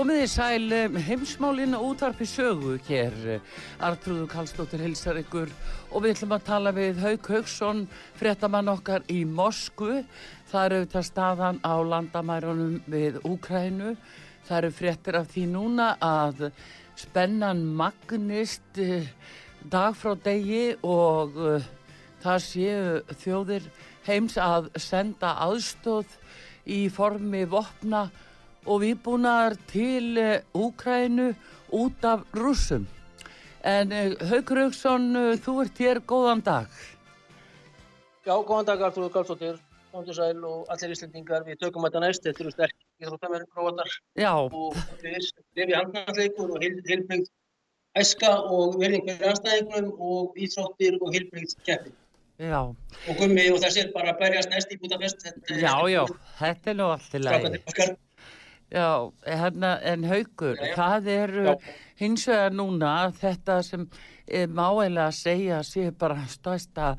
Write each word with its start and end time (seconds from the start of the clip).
Komið 0.00 0.22
í 0.24 0.28
sæl 0.32 0.72
eh, 0.72 0.94
heimsmálinn 1.04 1.76
útvarpi 1.76 2.24
sögu 2.24 2.78
hér. 2.86 3.12
Artrúðu 3.84 4.24
Kallstóttir 4.32 4.80
hilsar 4.80 5.18
ykkur 5.20 5.50
og 5.90 6.00
við 6.00 6.14
ætlum 6.14 6.30
að 6.32 6.46
tala 6.46 6.70
við 6.72 7.02
Hauk 7.02 7.28
Haugsson, 7.28 7.82
fréttamann 8.16 8.70
okkar 8.72 9.04
í 9.12 9.18
Moskvu. 9.28 9.98
Það 10.48 10.64
eru 10.64 10.78
auðvitað 10.78 11.04
staðan 11.10 11.58
á 11.60 11.74
landamærunum 11.90 12.78
við 12.88 13.18
Úkrænu. 13.28 13.92
Það 14.48 14.56
eru 14.62 14.70
fréttir 14.78 15.20
af 15.20 15.28
því 15.34 15.44
núna 15.50 15.90
að 16.00 16.46
spennan 17.02 17.60
magnist 17.82 18.80
eh, 18.80 19.12
dag 19.68 19.92
frá 20.00 20.16
degi 20.16 20.78
og 20.80 21.36
uh, 21.36 21.68
það 22.24 22.40
séu 22.46 23.20
þjóðir 23.20 23.68
heims 24.08 24.40
að 24.40 24.72
senda 24.80 25.36
aðstóð 25.44 26.16
í 26.64 26.86
formi 26.88 27.44
vopna 27.44 28.06
og 28.08 28.26
viðbúnaðar 28.66 29.56
til 29.70 30.18
Úkrænu 30.56 31.32
út 31.72 32.04
af 32.04 32.24
rúsum. 32.36 32.86
En 33.64 33.92
Haugur 34.30 34.64
Haugsson, 34.64 35.10
þú 35.44 35.56
ert 35.64 35.80
hér, 35.80 36.00
góðan 36.08 36.44
dag. 36.44 36.68
Já, 38.24 38.34
góðan 38.36 38.68
dag 38.68 38.82
Artur 38.84 39.10
Karlsdóttir, 39.12 39.58
Póndur 39.92 40.14
Sæl 40.14 40.44
og 40.44 40.68
allir 40.72 40.92
íslendingar. 40.94 41.44
Við 41.48 41.60
tökum 41.64 41.84
þetta 41.88 42.02
næst, 42.04 42.24
þetta 42.26 42.44
eru 42.44 42.52
sterk 42.54 42.76
íþróttamæri 43.00 43.48
prófatar. 43.54 43.94
Já. 44.20 44.32
Og 44.36 44.76
við 45.02 45.16
erum 45.56 45.72
í 45.72 45.78
handnarleikur 45.78 46.52
og 46.54 46.64
heilbreykt 46.64 47.32
æska 47.98 48.30
og 48.46 48.76
verðing 48.80 49.08
fyrir 49.08 49.32
anstæðingunum 49.32 50.04
og 50.10 50.38
íþróttir 50.38 51.00
og 51.00 51.16
heilbreykt 51.16 51.56
keppin. 51.66 51.96
Já. 52.40 52.60
Og 52.70 53.18
gummi 53.18 53.48
og 53.52 53.58
þessir 53.64 53.90
bara 53.92 54.14
berjast 54.20 54.52
næst 54.52 54.70
í 54.72 54.78
Budapest. 54.80 55.26
Já, 55.50 55.74
já, 55.90 56.04
þetta 56.38 56.72
er 56.72 56.78
nú 56.78 56.86
allt 56.94 57.16
í 57.16 57.20
lagi. 57.24 57.60
Já, 58.70 59.10
hérna, 59.26 59.80
en 59.82 60.04
haugur, 60.06 60.54
já. 60.54 60.74
það 60.78 61.08
eru 61.10 61.54
hins 61.98 62.26
vegar 62.30 62.52
núna 62.54 62.92
þetta 63.18 63.56
sem 63.66 63.86
má 64.54 64.68
eiginlega 64.68 65.08
að 65.08 65.16
segja 65.18 65.62
sé 65.66 65.88
bara 65.90 66.22
stæsta 66.30 66.92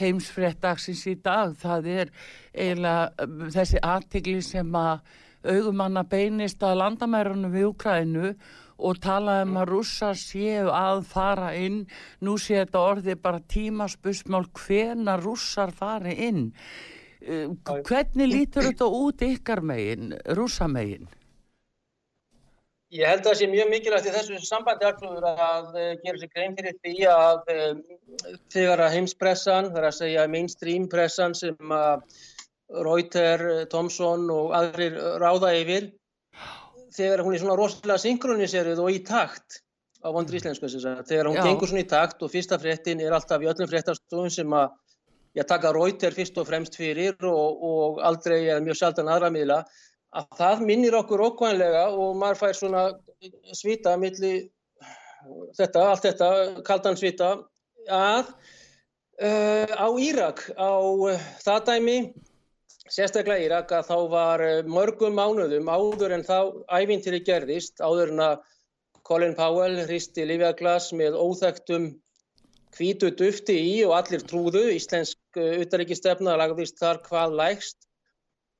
heimsfréttagsins 0.00 1.02
í 1.10 1.18
dag. 1.20 1.52
Það 1.60 1.90
er 1.92 2.12
eiginlega 2.54 3.50
þessi 3.52 3.82
aðtigli 3.84 4.40
sem 4.44 4.72
að 4.80 5.02
augumanna 5.44 6.04
beinist 6.08 6.62
að 6.64 6.80
landamærunum 6.80 7.52
við 7.52 7.68
Ukrænu 7.70 8.32
og 8.80 9.00
tala 9.04 9.42
um 9.44 9.58
að 9.60 9.74
rússar 9.74 10.16
séu 10.16 10.70
að 10.72 11.02
fara 11.10 11.52
inn. 11.56 11.82
Nú 12.24 12.38
sé 12.40 12.62
þetta 12.62 12.84
orðið 12.94 13.20
bara 13.20 13.44
tímaspusmál 13.44 14.46
hvena 14.56 15.18
rússar 15.20 15.72
fari 15.76 16.16
inn. 16.28 16.46
Hvernig 17.20 18.30
lítur 18.30 18.64
þetta 18.70 18.86
út 18.86 19.24
ykkar 19.24 19.60
megin, 19.60 20.14
rúsamegin? 20.36 21.08
Ég 22.90 23.06
held 23.06 23.22
að 23.22 23.28
það 23.28 23.38
sé 23.38 23.46
mjög 23.52 23.68
mikilvægt 23.70 24.08
í 24.08 24.12
þessu 24.16 24.38
sambandi 24.48 24.86
aftlúður 24.88 25.26
að 25.30 25.66
uh, 25.78 25.90
gera 26.02 26.18
sér 26.18 26.30
grein 26.32 26.56
fyrir 26.58 26.78
því 26.82 26.94
að 27.06 27.52
uh, 27.54 28.32
þegar 28.50 28.82
að 28.82 28.94
heimspressan, 28.96 29.70
þar 29.76 29.86
að 29.92 29.96
segja 30.00 30.26
mainstream 30.32 30.88
pressan 30.90 31.36
sem 31.38 31.74
að 31.76 32.02
Reuter, 32.70 33.44
Thomson 33.70 34.26
og 34.30 34.52
aðrir 34.58 34.98
ráða 35.22 35.52
yfir, 35.58 35.88
þegar 36.94 37.22
hún 37.26 37.34
er 37.34 37.42
svona 37.42 37.58
rosalega 37.58 38.02
synkroniserið 38.02 38.82
og 38.82 38.90
í 38.94 39.00
takt 39.06 39.60
á 40.00 40.08
vondur 40.14 40.38
íslensku 40.38 40.66
þess 40.66 40.86
að 40.88 41.02
þegar 41.10 41.28
hún 41.30 41.38
Já. 41.38 41.44
gengur 41.46 41.70
svona 41.70 41.84
í 41.84 41.90
takt 41.90 42.22
og 42.24 42.32
fyrsta 42.32 42.58
fréttin 42.60 43.02
er 43.04 43.14
alltaf 43.14 43.42
í 43.42 43.50
öllum 43.50 43.68
fréttastofun 43.70 44.32
sem 44.32 44.54
að 44.56 44.70
ég 45.38 45.46
taka 45.46 45.72
Reuter 45.74 46.14
fyrst 46.14 46.38
og 46.42 46.48
fremst 46.48 46.76
fyrir 46.78 47.14
og, 47.28 47.62
og 47.62 48.00
aldrei 48.06 48.42
eða 48.48 48.62
mjög 48.64 48.80
sjaldan 48.80 49.10
aðra 49.12 49.30
miðla 49.34 49.60
að 50.16 50.32
það 50.40 50.64
minnir 50.66 50.96
okkur 50.98 51.22
okkvæmlega 51.28 51.84
og 51.94 52.16
maður 52.18 52.40
fær 52.40 52.56
svona 52.58 52.86
svita 53.54 53.94
milli 54.00 54.32
þetta, 55.58 55.84
allt 55.84 56.08
þetta, 56.08 56.30
kaldan 56.66 56.98
svita 56.98 57.30
að 57.90 58.32
uh, 59.22 59.70
á 59.70 59.88
Írak, 60.02 60.48
á 60.58 60.72
uh, 60.82 61.30
það 61.44 61.62
dæmi, 61.68 61.96
sérstaklega 62.90 63.46
Írak 63.46 63.74
að 63.76 63.90
þá 63.92 63.96
var 64.10 64.44
mörgum 64.66 65.14
mánuðum 65.14 65.70
áður 65.70 66.16
en 66.16 66.26
þá 66.26 66.38
ævintyri 66.80 67.22
gerðist, 67.26 67.78
áður 67.78 68.16
en 68.16 68.24
að 68.26 68.40
Colin 69.06 69.36
Powell 69.38 69.84
hristi 69.86 70.26
Lífiaglas 70.26 70.90
með 70.96 71.16
óþægtum 71.18 71.92
hvítu 72.76 73.10
dufti 73.14 73.56
í 73.58 73.78
og 73.86 73.94
allir 73.96 74.22
trúðu, 74.26 74.68
íslensk 74.74 75.19
utaríkistefna 75.36 76.36
lagðist 76.40 76.80
þar 76.80 77.02
hvað 77.06 77.36
lægst 77.38 77.90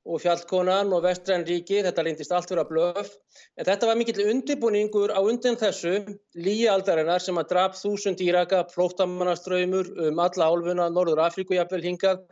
og 0.09 0.23
fjallkonan 0.23 0.93
og 0.97 1.03
vestræn 1.05 1.45
ríki, 1.45 1.83
þetta 1.85 2.05
reyndist 2.05 2.33
allt 2.33 2.51
vera 2.51 2.65
blöf, 2.65 3.11
en 3.59 3.67
þetta 3.69 3.89
var 3.91 3.99
mikill 4.01 4.31
undirbúningur 4.33 5.13
á 5.13 5.21
undan 5.21 5.59
þessu 5.61 5.99
líaldarinnar 6.41 7.21
sem 7.21 7.37
að 7.37 7.51
draf 7.53 7.77
þúsund 7.77 8.23
íraka, 8.25 8.65
flóttamannaströymur 8.73 9.93
um 10.09 10.23
alla 10.25 10.49
álfuna, 10.49 10.89
Norður 10.89 11.21
Afríku 11.27 11.59
jafnvel 11.59 11.85
hingað, 11.85 12.25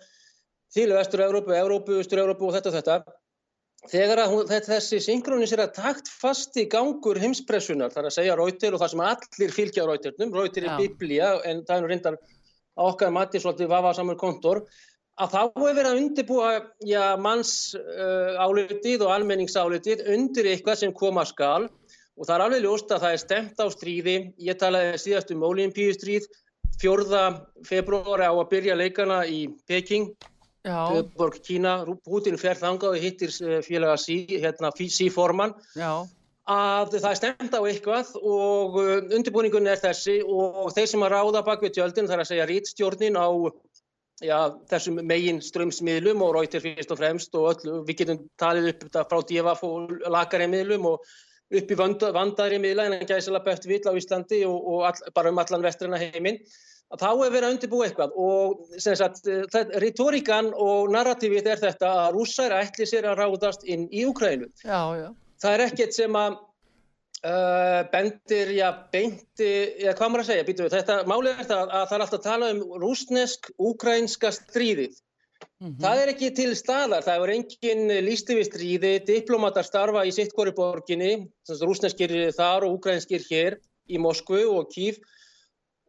til 0.72 0.88
Vestur-Európu, 0.92 1.54
Európu, 1.56 2.00
Östur-Európu 2.00 2.48
og 2.48 2.56
þetta 2.56 2.72
og 2.72 2.78
þetta. 2.78 2.98
þegar 3.88 4.18
að 4.24 4.32
hún, 4.32 4.48
þessi 4.66 4.98
synkronis 5.00 5.52
er 5.54 5.62
að 5.62 5.76
takt 5.76 6.08
fasti 6.10 6.64
gangur 6.68 7.20
heimspressunar, 7.20 7.92
þar 7.94 8.08
að 8.08 8.16
segja 8.16 8.34
Rauter 8.36 8.74
og 8.74 8.80
það 8.82 8.90
sem 8.90 9.04
allir 9.06 9.54
fylgja 9.54 9.84
á 9.86 9.88
Rauternum, 9.88 10.34
Rauter 10.34 10.66
er 10.66 10.80
biblía 10.80 11.28
en 11.44 11.62
það 11.68 11.76
er 11.76 11.84
nú 11.84 11.92
reyndar 11.92 12.18
okkar 12.78 13.12
mati 13.14 13.40
svolítið 13.42 13.70
vafa 13.72 13.94
samur 13.96 14.18
kontor, 14.20 14.62
að 15.18 15.34
þá 15.34 15.38
hefur 15.42 15.74
verið 15.74 15.90
að 15.90 16.00
undirbúa 16.02 16.50
já, 16.86 17.02
manns 17.18 17.52
uh, 17.74 18.38
álitið 18.38 19.04
og 19.06 19.14
almenningsálitið 19.16 20.04
undir 20.14 20.50
eitthvað 20.52 20.82
sem 20.82 20.94
koma 20.94 21.24
skal. 21.26 21.66
Og 22.18 22.26
það 22.26 22.34
er 22.34 22.44
alveg 22.44 22.64
ljóst 22.64 22.92
að 22.94 23.04
það 23.04 23.14
er 23.14 23.22
stemt 23.22 23.60
á 23.62 23.66
stríði, 23.70 24.16
ég 24.42 24.58
talaði 24.58 24.98
síðast 25.02 25.30
um 25.34 25.44
olimpíustríð, 25.46 26.26
fjörða 26.78 27.22
februari 27.66 28.26
á 28.26 28.34
að 28.34 28.48
byrja 28.50 28.78
leikana 28.78 29.22
í 29.26 29.46
Peking. 29.70 30.12
Borg 31.16 31.38
Kína, 31.46 31.80
Putin 32.04 32.36
fer 32.36 32.58
þangað 32.58 32.96
og 32.96 33.02
hittir 33.02 33.30
eh, 33.46 33.60
félaga 33.64 33.94
sí, 34.02 34.18
hérna, 34.28 34.72
síforman 34.74 35.54
að 36.48 36.94
það 36.96 37.10
er 37.10 37.18
stemt 37.20 37.54
á 37.54 37.60
eitthvað 37.60 38.12
og 38.22 38.78
eh, 38.80 39.14
undirbúningun 39.18 39.68
er 39.68 39.80
þessi 39.82 40.18
og 40.24 40.70
þeir 40.76 40.90
sem 40.90 41.04
að 41.04 41.14
ráða 41.14 41.44
bak 41.44 41.64
við 41.64 41.74
tjöldin 41.76 42.08
þarf 42.08 42.24
að 42.24 42.30
segja 42.30 42.48
rítstjórnin 42.48 43.20
á 43.20 43.28
já, 44.24 44.38
þessum 44.70 45.02
megin 45.06 45.42
strömsmiðlum 45.44 46.24
og 46.24 46.34
Rauter 46.38 46.64
fyrst 46.64 46.94
og 46.94 47.00
fremst 47.02 47.36
og 47.38 47.50
öll, 47.52 47.82
við 47.88 48.00
getum 48.02 48.22
talið 48.40 48.72
upp 48.72 48.86
þetta 48.86 49.04
frá 49.10 49.20
divaf 49.28 49.66
og 49.68 49.92
lakarið 50.08 50.52
miðlum 50.54 50.88
og 50.94 51.12
upp 51.58 51.70
í 51.72 51.78
vandaðri 51.78 52.58
miðla 52.62 52.88
en 52.88 53.06
gæsala 53.08 53.44
bætt 53.44 53.68
vill 53.68 53.84
á 53.84 53.92
Íslandi 53.96 54.42
og, 54.48 54.56
og 54.56 54.88
all, 54.88 55.12
bara 55.16 55.32
um 55.32 55.40
allan 55.44 55.64
vestrana 55.64 56.00
heiminn 56.00 56.40
að 56.88 57.04
þá 57.04 57.08
er 57.12 57.32
verið 57.32 57.46
að 57.46 57.54
undirbúa 57.54 57.86
eitthvað 57.86 58.18
og 58.24 58.76
sagt, 58.80 59.26
retorikan 59.84 60.50
og 60.56 60.88
narratífið 60.92 61.50
er 61.52 61.64
þetta 61.66 61.94
að 62.04 62.12
rússar 62.16 62.56
ætli 62.56 62.88
sér 62.88 63.10
að 63.10 63.20
ráðast 63.20 63.66
inn 63.68 63.84
í 63.92 64.06
Ukrænu. 64.08 64.48
Já, 64.64 64.80
já. 64.96 65.10
Það 65.42 65.54
er 65.54 65.64
ekkert 65.64 65.96
sem 65.96 66.16
að 66.18 66.38
uh, 66.38 67.80
bendir, 67.92 68.54
já, 68.58 68.68
beinti, 68.92 69.50
já, 69.84 69.92
hvað 69.92 70.12
maður 70.12 70.24
að 70.24 70.30
segja, 70.30 70.46
býtu 70.48 70.64
við, 70.66 70.78
þetta 70.78 70.96
málið 71.10 71.34
er 71.34 71.50
það 71.50 71.62
að 71.66 71.84
það 71.90 71.98
er 71.98 72.06
alltaf 72.06 72.18
að 72.18 72.26
tala 72.28 72.50
um 72.54 72.64
rúsnesk-ukrænska 72.84 74.32
stríðið. 74.38 74.96
Mm 75.58 75.68
-hmm. 75.68 75.80
Það 75.82 76.00
er 76.02 76.12
ekki 76.12 76.30
til 76.34 76.50
staðar, 76.58 77.04
það 77.06 77.24
er 77.24 77.34
engin 77.34 77.92
lísti 78.06 78.38
við 78.38 78.48
stríði, 78.50 78.92
diplomatar 79.06 79.66
starfa 79.66 80.06
í 80.06 80.14
sittkori 80.14 80.54
borginni, 80.54 81.12
rúsneskir 81.46 82.32
þar 82.34 82.66
og 82.66 82.78
ukrænskir 82.78 83.22
hér 83.30 83.58
í 83.88 83.98
Moskvu 83.98 84.42
og 84.58 84.70
Kív 84.74 84.98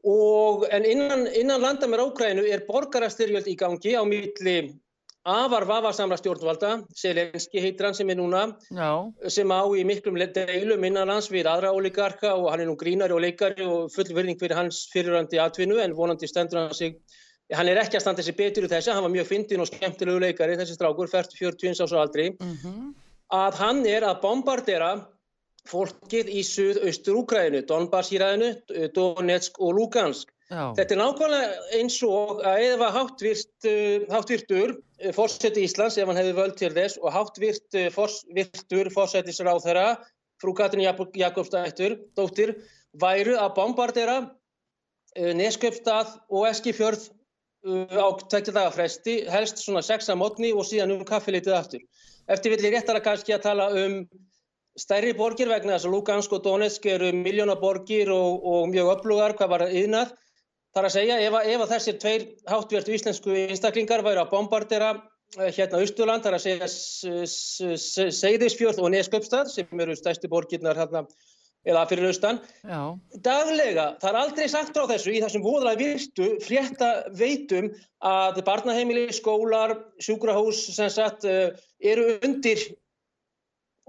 Og, 0.04 0.64
en 0.72 0.86
innan, 0.86 1.28
innan 1.36 1.62
landamæra 1.62 2.06
Ókrænu 2.08 2.46
er 2.48 2.64
borgarastyrjöld 2.68 3.50
í 3.52 3.56
gangi 3.60 3.98
á 4.00 4.04
milli 4.08 4.72
afar 5.30 5.66
vafarsamra 5.70 6.18
stjórnvalda, 6.20 6.72
Selenski 6.98 7.62
heitir 7.64 7.88
hann 7.88 7.98
sem 7.98 8.10
er 8.10 8.18
núna, 8.20 8.44
Já. 8.74 8.90
sem 9.30 9.52
á 9.54 9.62
í 9.78 9.86
miklum 9.88 10.18
deilum 10.36 10.84
innanlands 10.88 11.30
við 11.32 11.50
aðra 11.52 11.74
oligarka 11.76 12.34
og 12.36 12.50
hann 12.52 12.64
er 12.64 12.70
nú 12.70 12.76
grínari 12.80 13.16
og 13.16 13.22
leikari 13.24 13.66
og 13.66 13.92
full 13.94 14.10
verðing 14.10 14.40
fyrir 14.40 14.58
hans 14.58 14.88
fyrirrandi 14.94 15.42
atvinnu 15.44 15.80
en 15.84 15.96
vonandi 15.98 16.28
stendur 16.28 16.64
hann 16.64 16.74
sig, 16.74 16.98
hann 17.54 17.68
er 17.68 17.82
ekki 17.84 18.00
að 18.00 18.06
standa 18.08 18.26
sig 18.26 18.38
betur 18.38 18.66
úr 18.66 18.74
þessu, 18.74 18.94
hann 18.94 19.06
var 19.06 19.14
mjög 19.14 19.30
fyndin 19.30 19.62
og 19.62 19.70
skemmtilegu 19.70 20.26
leikari 20.26 20.58
þessi 20.58 20.78
strákur, 20.78 21.12
40 21.12 21.82
árs 21.84 21.94
og 21.94 22.02
aldri, 22.02 22.30
mm 22.32 22.58
-hmm. 22.64 22.92
að 23.32 23.54
hann 23.64 23.86
er 23.86 24.04
að 24.04 24.22
bombardera 24.22 24.92
fólkið 25.70 26.30
í 26.34 26.44
suð-austur 26.46 27.22
Úkræðinu, 27.24 27.64
Donbass-hýræðinu, 27.70 28.90
Donetsk 28.96 29.60
og 29.60 29.76
Lugansk. 29.78 30.32
Já. 30.50 30.74
Þetta 30.80 30.96
er 30.96 30.98
nákvæmlega 30.98 31.50
eins 31.78 31.96
og 32.06 32.40
að 32.42 32.64
eða 32.72 32.88
háttvirtur 32.96 34.72
uh, 34.74 35.12
fórseti 35.14 35.66
Íslands 35.68 36.00
ef 36.02 36.10
hann 36.10 36.18
hefði 36.18 36.38
völd 36.40 36.56
til 36.58 36.72
þess 36.74 36.98
og 37.04 37.14
háttvirtur 37.14 38.90
uh, 38.90 38.96
fórsetisráð 38.96 39.62
þeirra, 39.68 39.86
frú 40.42 40.56
Katrin 40.58 40.88
Jakobsdættur, 41.20 42.00
dóttir, 42.18 42.56
væru 42.98 43.38
að 43.38 43.56
bombardera 43.60 44.20
Nesköpstað 45.18 46.14
og 46.30 46.46
Eskifjörð 46.48 47.10
á 47.92 48.08
tekja 48.32 48.54
daga 48.56 48.72
fresti, 48.72 49.26
helst 49.28 49.60
svona 49.60 49.82
sexa 49.84 50.16
mótni 50.16 50.54
og 50.54 50.64
síðan 50.68 50.94
um 50.96 51.06
kaffilitið 51.06 51.56
aftur. 51.58 51.82
Eftir 52.30 52.54
villi 52.54 52.72
réttara 52.72 53.02
kannski 53.04 53.36
að 53.36 53.46
tala 53.50 53.68
um 53.76 54.00
stærri 54.80 55.14
borgir 55.18 55.50
vegna 55.50 55.76
þess 55.76 55.90
að 55.90 55.96
Lugansk 55.96 56.34
og 56.38 56.44
Donetsk 56.46 56.86
eru 56.88 57.12
miljónaborgir 57.16 58.12
og, 58.14 58.46
og 58.46 58.70
mjög 58.72 58.94
öflugar 58.96 59.36
hvað 59.36 59.54
var 59.56 59.66
yðnað. 59.68 60.14
Það 60.70 60.82
er 60.82 60.88
að 60.90 60.96
segja 60.96 61.16
ef, 61.26 61.38
ef 61.54 61.64
að 61.64 61.72
þessir 61.74 61.98
tveir 62.04 62.28
háttvertu 62.50 62.94
íslensku 62.94 63.34
einstaklingar 63.48 64.04
væri 64.06 64.22
að 64.22 64.32
bombardera 64.36 64.92
eh, 65.40 65.50
hérna 65.56 65.82
Ísturland, 65.86 66.26
það 66.26 66.32
er 66.32 66.38
að 66.38 66.46
segja 66.46 68.14
Seyðisfjörð 68.20 68.84
og 68.84 68.94
Nesköpstad 68.94 69.50
sem 69.52 69.84
eru 69.86 69.98
stærsti 69.98 70.30
borgirnar 70.32 70.78
hérna 70.78 71.06
eða 71.68 71.86
fyrir 71.90 72.10
austan. 72.10 72.40
Daglega, 73.26 73.94
það 74.00 74.10
er 74.12 74.20
aldrei 74.22 74.46
sagt 74.52 74.78
frá 74.78 74.86
þessu 74.94 75.12
í 75.12 75.22
þessum 75.24 75.44
voðalega 75.44 75.82
virtu 75.82 76.30
frétta 76.46 76.92
veitum 77.20 77.72
að 78.06 78.44
barnaheimili, 78.48 79.10
skólar, 79.16 79.76
sjúkrahús 80.00 80.62
sem 80.76 80.92
sagt 80.94 81.28
eh, 81.28 81.58
eru 81.82 82.14
undir 82.24 82.64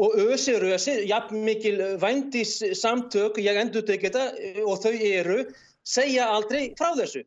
og 0.00 0.17
ösi 0.33 0.55
rösi, 0.56 0.94
jafn 1.05 1.43
mikil 1.44 1.76
vændis 2.00 2.56
samtök, 2.81 3.37
ég 3.44 3.59
endur 3.61 3.85
þetta 3.85 4.09
þetta 4.09 4.65
og 4.65 4.81
þau 4.81 4.94
eru, 4.97 5.43
segja 5.87 6.29
aldrei 6.31 6.71
frá 6.79 6.93
þessu. 6.99 7.25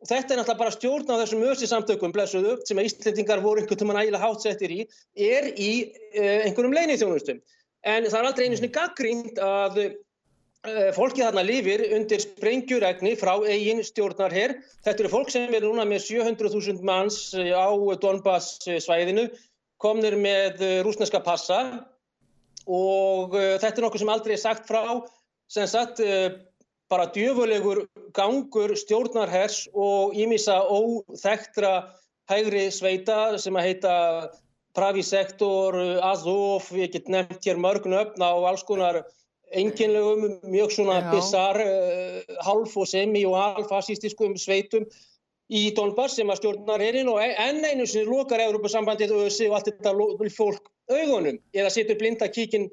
Og 0.00 0.08
þetta 0.08 0.32
er 0.32 0.38
náttúrulega 0.40 0.60
bara 0.62 0.72
stjórn 0.72 1.10
á 1.12 1.20
þessum 1.20 1.42
ösi 1.50 1.66
samtökum, 1.68 2.12
blessuðu, 2.14 2.54
sem 2.64 2.78
að 2.80 2.86
Íslandingar 2.88 3.42
voru 3.44 3.60
einhvern 3.60 3.90
veginn 3.90 4.00
ægilega 4.00 4.22
hátsettir 4.22 4.72
í, 4.72 4.84
er 5.20 5.50
í 5.60 5.72
uh, 5.90 6.46
einhverjum 6.46 6.76
leinið 6.76 7.02
þjónustum. 7.02 7.42
En 7.84 8.06
það 8.06 8.16
er 8.20 8.28
aldrei 8.30 8.46
einu 8.46 8.60
svona 8.60 8.76
gaggrínt 8.78 9.42
að 9.44 9.78
uh, 9.84 10.88
fólki 10.96 11.20
þarna 11.20 11.44
lifir 11.44 11.84
undir 11.98 12.24
sprengjuregni 12.24 13.12
frá 13.20 13.34
eigin 13.44 13.84
stjórnarherr. 13.84 14.56
Þetta 14.88 15.04
eru 15.04 15.12
fólk 15.12 15.36
sem 15.36 15.52
er 15.52 15.68
núna 15.68 15.84
með 15.88 16.06
700.000 16.08 16.80
manns 16.88 17.20
á 17.36 17.68
Donbass 18.00 18.56
svæðinu, 18.64 19.28
komnir 19.80 20.16
með 20.16 20.64
rúsneska 20.86 21.20
passa 21.24 21.60
og 22.64 23.36
uh, 23.36 23.56
þetta 23.60 23.76
er 23.76 23.84
nokkuð 23.84 24.06
sem 24.06 24.16
aldrei 24.16 24.38
er 24.38 24.46
sagt 24.48 24.68
frá 24.68 24.84
sem 25.50 25.68
sagt 25.68 26.00
bara 26.90 27.06
djöfulegur 27.14 27.84
gangur 28.16 28.74
stjórnarhers 28.76 29.68
og 29.74 30.14
ímissa 30.18 30.58
óþektra 30.66 31.72
hægri 32.30 32.68
sveita 32.74 33.38
sem 33.38 33.56
að 33.56 33.68
heita 33.68 33.94
Pravisektor, 34.74 35.74
Azov, 36.06 36.68
ég 36.78 36.92
get 36.94 37.08
nefnt 37.10 37.46
hér 37.46 37.58
mörgn 37.58 37.96
öfna 37.98 38.30
á 38.30 38.38
alls 38.50 38.62
konar 38.62 39.00
enginlegum, 39.50 40.38
mjög 40.46 40.74
svona 40.76 41.00
bizarr, 41.10 41.58
uh, 41.58 42.36
half 42.46 42.76
og 42.78 42.86
semi 42.86 43.24
og 43.26 43.34
alfasistiskum 43.40 44.36
sveitum 44.38 44.86
í 45.50 45.64
Donbass 45.74 46.14
sem 46.18 46.30
að 46.30 46.38
stjórnar 46.38 46.82
hérinn 46.84 47.10
og 47.10 47.18
enn 47.18 47.64
einu 47.66 47.86
sem 47.90 48.06
lokar 48.06 48.42
Európa-sambandið 48.44 49.16
og 49.16 49.24
þessi 49.26 49.48
og 49.50 49.66
þetta 49.66 49.94
fólk 50.36 50.70
augunum 50.90 51.40
eða 51.54 51.72
setur 51.74 51.98
blinda 51.98 52.30
kíkin, 52.30 52.68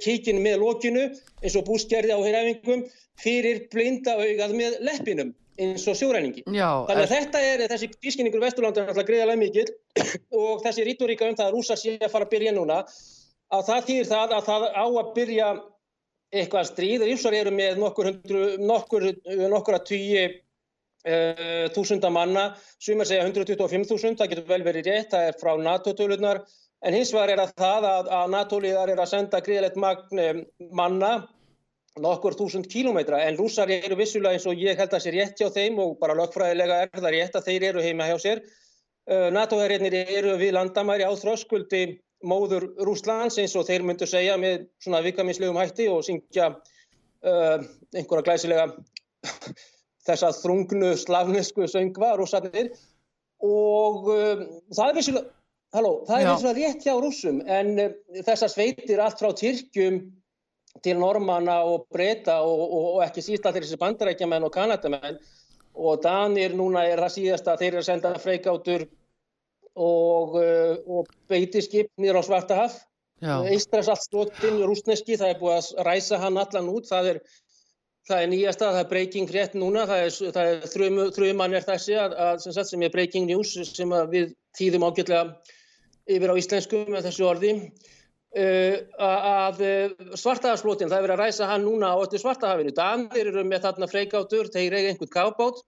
kíkin 0.00 0.40
með 0.40 0.62
lokinu 0.62 1.04
eins 1.42 1.56
og 1.58 1.66
bústgerði 1.68 2.16
á 2.16 2.20
héræfingum 2.20 2.86
fyrir 3.20 3.66
blinda 3.72 4.16
augað 4.16 4.56
með 4.56 4.78
leppinum 4.86 5.34
eins 5.60 5.86
og 5.90 5.96
sjóræningi. 5.98 6.44
Já, 6.48 6.68
Þannig 6.88 7.02
að 7.02 7.04
er... 7.04 7.10
þetta 7.14 7.40
er 7.44 7.64
þessi 7.74 7.88
kískinningur 7.98 8.42
Vesturlanda 8.44 8.84
er 8.84 8.92
alltaf 8.92 9.08
greiðalega 9.08 9.40
mikil 9.42 9.66
og 10.40 10.62
þessi 10.64 10.86
ríturíka 10.88 11.28
um 11.28 11.36
það 11.36 11.50
að 11.50 11.56
rúsa 11.56 11.76
sé 11.76 11.98
að 11.98 12.12
fara 12.12 12.28
að 12.28 12.32
byrja 12.32 12.54
núna 12.56 12.78
að 13.50 13.66
það 13.66 13.88
þýðir 13.88 14.08
það 14.10 14.36
að 14.36 14.46
það 14.48 14.66
á 14.70 14.84
að 14.86 15.12
byrja 15.18 15.50
eitthvað 16.30 16.68
stríð. 16.70 17.04
Rússar 17.10 17.36
eru 17.36 17.52
með 17.54 17.82
nokkur, 17.82 18.10
hundru, 18.12 18.44
nokkur, 18.62 19.06
nokkur 19.50 19.76
að 19.76 19.86
tugi 19.90 20.24
uh, 20.24 21.66
þúsunda 21.74 22.12
manna, 22.14 22.46
sumar 22.78 23.08
segja 23.10 23.26
125.000, 23.26 24.16
það 24.20 24.32
getur 24.32 24.48
vel 24.48 24.62
verið 24.66 24.90
rétt, 24.92 25.10
það 25.12 25.28
er 25.28 25.40
frá 25.40 25.52
NATO-tölunar 25.58 26.44
En 26.80 26.96
hins 26.96 27.12
vegar 27.12 27.34
er 27.34 27.42
að 27.42 27.52
það 27.60 27.86
að, 27.90 28.08
að 28.16 28.32
NATO-líðar 28.34 28.92
er 28.94 29.02
að 29.02 29.10
senda 29.10 29.40
gríðilegt 29.44 29.76
magn 29.80 30.20
eh, 30.22 30.42
manna 30.72 31.12
nokkur 32.00 32.36
þúsund 32.38 32.68
kílómetra 32.70 33.18
en 33.26 33.36
rússar 33.36 33.68
eru 33.74 33.98
vissulega 33.98 34.38
eins 34.38 34.46
og 34.48 34.60
ég 34.62 34.78
held 34.78 34.94
að 34.94 35.02
sé 35.04 35.12
rétt 35.12 35.40
hjá 35.40 35.50
þeim 35.52 35.80
og 35.82 35.98
bara 36.00 36.16
lögfræðilega 36.16 36.84
er 36.86 36.92
það 36.94 37.12
rétt 37.16 37.36
að 37.36 37.48
þeir 37.50 37.66
eru 37.72 37.84
heima 37.84 38.06
hjá 38.08 38.16
sér. 38.22 38.44
Eh, 39.10 39.28
NATO-herriðnir 39.34 39.98
eru 40.06 40.36
við 40.40 40.54
landamæri 40.56 41.04
á 41.04 41.12
þröskuldi 41.20 41.82
móður 42.26 42.68
Rúslands 42.84 43.38
eins 43.40 43.56
og 43.56 43.66
þeir 43.68 43.84
myndu 43.84 44.08
segja 44.08 44.36
með 44.40 44.66
svona 44.82 45.02
vikaminslegum 45.04 45.58
hætti 45.60 45.88
og 45.88 46.02
syngja 46.04 46.50
uh, 46.52 47.62
einhverja 47.96 48.26
glæsilega 48.26 48.66
þessa 50.06 50.32
þrungnu 50.36 50.92
slavnesku 51.00 51.68
söngva 51.70 52.12
rússarnir 52.20 52.74
og 53.40 54.10
uh, 54.12 54.44
það 54.68 54.86
er 54.86 54.98
vissulega 54.98 55.39
Halló, 55.70 56.00
það 56.06 56.20
er 56.22 56.28
eins 56.32 56.44
og 56.48 56.56
rétt 56.56 56.86
hjá 56.86 56.94
rúsum 56.98 57.36
en 57.46 57.76
uh, 57.78 57.90
þessar 58.26 58.50
sveitir 58.50 59.02
allt 59.02 59.20
frá 59.22 59.30
Tyrkjum 59.38 60.00
til 60.82 60.98
Normanna 60.98 61.60
og 61.66 61.84
Breta 61.94 62.40
og, 62.42 62.62
og, 62.64 62.86
og 62.96 63.04
ekki 63.04 63.22
síst 63.22 63.46
allir 63.46 63.62
þessi 63.66 63.78
bandarækjamenn 63.78 64.46
og 64.46 64.54
kanadamenn. 64.54 65.20
Og 65.78 66.00
Danir 66.02 66.56
núna 66.58 66.82
er 66.90 67.02
það 67.04 67.14
síðast 67.14 67.50
að 67.50 67.62
þeir 67.62 67.70
eru 67.70 67.82
að 67.84 67.86
senda 67.86 68.12
freikátur 68.18 68.86
og, 69.78 70.34
uh, 70.40 70.74
og 70.90 71.12
beitiskip 71.30 71.92
nýra 72.02 72.18
á 72.18 72.26
Svartahaf. 72.26 72.80
Eistras 73.20 73.90
allt 73.92 74.08
slóttinn 74.08 74.62
rúsneski, 74.64 75.18
það 75.20 75.34
er 75.34 75.38
búið 75.38 75.56
að 75.58 75.86
ræsa 75.86 76.18
hann 76.22 76.40
allan 76.40 76.70
út, 76.72 76.88
það 76.88 77.12
er, 77.12 77.22
það 78.08 78.24
er 78.24 78.30
nýjasta, 78.32 78.70
það 78.72 78.82
er 78.82 78.90
breaking 78.94 79.32
rétt 79.36 79.56
núna, 79.60 79.84
það 79.86 80.04
er, 80.06 80.14
það 80.34 80.52
er 80.54 80.68
þrjum, 80.74 81.00
þrjumann 81.18 81.56
er 81.58 81.66
þessi 81.68 81.98
að, 82.00 82.16
að, 82.26 82.42
sem, 82.46 82.54
sagt, 82.56 82.72
sem 82.72 82.86
er 82.86 82.94
breaking 82.94 83.28
news 83.28 83.52
sem 83.68 83.92
við 84.10 84.32
týðum 84.56 84.88
ágjörlega 84.88 85.58
yfir 86.10 86.32
á 86.32 86.40
íslensku 86.40 86.84
með 86.88 87.08
þessu 87.08 87.26
orði. 87.28 87.54
Uh, 88.30 88.76
að 89.02 89.64
svartahafsflótin, 90.14 90.86
það 90.86 91.00
er 91.00 91.06
verið 91.08 91.16
að 91.16 91.22
ræsa 91.24 91.48
hann 91.50 91.64
núna 91.66 91.90
á 91.90 91.98
öllu 91.98 92.20
svartahafinu. 92.22 92.74
Danir 92.76 93.30
eru 93.32 93.42
með 93.42 93.64
þarna 93.64 93.88
freikáttur, 93.90 94.50
þeir 94.54 94.76
eiga 94.76 94.92
einhvern 94.92 95.10
kábát 95.10 95.58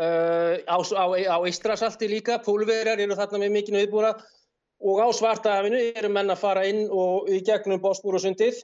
uh, 0.00 0.54
á, 0.64 0.76
á, 0.80 1.04
á 1.12 1.38
Ístrasalti 1.48 2.08
líka, 2.08 2.38
pólverar 2.44 3.00
eru 3.02 3.18
þarna 3.18 3.42
með 3.44 3.54
mikinu 3.58 3.82
viðbúra 3.82 4.14
og 4.80 5.00
á 5.00 5.08
svartahafinu 5.12 5.80
eru 5.96 6.10
menn 6.12 6.32
að 6.32 6.42
fara 6.42 6.64
inn 6.68 6.86
og 6.92 7.28
í 7.32 7.40
gegnum 7.44 7.80
Bósbúrusundið 7.84 8.62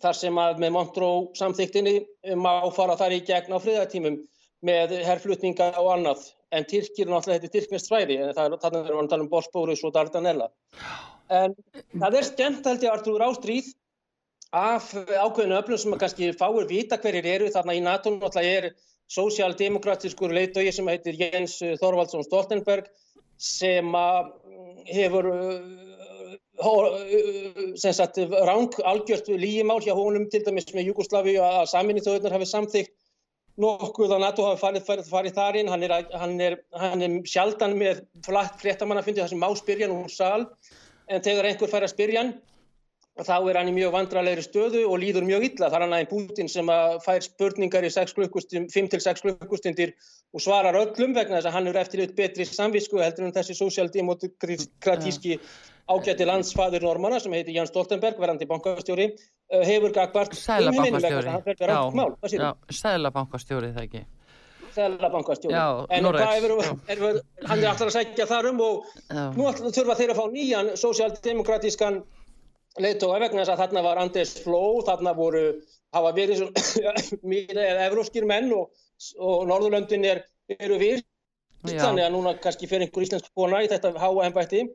þar 0.00 0.16
sem 0.16 0.38
að 0.40 0.60
með 0.62 0.74
Montró 0.76 1.10
samþyktinni 1.36 1.96
má 2.40 2.64
fara 2.76 2.96
þar 2.96 3.16
í 3.18 3.24
gegn 3.28 3.52
á 3.52 3.58
friðartímum 3.60 4.16
með 4.64 4.96
herrflutninga 5.04 5.74
og 5.80 5.90
annað 5.96 6.24
en 6.50 6.66
Tyrkir 6.66 7.06
er 7.06 7.12
náttúrulega 7.12 7.44
þetta 7.44 7.54
Tyrkmest 7.56 7.90
svæði, 7.90 8.16
þannig 8.36 8.64
að 8.66 8.76
við 8.76 8.88
erum 8.90 9.02
að 9.04 9.10
tala 9.12 9.26
um 9.26 9.30
Bósbúrus 9.30 9.84
og 9.86 9.94
Dardanella. 9.94 10.48
En 11.30 11.54
það 11.94 12.16
er 12.18 12.26
skemmt 12.26 12.66
held 12.66 12.86
ég 12.86 12.94
Artur 12.94 13.24
ástríð 13.26 13.68
af 14.56 14.88
ákveðinu 14.96 15.58
öflum 15.60 15.78
sem 15.78 15.94
að 15.94 16.00
kannski 16.04 16.30
fáir 16.38 16.66
vita 16.70 16.98
hverjir 16.98 17.28
eru 17.36 17.50
þarna 17.54 17.76
í 17.78 17.84
NATO 17.84 18.10
náttúrulega 18.16 18.56
er 18.58 18.72
sósjaldemokratiskur 19.10 20.34
leiðdögi 20.34 20.72
sem 20.74 20.90
heitir 20.90 21.18
Jens 21.18 21.56
Þorvaldsson 21.82 22.26
Stoltenberg 22.26 22.90
sem 23.40 23.94
að 23.94 24.32
hefur 24.90 25.30
sem 27.80 27.94
sagt 27.96 28.18
ráng 28.44 28.74
algjört 28.84 29.30
lígimál 29.32 29.80
hjá 29.80 29.94
honum 29.96 30.26
til 30.30 30.42
dæmis 30.44 30.68
með 30.74 30.90
Jugosláfi 30.90 31.38
að 31.40 31.62
saminni 31.70 32.02
þauðnar 32.04 32.36
hafi 32.36 32.50
samþygt 32.50 32.92
nokkuð 33.60 34.14
að 34.16 34.22
NATO 34.24 34.46
hafi 34.48 34.62
farið, 34.64 34.84
farið, 34.88 35.08
farið 35.14 35.38
þar 35.38 35.58
inn. 35.60 35.72
Hann 35.72 35.86
er, 35.86 35.96
hann 36.20 36.36
er, 36.40 36.60
hann 36.82 37.06
er 37.06 37.16
sjaldan 37.28 37.76
með 37.80 38.04
flatt 38.26 38.60
fréttamann 38.62 39.00
að 39.00 39.10
fyndi 39.10 39.22
það 39.22 39.34
sem 39.34 39.42
má 39.42 39.50
spyrja 39.58 39.90
nú 39.90 40.04
sál 40.12 40.46
en 41.10 41.24
þegar 41.24 41.50
einhver 41.50 41.72
fær 41.72 41.86
að 41.86 41.94
spyrja 41.94 42.24
hann 42.24 42.38
þá 43.20 43.34
er 43.50 43.58
hann 43.58 43.68
í 43.68 43.74
mjög 43.74 43.92
vandralegri 43.92 44.44
stöðu 44.44 44.84
og 44.88 45.00
líður 45.02 45.26
mjög 45.28 45.46
illa. 45.50 45.68
Það 45.68 45.76
er 45.76 45.84
hann 45.84 45.96
aðeins 45.96 46.12
Putin 46.12 46.50
sem 46.50 46.70
að 46.72 46.94
fær 47.04 47.24
spurningar 47.26 47.86
í 47.86 47.90
5-6 47.92 49.24
klukkustundir 49.24 49.92
og 50.32 50.44
svarar 50.44 50.78
öllum 50.78 51.12
vegna 51.16 51.38
þess 51.38 51.50
að 51.50 51.56
hann 51.58 51.68
er 51.70 51.80
eftir 51.82 52.04
eitt 52.04 52.16
betri 52.16 52.46
samvisku 52.48 53.02
heldur 53.02 53.26
en 53.26 53.34
þessi 53.34 53.58
sósjaldemokratíski 53.58 55.36
ágætti 55.90 56.28
landsfaður 56.28 56.86
normana 56.86 57.18
sem 57.20 57.34
heitir 57.34 57.56
Jan 57.56 57.68
Stoltenberg, 57.68 58.20
verðandi 58.22 58.46
bankastjóri, 58.48 59.10
hefur 59.50 59.92
gagvart 59.94 60.34
um 60.36 61.42
fyrir 61.44 61.74
mál. 61.96 62.14
Sælabankastjóri 62.70 63.72
það 63.74 63.84
ekki? 63.86 64.04
Sælabankastjóri. 64.74 65.56
En 65.90 66.06
hvað 66.06 66.46
er, 66.94 67.20
hann 67.48 67.58
er 67.58 67.68
alltaf 67.72 67.88
að 67.88 67.96
segja 67.96 68.26
þarum 68.30 68.62
og 68.62 68.88
Já. 69.10 69.24
nú 69.34 69.50
þurfa 69.74 69.98
þeir 69.98 70.14
að 70.14 70.20
fá 70.20 70.26
nýjan 70.30 70.72
sósjaldemokratískan 70.78 72.00
leittóa 72.78 73.18
vegna 73.18 73.42
þess 73.42 73.54
að 73.56 73.62
þarna 73.64 73.84
var 73.88 74.00
Anders 74.04 74.36
Fló, 74.44 74.62
þarna 74.86 75.14
voru, 75.18 75.44
hafa 75.96 76.12
verið 76.14 76.44
mjög 77.32 77.62
evróskir 77.88 78.26
menn 78.30 78.52
og, 78.54 78.70
og 79.18 79.48
Norðurlöndin 79.50 80.06
er, 80.06 80.22
eru 80.58 80.78
við, 80.78 81.02
Já. 81.66 81.80
þannig 81.82 82.06
að 82.06 82.14
núna 82.14 82.36
kannski 82.40 82.70
fer 82.70 82.84
einhver 82.84 83.04
íslensk 83.04 83.32
kona 83.34 83.64
í 83.64 83.70
þetta 83.72 83.96
háa 83.98 84.28
ennbætti. 84.28 84.68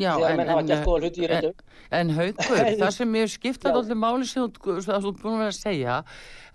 Já, 0.00 0.16
en, 0.16 0.40
en, 0.40 0.48
en, 0.48 1.52
en 1.90 2.10
haugur, 2.16 2.60
það 2.80 2.92
sem 2.96 3.16
ég 3.18 3.28
skiptaði 3.28 3.76
allir 3.76 3.98
máli 4.00 4.24
sem 4.24 4.46
þú 4.48 5.10
búin 5.20 5.42
að 5.44 5.50
segja 5.58 5.98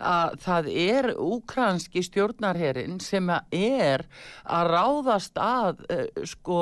að 0.02 0.34
það 0.42 0.70
er 0.82 1.08
úkranski 1.22 2.02
stjórnarherin 2.02 2.98
sem 2.98 3.30
er 3.30 4.02
að 4.42 4.72
ráðast 4.72 5.38
að 5.38 5.84
uh, 5.86 6.02
sko 6.26 6.58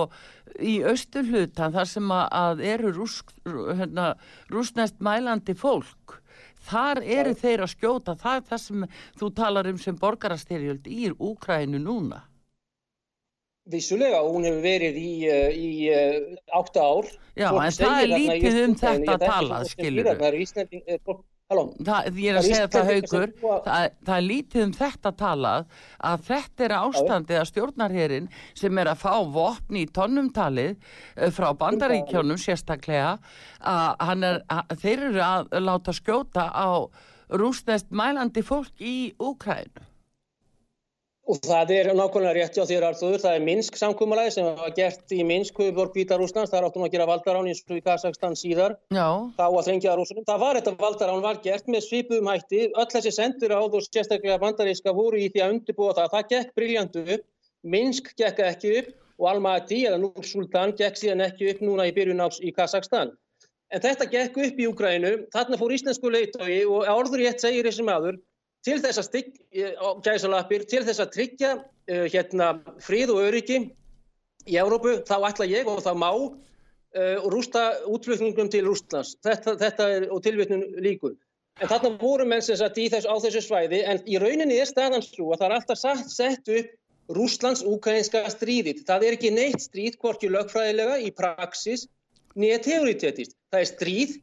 í 0.60 0.76
austurhlutan 0.84 1.72
þar 1.72 1.90
sem 1.94 2.14
að 2.18 2.62
eru 2.74 2.92
rúsk, 3.00 3.32
hérna, 3.48 4.12
rúsnest 4.52 5.00
mælandi 5.00 5.56
fólk. 5.56 6.20
Þar 6.68 7.00
eru 7.00 7.32
þeir 7.40 7.64
að 7.64 7.72
skjóta. 7.72 8.20
Það 8.20 8.36
er 8.36 8.48
það 8.52 8.64
sem 8.68 8.88
þú 9.16 9.34
talar 9.40 9.72
um 9.72 9.80
sem 9.80 9.96
borgarastyrjöld 9.96 10.92
í 10.92 11.08
Úkrænu 11.16 11.80
núna 11.80 12.26
Vissulega, 13.66 14.20
hún 14.22 14.44
hefur 14.46 14.62
verið 14.62 14.98
í, 15.00 15.12
eh, 15.26 15.54
í 15.58 15.70
uh, 15.90 16.36
átta 16.54 16.84
ár. 16.86 17.08
Já, 17.34 17.48
Fólk 17.50 17.64
en 17.64 17.78
það 17.80 18.02
er 18.02 18.12
lítið 18.12 18.58
um 18.62 18.76
þetta 18.82 19.16
að 19.16 19.24
tala, 19.26 19.62
skilur 19.66 20.04
við. 20.06 20.20
Það 20.20 20.28
er 20.28 20.38
ég 22.18 22.32
er 22.32 22.36
að 22.40 22.46
segja 22.46 22.68
það 22.74 22.88
haugur, 22.90 23.32
það, 23.62 23.84
það 24.06 24.16
er 24.16 24.24
lítið 24.26 24.62
um 24.64 24.72
þetta 24.74 25.10
að 25.12 25.18
tala 25.20 25.52
að 26.10 26.24
þetta 26.26 26.64
er 26.66 26.74
ástandið 26.74 27.38
að 27.38 27.48
stjórnarherin 27.52 28.28
sem 28.58 28.80
er 28.82 28.90
að 28.90 29.02
fá 29.04 29.12
vopni 29.36 29.84
í 29.86 29.90
tónnumtalið 29.94 30.72
eh, 30.74 31.30
frá 31.30 31.52
bandaríkjónum 31.60 32.40
sérstaklega 32.42 33.12
að 33.62 34.24
er, 34.26 34.40
að 34.50 34.74
þeir 34.82 35.04
eru 35.12 35.22
að 35.28 35.54
láta 35.62 35.94
skjóta 35.94 36.48
á 36.50 36.90
rústnest 37.30 37.94
mælandi 37.94 38.42
fólk 38.46 38.82
í 38.82 39.12
Úkrænu. 39.18 39.86
Og 41.26 41.40
það 41.42 41.70
er 41.74 41.88
nákvæmlega 41.90 42.36
rétti 42.36 42.62
á 42.62 42.70
þér 42.70 42.84
Arþúður, 42.86 43.22
það 43.24 43.36
er 43.36 43.44
Minsk 43.48 43.78
samkúmalagi 43.80 44.30
sem 44.36 44.46
var 44.46 44.74
gert 44.76 45.10
í 45.10 45.24
Minsk, 45.26 45.56
Huðborg, 45.58 45.96
Vítarúslands, 45.98 46.52
það 46.52 46.60
er 46.60 46.66
áttum 46.68 46.84
að 46.86 46.92
gera 46.92 47.06
valdarán 47.10 47.48
eins 47.50 47.64
og 47.66 47.74
í 47.74 47.82
Kazakstan 47.82 48.36
síðar, 48.38 48.76
Já. 48.94 49.08
þá 49.34 49.42
að 49.48 49.64
þrengja 49.66 49.96
Rúslanum. 49.98 50.26
Það 50.28 50.44
var 50.44 50.60
þetta 50.60 50.74
valdarán 50.84 51.24
var 51.24 51.40
gert 51.42 51.66
með 51.66 51.82
svipuðum 51.88 52.30
hætti, 52.30 52.60
öll 52.70 52.86
þessi 52.92 53.12
sendur 53.16 53.56
áður 53.58 53.88
sérstaklega 53.88 54.38
bandaríska 54.44 54.94
voru 54.94 55.18
í 55.18 55.26
því 55.34 55.42
að 55.42 55.56
undirbúa 55.56 55.96
það, 55.98 56.12
það 56.14 56.30
gekk 56.36 56.54
briljandu 56.60 57.04
upp, 57.16 57.26
Minsk 57.74 58.12
gekk 58.14 58.44
ekki 58.46 58.72
upp 58.84 58.94
og 59.18 59.28
Almaty 59.32 59.82
eða 59.88 59.98
Núr 60.04 60.30
Sultan 60.30 60.76
gekk 60.78 61.00
síðan 61.00 61.26
ekki 61.26 61.50
upp 61.50 61.66
núna 61.66 61.88
í 61.90 61.94
byrjun 61.96 62.22
áks 62.22 62.38
í 62.38 62.54
Kazakstan. 62.54 63.10
En 63.74 63.82
þetta 63.82 64.06
gekk 64.12 64.38
upp 64.38 64.62
í 64.62 64.70
Ukrænu, 64.70 65.12
þarna 65.34 65.58
fór 65.58 65.74
íslensku 65.74 66.12
leitói 66.14 66.62
og 66.70 66.86
orður 66.86 67.24
ég 67.24 67.40
segir 67.42 67.66
þessum 67.66 67.90
aður, 67.90 68.20
til 68.66 68.80
þess 68.82 69.00
að 69.00 69.06
stygg, 69.06 69.36
til 70.70 70.82
þess 70.86 71.02
að 71.02 71.12
tryggja 71.14 71.52
uh, 71.58 72.06
hérna, 72.10 72.52
fríð 72.82 73.14
og 73.14 73.28
öryggi 73.28 73.60
í 74.46 74.58
Európu, 74.58 75.00
þá 75.06 75.16
ætla 75.30 75.48
ég 75.50 75.68
og 75.70 75.82
það 75.84 76.00
má 76.02 76.10
uh, 76.16 77.28
rústa 77.30 77.68
útflutningum 77.90 78.50
til 78.50 78.66
Rústlands. 78.66 79.14
Þetta, 79.26 79.56
þetta 79.62 79.88
er 79.94 80.08
og 80.14 80.24
tilvittnum 80.26 80.64
líkur. 80.82 81.14
En 81.56 81.70
þarna 81.70 81.94
voru 82.00 82.26
menn 82.28 82.44
sem 82.44 82.58
sagt 82.60 82.76
þess, 82.76 83.08
á 83.08 83.14
þessu 83.22 83.40
svæði, 83.46 83.80
en 83.88 84.02
í 84.04 84.18
rauninni 84.20 84.58
er 84.60 84.68
staðan 84.68 85.04
svo 85.04 85.30
að 85.32 85.40
það 85.40 85.46
er 85.46 85.56
alltaf 85.56 86.10
sett 86.12 86.50
upp 86.58 86.74
Rústlands-Ukrainska 87.16 88.24
stríðið. 88.34 88.82
Það 88.88 89.06
er 89.06 89.16
ekki 89.16 89.30
neitt 89.32 89.62
stríð, 89.62 89.96
hvorki 90.02 90.28
lögfræðilega 90.32 90.98
í 91.06 91.12
praxis, 91.16 91.86
nýja 92.36 92.58
teoritetist. 92.64 93.36
Það 93.54 93.62
er 93.62 93.70
stríð 93.70 94.16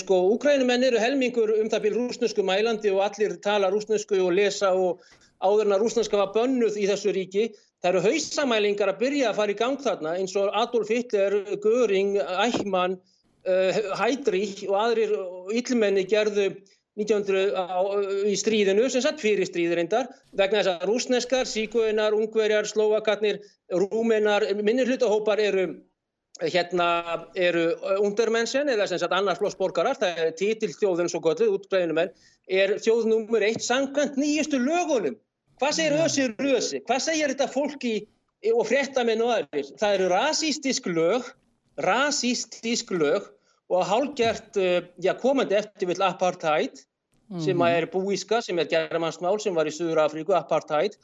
sko, 0.00 0.20
úkrænumenn 0.34 0.84
eru 0.88 0.98
helmingur 0.98 1.52
um 1.60 1.68
það 1.68 1.84
byrj 1.84 1.98
rúsnesku 1.98 2.42
mælandi 2.42 2.90
og 2.90 3.04
allir 3.04 3.36
tala 3.44 3.70
rúsnesku 3.70 4.16
og 4.24 4.32
lesa 4.32 4.72
og 4.72 5.02
áðurna 5.44 5.78
rúsneska 5.78 6.16
var 6.16 6.32
bönnuð 6.32 6.78
í 6.80 6.86
þessu 6.88 7.12
ríki. 7.12 7.48
Það 7.82 7.90
eru 7.90 8.04
hausamælingar 8.06 8.92
að 8.94 9.00
byrja 9.02 9.30
að 9.30 9.40
fara 9.40 9.52
í 9.52 9.58
gang 9.58 9.80
þarna 9.80 10.14
eins 10.16 10.36
og 10.40 10.48
Adolf 10.56 10.88
Hitler, 10.88 11.36
Göring, 11.60 12.16
Eichmann, 12.46 12.96
uh, 13.44 13.80
Heydrich 14.00 14.64
og 14.70 14.78
aðrir 14.80 15.12
yllmenni 15.52 16.06
gerðu 16.08 16.54
1900 16.96 17.52
á, 17.58 17.82
í 18.30 18.36
stríðinu 18.38 18.86
sem 18.88 19.02
satt 19.02 19.20
fyrir 19.20 19.48
stríðirindar 19.48 20.08
vegna 20.38 20.62
þess 20.62 20.72
að 20.72 20.86
rúsneskar, 20.88 21.48
síkuinar, 21.50 22.14
ungverjar, 22.14 22.68
slóvakarnir, 22.70 23.42
rúmenar, 23.68 24.46
minnirhlutahópar 24.62 25.42
eru 25.42 25.66
hérna 26.42 26.86
eru 27.38 27.68
undermennsjen 28.02 28.68
eða 28.72 28.88
sem 28.90 28.98
sagt 28.98 29.14
annars 29.14 29.38
flósborgarar, 29.38 29.98
það 30.00 30.22
er 30.24 30.32
títilþjóðun 30.40 31.10
svo 31.12 31.20
gotið, 31.22 31.52
útgræðinu 31.54 31.94
menn, 31.94 32.10
er 32.50 32.74
þjóðnúmur 32.82 33.44
eitt 33.46 33.62
sangkvæmt 33.62 34.18
nýjustu 34.18 34.58
lögunum. 34.58 35.14
Hvað 35.62 35.76
segir 35.76 35.96
össi 36.02 36.26
rösi? 36.34 36.80
Hvað 36.88 37.04
segir 37.04 37.30
þetta 37.30 37.50
fólki 37.52 37.94
og 38.50 38.66
fréttamenn 38.66 39.22
og 39.22 39.36
aðeins? 39.36 39.70
Það 39.78 39.98
eru 39.98 40.08
rasístisk 40.10 40.88
lög, 40.90 41.30
rasístisk 41.86 42.90
lög 42.90 43.30
og 43.70 43.86
hálgjert, 43.86 44.58
já 44.98 45.14
komandi 45.22 45.60
eftir 45.60 45.88
vill 45.92 46.02
apartheid 46.02 46.82
sem 47.40 47.56
mhm. 47.56 47.68
er 47.70 47.86
búíska, 47.88 48.42
sem 48.42 48.58
er 48.58 48.68
germansmál 48.68 49.38
sem 49.40 49.54
var 49.54 49.70
í 49.70 49.72
Suður 49.72 50.02
Afríku, 50.02 50.34
apartheid 50.36 50.98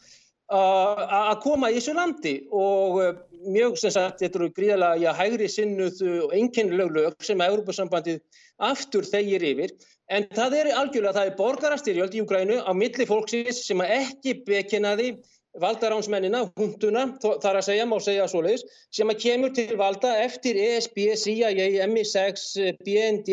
að 0.51 1.37
koma 1.45 1.71
í 1.71 1.79
þessu 1.79 1.95
landi 1.95 2.35
og 2.51 3.01
eh, 3.05 3.19
mjög 3.47 3.79
sem 3.79 3.93
sagt 3.95 4.21
þetta 4.21 4.39
eru 4.41 4.51
gríðalega 4.57 5.15
hægri 5.15 5.49
sinnuð 5.49 6.01
og 6.27 6.35
einkennilegu 6.35 6.91
lög 6.97 7.25
sem 7.25 7.41
að 7.41 7.55
Európa-sambandið 7.55 8.21
aftur 8.59 9.07
þegir 9.07 9.47
yfir. 9.53 9.75
En 10.11 10.27
það 10.35 10.57
er 10.59 10.73
algjörlega, 10.75 11.15
það 11.15 11.29
er 11.29 11.37
borgarastyrjöld 11.39 12.17
í 12.19 12.23
Ukrænu 12.25 12.57
á 12.67 12.73
milli 12.75 13.07
fólksins 13.07 13.63
sem 13.69 13.81
ekki 13.85 14.41
bekinaði 14.47 15.15
valdaránsmennina, 15.61 16.45
hunduna, 16.59 17.07
þar 17.23 17.59
að 17.59 17.65
segja, 17.67 17.87
má 17.87 17.97
segja 18.03 18.27
svoleiðis, 18.31 18.63
sem 18.95 19.11
að 19.11 19.23
kemur 19.25 19.55
til 19.55 19.75
valda 19.79 20.13
eftir 20.23 20.59
ESB, 20.59 21.01
CIA, 21.19 21.51
MI6, 21.91 22.77
BND, 22.87 23.31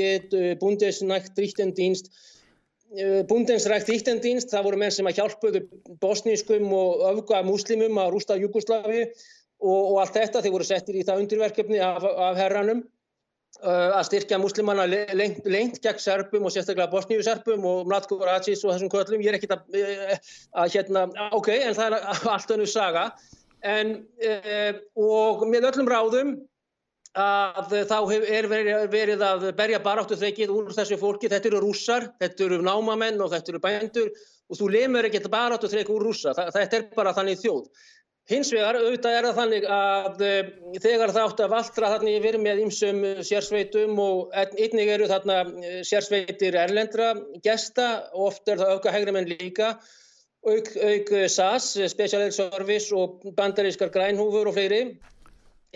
Bundesnachtrichtendienst, 2.88 3.27
Bundesnachtrichtendienst, 3.27 4.51
það 4.53 4.67
voru 4.70 4.77
menn 4.79 4.94
sem 4.96 5.08
að 5.10 5.17
hjálpuðu 5.20 5.62
bosnískum 6.00 6.70
og 6.72 7.01
öfga 7.10 7.41
muslimum 7.44 8.00
að 8.00 8.13
rústa 8.13 8.38
Jugosláfi 8.39 9.01
og, 9.03 9.82
og 9.91 9.98
allt 10.03 10.15
þetta, 10.15 10.44
þeir 10.46 10.53
voru 10.56 10.67
settir 10.67 10.96
í 10.96 11.03
það 11.03 11.25
undirverkefni 11.25 11.82
af, 11.84 12.06
af 12.08 12.39
herranum 12.39 12.86
að 13.63 14.03
styrkja 14.06 14.38
muslimanna 14.39 14.86
lengt, 14.88 15.46
lengt 15.50 15.79
gegn 15.82 16.00
serpum 16.00 16.46
og 16.46 16.53
sérstaklega 16.53 16.91
bosníuserpum 16.91 17.65
og 17.65 17.88
Mlatko 17.89 18.20
Racis 18.22 18.63
og 18.63 18.75
þessum 18.75 18.91
köllum. 18.94 19.24
Ég 19.25 19.34
er 19.34 19.39
ekkit 19.39 19.56
að, 19.56 19.79
að 20.62 20.75
hérna 20.75 21.08
ok, 21.36 21.50
en 21.58 21.77
það 21.77 21.98
er 21.98 22.29
allt 22.36 22.53
önnu 22.53 22.67
saga. 22.70 23.10
En 23.65 23.96
og 24.96 25.48
með 25.50 25.72
öllum 25.72 25.89
ráðum 25.89 26.36
að 27.17 27.75
þá 27.89 27.97
er 28.29 28.47
verið 28.91 29.25
að 29.25 29.45
berja 29.57 29.81
baráttu 29.83 30.17
þekið 30.19 30.53
úr 30.53 30.71
þessu 30.77 31.00
fólki. 31.01 31.29
Þetta 31.31 31.51
eru 31.51 31.62
rússar, 31.63 32.09
þetta 32.21 32.47
eru 32.47 32.62
námamenn 32.65 33.21
og 33.24 33.31
þetta 33.33 33.53
eru 33.53 33.62
bændur 33.63 34.09
og 34.47 34.59
þú 34.59 34.71
lemur 34.71 35.07
ekkert 35.07 35.29
baráttu 35.31 35.69
þekið 35.71 35.95
úr 35.95 36.07
rússa, 36.07 36.33
þetta 36.38 36.77
er 36.77 36.89
bara 36.95 37.15
þannig 37.17 37.41
þjóð. 37.41 37.63
Hins 38.27 38.50
vegar, 38.51 38.75
auðvitað 38.75 39.13
er 39.15 39.25
það 39.25 39.38
þannig 39.39 39.65
að 39.71 40.24
uh, 40.27 40.47
þegar 40.83 41.12
það 41.15 41.27
átt 41.29 41.41
að 41.45 41.53
valtra 41.53 41.91
þarna 41.93 42.15
yfir 42.17 42.38
með 42.43 42.63
ymsum 42.65 42.97
sérsveitum 43.24 44.01
og 44.03 44.33
einnig 44.36 44.91
eru 44.91 45.07
þarna 45.07 45.38
sérsveitir 45.88 46.57
erlendra 46.59 47.13
gesta 47.45 47.86
oft 48.12 48.51
er 48.51 48.59
það 48.59 48.74
auka 48.75 48.91
hægri 48.91 49.13
menn 49.15 49.31
líka, 49.31 49.69
auk, 50.43 50.74
auk 50.75 51.13
SAS, 51.31 51.69
Special 51.93 52.25
Air 52.25 52.36
Service 52.36 52.91
og 52.95 53.24
bandarískar 53.38 53.93
grænhúfur 53.95 54.51
og 54.51 54.59
fleiri, 54.59 54.81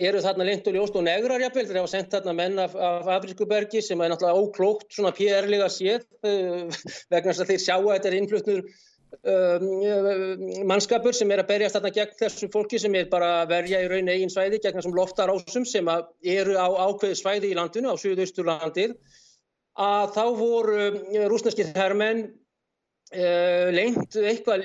eru 0.00 0.22
þarna 0.24 0.46
lengt 0.48 0.68
og 0.70 0.76
ljóst 0.76 0.94
og 0.96 1.04
negrar 1.04 1.42
jafnvel, 1.42 1.66
þeir 1.68 1.80
hafa 1.82 1.90
sendt 1.92 2.14
þarna 2.14 2.36
menn 2.36 2.62
af, 2.62 2.76
af 2.76 3.10
Afríkubergi 3.18 3.82
sem 3.84 4.00
er 4.00 4.12
náttúrulega 4.12 4.40
óklókt 4.40 4.94
svona 4.94 5.12
PR-lega 5.16 5.68
séð 5.72 6.06
uh, 6.24 6.70
vegna 7.12 7.32
þess 7.32 7.44
að 7.44 7.52
þeir 7.52 7.62
sjá 7.66 7.76
að 7.76 7.92
þetta 7.92 8.10
er 8.12 8.18
innflutnur 8.20 8.64
Um, 9.22 10.64
mannskapur 10.66 11.12
sem 11.14 11.30
er 11.34 11.42
að 11.42 11.50
berjast 11.50 11.76
þarna 11.76 11.90
gegn 11.94 12.14
þessu 12.16 12.46
fólki 12.50 12.78
sem 12.80 12.94
er 12.96 13.10
bara 13.12 13.42
að 13.42 13.50
verja 13.52 13.82
í 13.84 13.88
raun 13.90 14.08
eigin 14.08 14.32
svæði 14.32 14.58
gegn 14.64 14.78
þessum 14.78 14.96
loftarásum 14.96 15.66
sem 15.68 15.90
eru 16.32 16.56
á 16.56 16.66
ákveði 16.88 17.18
svæði 17.20 17.50
í 17.52 17.58
landinu, 17.58 17.92
á 17.92 18.00
Suðausturlandið 18.00 18.96
að 19.84 20.14
þá 20.16 20.24
voru 20.40 20.86
rúsneskir 21.28 21.70
herrmenn 21.76 22.24
uh, 22.24 23.68
lengt, 23.76 24.16
eitthvað, 24.16 24.64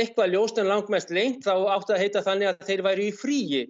eitthvað 0.00 0.32
ljóst 0.32 0.58
en 0.62 0.72
langmest 0.72 1.12
lengt, 1.12 1.44
þá 1.44 1.76
átti 1.76 1.94
að 1.98 2.02
heita 2.06 2.24
þannig 2.24 2.54
að 2.54 2.66
þeir 2.70 2.84
væri 2.88 3.10
í 3.10 3.14
fríi 3.20 3.62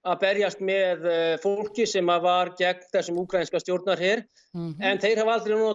að 0.00 0.18
berjast 0.22 0.60
með 0.64 1.06
fólki 1.42 1.86
sem 1.86 2.06
var 2.06 2.54
gegn 2.58 2.86
þessum 2.92 3.20
ukrainska 3.20 3.60
stjórnar 3.60 4.00
hér, 4.00 4.24
mm 4.54 4.72
-hmm. 4.72 4.84
en 4.84 4.98
þeir 4.98 5.22
hafa 5.22 5.34
aldrei 5.38 5.56
nú 5.56 5.74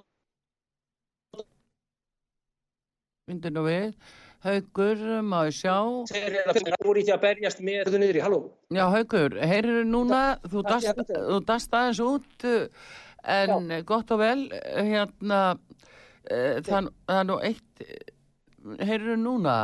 myndir 3.30 3.52
nú 3.52 3.66
við. 3.66 3.94
Haugur, 4.46 5.00
ég 5.02 5.56
sjá? 5.58 5.78
Þeir 6.12 6.76
voru 6.86 7.02
því 7.02 7.14
að 7.16 7.22
berjast 7.24 7.62
með 7.66 7.96
halló. 8.22 8.42
Já, 8.70 8.84
Haugur, 8.94 9.40
heyrir 9.42 9.88
núna 9.90 10.38
þú 10.46 10.62
dast, 10.68 11.02
þú 11.10 11.40
dast 11.46 11.74
aðeins 11.74 12.02
út 12.06 12.46
en 13.26 13.72
Já. 13.72 13.82
gott 13.90 14.12
og 14.14 14.22
vel 14.22 14.52
hérna 14.54 15.58
e, 16.30 16.62
það, 16.62 16.92
það 17.08 17.18
er 17.18 17.26
nú 17.32 17.40
eitt 17.42 17.82
heyrir 18.86 19.18
núna 19.18 19.56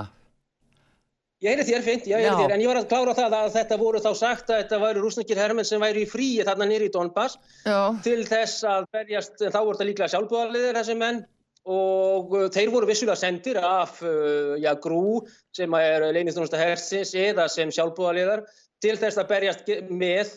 Ég 1.41 1.55
heyri 1.55 1.63
þér 1.65 1.81
fint, 1.81 2.03
ég 2.05 2.19
heyri 2.21 2.33
þér, 2.37 2.51
en 2.53 2.61
ég 2.61 2.69
var 2.69 2.77
að 2.77 2.89
klára 2.91 3.13
það 3.17 3.33
að 3.33 3.47
þetta 3.55 3.77
voru 3.81 3.99
þá 4.03 4.11
sagt 4.19 4.51
að 4.51 4.59
þetta 4.59 4.77
væri 4.83 5.01
rúsningir 5.01 5.39
hermenn 5.41 5.65
sem 5.65 5.81
væri 5.81 6.03
í 6.05 6.09
fríi 6.09 6.43
þarna 6.45 6.67
nýri 6.69 6.89
í 6.89 6.91
Donbass 6.93 7.39
já. 7.65 7.77
til 8.05 8.19
þess 8.29 8.65
að 8.69 8.83
berjast, 8.93 9.39
þá 9.41 9.57
voru 9.57 9.73
þetta 9.73 9.87
líklega 9.87 10.11
sjálfbúðarliðir 10.13 10.77
þessi 10.77 10.95
menn 10.99 11.23
og 11.65 12.35
uh, 12.37 12.43
þeir 12.53 12.69
voru 12.73 12.89
vissulega 12.89 13.17
sendir 13.17 13.57
af 13.57 13.97
uh, 14.05 14.53
já, 14.61 14.69
grú 14.83 15.21
sem 15.57 15.73
er 15.79 16.05
leinistjónusta 16.13 16.59
hersins 16.61 17.13
eða 17.17 17.47
sem 17.49 17.73
sjálfbúðaliðar 17.73 18.43
til 18.81 18.93
þess 19.01 19.17
að 19.21 19.31
berjast 19.33 19.71
með 19.89 20.35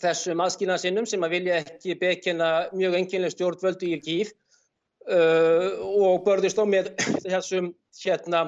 þessum 0.00 0.42
aðskilnaðsinnum 0.42 1.06
sem 1.06 1.22
að 1.26 1.36
vilja 1.36 1.60
ekki 1.62 1.94
bekina 2.02 2.50
mjög 2.74 2.98
enginlega 2.98 3.36
stjórnvöldu 3.36 3.92
í 3.94 4.00
kýf 4.02 4.34
uh, 5.06 5.78
og 5.86 6.26
börðist 6.26 6.58
á 6.58 6.66
með 6.66 6.90
þessum 7.30 7.70
hérna 8.02 8.42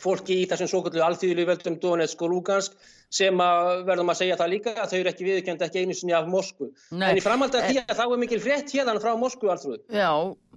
fólki 0.00 0.38
í 0.40 0.48
þessum 0.48 0.68
svo 0.70 0.80
kallu 0.86 1.02
alþýðlu 1.04 1.44
völdum 1.48 1.76
Donetsk 1.80 2.22
og 2.24 2.32
Lugansk 2.32 2.76
sem 3.12 3.40
að 3.44 3.82
verðum 3.88 4.12
að 4.12 4.18
segja 4.22 4.38
það 4.40 4.52
líka 4.54 4.72
að 4.72 4.92
þau 4.92 4.98
eru 4.98 5.10
ekki 5.10 5.26
viðkjönd 5.26 5.64
ekki 5.66 5.82
einu 5.82 5.96
sinni 5.96 6.14
af 6.16 6.28
Moskvu. 6.32 6.70
Nei, 6.96 7.10
en 7.10 7.20
í 7.20 7.24
framhald 7.24 7.56
að 7.58 7.66
því 7.68 7.82
að 7.82 7.98
þá 7.98 8.04
er 8.04 8.22
mikil 8.22 8.40
frétt 8.40 8.72
hérna 8.72 8.94
frá 9.02 9.10
Moskvu 9.20 9.52
alltrúð. 9.52 9.82
Já, 9.92 10.12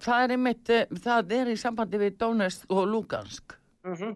það 0.06 0.24
er 0.24 0.36
einmitt, 0.38 0.72
eh, 0.72 0.86
það 1.08 1.34
er 1.40 1.52
í 1.52 1.58
sambandi 1.60 2.02
við 2.06 2.20
Donetsk 2.22 2.72
og 2.72 2.88
Lugansk. 2.94 3.58
Mm 3.86 3.96
-hmm. 3.96 4.14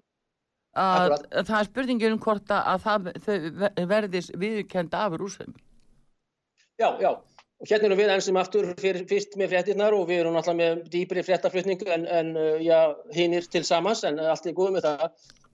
að, 0.80 1.18
að 1.32 1.50
það 1.52 1.60
er 1.60 1.68
spurningin 1.72 2.16
um 2.16 2.22
hvort 2.24 2.56
að 2.56 2.86
það, 2.86 3.12
verðis 3.92 4.32
viðkjönd 4.40 4.96
af 4.96 5.20
rúsum. 5.20 5.54
Já, 6.80 6.96
já. 7.04 7.12
Og 7.60 7.67
hérna 7.67 7.89
erum 7.89 8.00
við 8.00 8.13
ensum 8.13 8.38
aftur 8.39 8.69
fyrir, 8.80 9.04
fyrst 9.10 9.36
með 9.39 9.52
fréttinnar 9.52 9.95
og 9.95 10.06
við 10.08 10.22
erum 10.22 10.38
alltaf 10.39 10.56
með 10.56 10.86
dýpri 10.93 11.26
fréttaflutningu 11.28 11.89
en, 11.91 12.06
en 12.08 12.32
uh, 12.39 12.56
já, 12.63 12.95
hinnir 13.15 13.50
til 13.52 13.65
samans 13.67 14.06
en 14.08 14.19
allt 14.24 14.48
er 14.48 14.56
góð 14.56 14.78
með 14.78 14.88
það. 14.88 15.06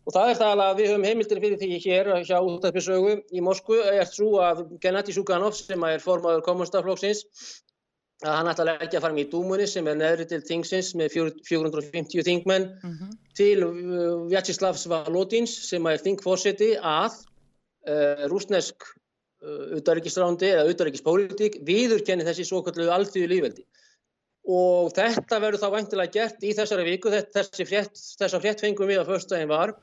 Og 0.05 0.13
það 0.13 0.31
er 0.31 0.37
það 0.37 0.59
að 0.67 0.75
við 0.77 0.89
höfum 0.91 1.05
heimildir 1.09 1.39
fyrir 1.41 1.61
því 1.61 1.79
hér 1.81 2.09
hjá 2.27 2.35
útæfisögu 2.45 3.13
í 3.33 3.41
Moskvu 3.41 3.79
er 3.89 4.05
svo 4.05 4.35
að 4.45 4.67
Gennadi 4.83 5.15
Suganov 5.15 5.55
sem 5.57 5.85
er 5.89 6.03
formadur 6.03 6.45
kommunstaflokksins 6.45 7.23
að 8.23 8.37
hann 8.37 8.49
ætla 8.51 8.65
að 8.65 8.83
leggja 8.83 9.01
fram 9.03 9.17
í 9.19 9.25
dúmunni 9.31 9.65
sem 9.67 9.87
er 9.89 9.97
neðri 9.99 10.27
til 10.29 10.43
tingsins 10.45 10.93
með 10.95 11.15
450 11.17 12.23
þingmenn 12.27 12.67
mm 12.69 12.93
-hmm. 12.93 13.15
til 13.35 13.65
uh, 13.65 14.27
Vjatsislavs 14.29 14.85
Valotins 14.91 15.55
sem 15.69 15.89
er 15.89 15.99
þingfórseti 16.05 16.75
að 16.79 17.17
uh, 17.89 18.29
rúsnesk 18.31 18.85
auðarrikisrándi 19.45 20.51
eða 20.51 20.67
auðarrikispólitík 20.69 21.60
viðurkenni 21.67 22.25
þessi 22.27 22.47
svo 22.47 22.62
kallu 22.65 22.88
alþjóðu 22.93 23.31
lífveldi 23.31 23.65
og 24.45 24.91
þetta 24.93 25.39
verður 25.41 25.62
þá 25.63 25.69
vantilega 25.73 26.13
gert 26.13 26.43
í 26.45 26.51
þessari 26.53 26.86
viku. 26.86 27.10
Þessi 27.10 27.65
frétt, 27.65 28.03
þessa 28.19 28.41
frétt 28.43 28.62
fengum 28.62 28.89
við 28.89 29.01
að 29.01 29.10
förstæðin 29.13 29.49
var. 29.49 29.73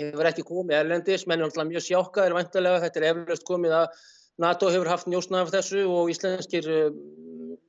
Hefur 0.00 0.26
ekki 0.26 0.42
komið 0.48 0.80
erlendis, 0.80 1.26
menn 1.30 1.38
er 1.38 1.46
alltaf 1.46 1.68
mjög 1.68 2.34
vantilega, 2.34 2.80
þetta 2.82 3.00
er 3.00 3.08
eflaust 3.12 3.46
komið 3.46 3.76
að 3.78 4.00
NATO 4.42 4.70
hefur 4.74 4.90
haft 4.90 5.06
njósna 5.06 5.44
af 5.44 5.52
þessu 5.54 5.84
og 5.86 6.10
íslenskir 6.10 6.66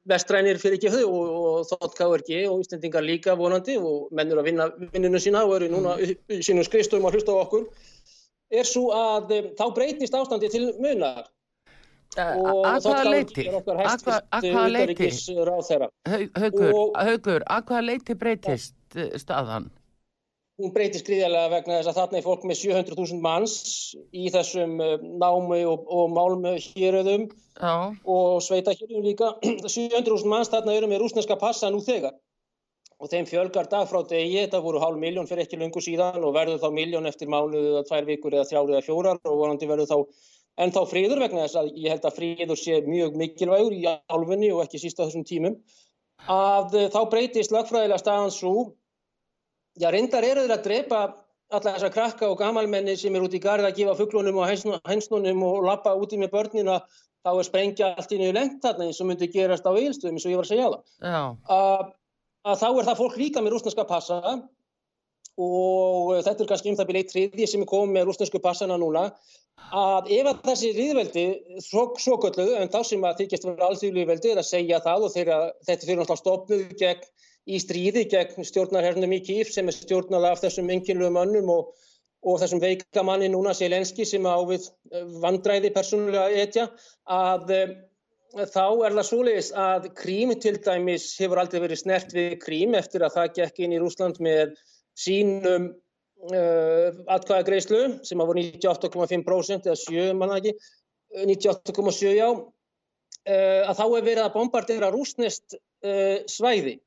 vestrænir 0.10 0.58
fyrir 0.62 0.80
ekki 0.80 0.90
þau 0.94 1.04
og, 1.06 1.30
og 1.50 1.68
þótt 1.70 1.98
KRG 1.98 2.40
og 2.50 2.64
íslendingar 2.64 3.06
líka 3.06 3.36
vonandi 3.38 3.78
og 3.78 4.10
menn 4.14 4.32
eru 4.32 4.42
að 4.42 4.50
vinna 4.50 4.68
vinninu 4.94 5.22
sína 5.22 5.44
og 5.46 5.56
eru 5.60 5.70
núna 5.74 5.96
sínum 6.46 6.66
skrifstum 6.66 7.06
að 7.06 7.18
hlusta 7.18 7.34
á 7.34 7.42
okkur 7.42 7.68
er 8.54 8.68
svo 8.68 8.90
að 8.96 9.34
um, 9.38 9.48
þá 9.58 9.66
breytist 9.78 10.18
ástandi 10.18 10.52
til 10.54 10.68
munar. 10.82 11.26
Og 12.16 12.62
þá 12.80 12.92
er 13.02 13.56
okkar 13.58 13.80
hægt 13.82 14.06
auðvitaðrikis 14.08 15.24
ráð 15.36 15.66
þeirra 15.68 15.90
Haugur, 16.08 17.44
að 17.44 17.66
hvaða 17.68 17.82
leiti 17.90 18.16
breytist. 18.16 18.78
Eh, 18.96 19.18
staðan? 19.20 19.68
Hún 20.56 20.72
breytist 20.72 21.04
gríðilega 21.04 21.52
vegna 21.52 21.82
þess 21.82 21.92
að 21.92 21.98
þarna 21.98 22.20
er 22.22 22.24
fólk 22.24 22.46
með 22.48 22.60
700.000 22.62 23.20
manns 23.26 23.56
í 24.16 24.30
þessum 24.32 24.78
námi 25.20 25.66
og, 25.68 25.90
og 25.92 26.14
málmu 26.16 26.54
héröðum 26.64 27.26
og 27.60 28.38
sveita 28.46 28.72
héröðum 28.78 29.04
líka 29.04 29.34
700.000 29.44 30.32
manns 30.32 30.54
þarna 30.54 30.78
eru 30.78 30.88
með 30.88 31.04
rúsneska 31.04 31.36
passa 31.42 31.74
nú 31.74 31.84
þegar 31.84 32.16
og 33.00 33.12
þeim 33.12 33.28
fjölgar 33.28 33.68
dag 33.72 33.90
frá 33.90 34.00
degi, 34.08 34.46
þetta 34.46 34.62
voru 34.64 34.80
hálf 34.80 35.00
miljón 35.00 35.28
fyrir 35.28 35.46
ekki 35.46 35.60
lungu 35.60 35.84
síðan 35.84 36.24
og 36.24 36.36
verður 36.36 36.62
þá 36.64 36.70
miljón 36.76 37.10
eftir 37.10 37.32
mánuðu 37.32 37.74
eða 37.74 37.84
tvær 37.90 38.08
vikur 38.08 38.38
eða 38.38 38.48
þrjár 38.52 38.72
eða 38.72 38.86
fjórar 38.86 39.20
og 39.20 39.42
vonandi 39.42 39.70
verður 39.70 39.90
þá 39.92 39.98
ennþá 40.64 40.86
fríður 40.88 41.24
vegna 41.26 41.44
þess 41.44 41.60
að 41.60 41.74
ég 41.84 41.92
held 41.92 42.08
að 42.08 42.18
fríður 42.20 42.62
sé 42.62 42.80
mjög 42.88 43.18
mikilvægur 43.20 43.76
í 43.76 43.84
álfunni 43.92 44.54
og 44.56 44.64
ekki 44.64 44.80
sísta 44.80 45.04
þessum 45.04 45.26
tímum. 45.28 45.58
Að 46.32 46.78
þá 46.94 47.00
breytist 47.12 47.52
lagfræðilega 47.52 48.00
staðan 48.00 48.32
svo 48.32 48.56
já 49.76 49.90
reyndar 49.92 50.24
eru 50.24 50.46
þeir 50.46 50.56
að 50.56 50.64
drepa 50.70 51.02
alla 51.52 51.74
þessa 51.76 51.92
krakka 51.94 52.30
og 52.32 52.40
gamalmenni 52.40 52.96
sem 52.98 53.16
er 53.16 53.26
út 53.26 53.36
í 53.36 53.42
garð 53.44 53.68
að 53.68 53.82
gefa 53.82 53.98
fugglunum 54.00 54.40
og 54.40 54.48
hænsnunum 54.88 55.44
og 55.46 55.68
lappa 55.68 55.94
úti 56.00 56.18
með 56.18 56.32
börnina 56.34 56.80
þá 57.26 57.32
er 57.34 57.48
sprengja 57.48 57.92
allt 57.92 58.16
í 58.16 58.22
nýju 58.22 58.38
lengt 58.38 58.64
þarna 58.64 58.88
eins 58.88 59.02
og 59.04 59.10
myndi 59.10 59.30
gerast 59.34 59.68
á 59.68 59.72
eilstöðum 59.76 60.18
eins 60.18 60.26
og 60.26 60.34
ég 60.34 60.40
var 60.40 60.48
að 60.48 60.54
segja 60.54 60.72
það 61.52 61.94
að 62.46 62.62
þá 62.62 62.68
er 62.70 62.88
það 62.90 63.00
fólk 63.02 63.18
líka 63.20 63.42
með 63.44 63.56
rúsneska 63.56 63.88
passa 63.90 64.20
og 65.36 66.12
þetta 66.24 66.44
er 66.44 66.50
kannski 66.50 66.72
um 66.72 66.78
það 66.80 66.90
byrja 66.90 67.04
eitt 67.04 67.14
triði 67.14 67.48
sem 67.50 67.64
er 67.66 67.70
komið 67.70 67.98
með 67.98 68.08
rúsnesku 68.10 68.42
passana 68.44 68.78
núna 68.80 69.10
að 69.76 70.12
ef 70.16 70.30
að 70.30 70.42
þessi 70.46 70.72
riðveldi 70.76 71.26
svo, 71.64 72.18
gölluðu 72.22 72.60
en 72.60 72.72
þá 72.72 72.80
sem 72.88 73.08
að 73.08 73.24
þykjast 73.24 73.48
vera 73.50 73.70
alþjóðlíðveldi 73.70 74.32
er 74.32 74.42
að 74.42 74.50
segja 74.50 74.82
það 74.84 75.08
og 75.08 75.14
þeirra, 75.16 75.40
þetta 75.68 75.88
fyrir 75.88 76.02
náttúrulega 76.02 76.22
stopnuð 76.22 76.76
gegn 76.80 77.10
í 77.46 77.62
stríði 77.62 78.06
gegn 78.12 78.48
stjórnarhernum 78.48 79.16
í 79.16 79.22
Kíf 79.26 79.52
sem 79.54 79.68
er 79.70 79.76
stjórnað 79.76 80.30
af 80.32 80.44
þessum 80.44 80.72
enginlu 80.74 81.10
mönnum 81.14 81.52
og, 81.54 81.74
og 82.26 82.40
þessum 82.42 82.62
veikamanni 82.64 83.30
núna 83.34 83.54
Selenski 83.58 84.06
sem 84.08 84.26
ávið 84.26 84.70
vandræði 85.24 85.74
persónulega 85.76 86.30
etja 86.46 86.70
að 87.06 87.54
þá 88.36 88.65
er 88.84 88.95
það 88.95 89.08
svoleiðis 89.08 89.50
að 89.56 89.89
Krím 89.95 90.34
til 90.43 90.56
dæmis 90.63 91.08
hefur 91.19 91.39
aldrei 91.39 91.62
verið 91.63 91.82
snert 91.82 92.15
við 92.15 92.38
Krím 92.41 92.76
eftir 92.76 93.06
að 93.06 93.15
það 93.15 93.36
gekk 93.39 93.62
inn 93.63 93.76
í 93.76 93.80
Rúsland 93.80 94.19
með 94.24 94.56
sínum 95.00 95.69
uh, 96.32 96.89
atkvæðagreyslu 97.15 97.84
sem 98.08 98.19
að 98.19 98.32
voru 98.32 98.43
98,5% 98.50 99.69
eða 99.69 99.78
7 99.80 100.17
manna 100.19 100.41
ekki, 100.41 100.56
98,7 101.15 102.12
já, 102.17 102.28
uh, 102.36 103.62
að 103.69 103.80
þá 103.80 103.86
er 103.86 104.10
verið 104.10 104.24
að 104.26 104.36
bombardera 104.36 104.91
rúsnest 104.91 105.56
uh, 105.56 106.19
svæði 106.28 106.80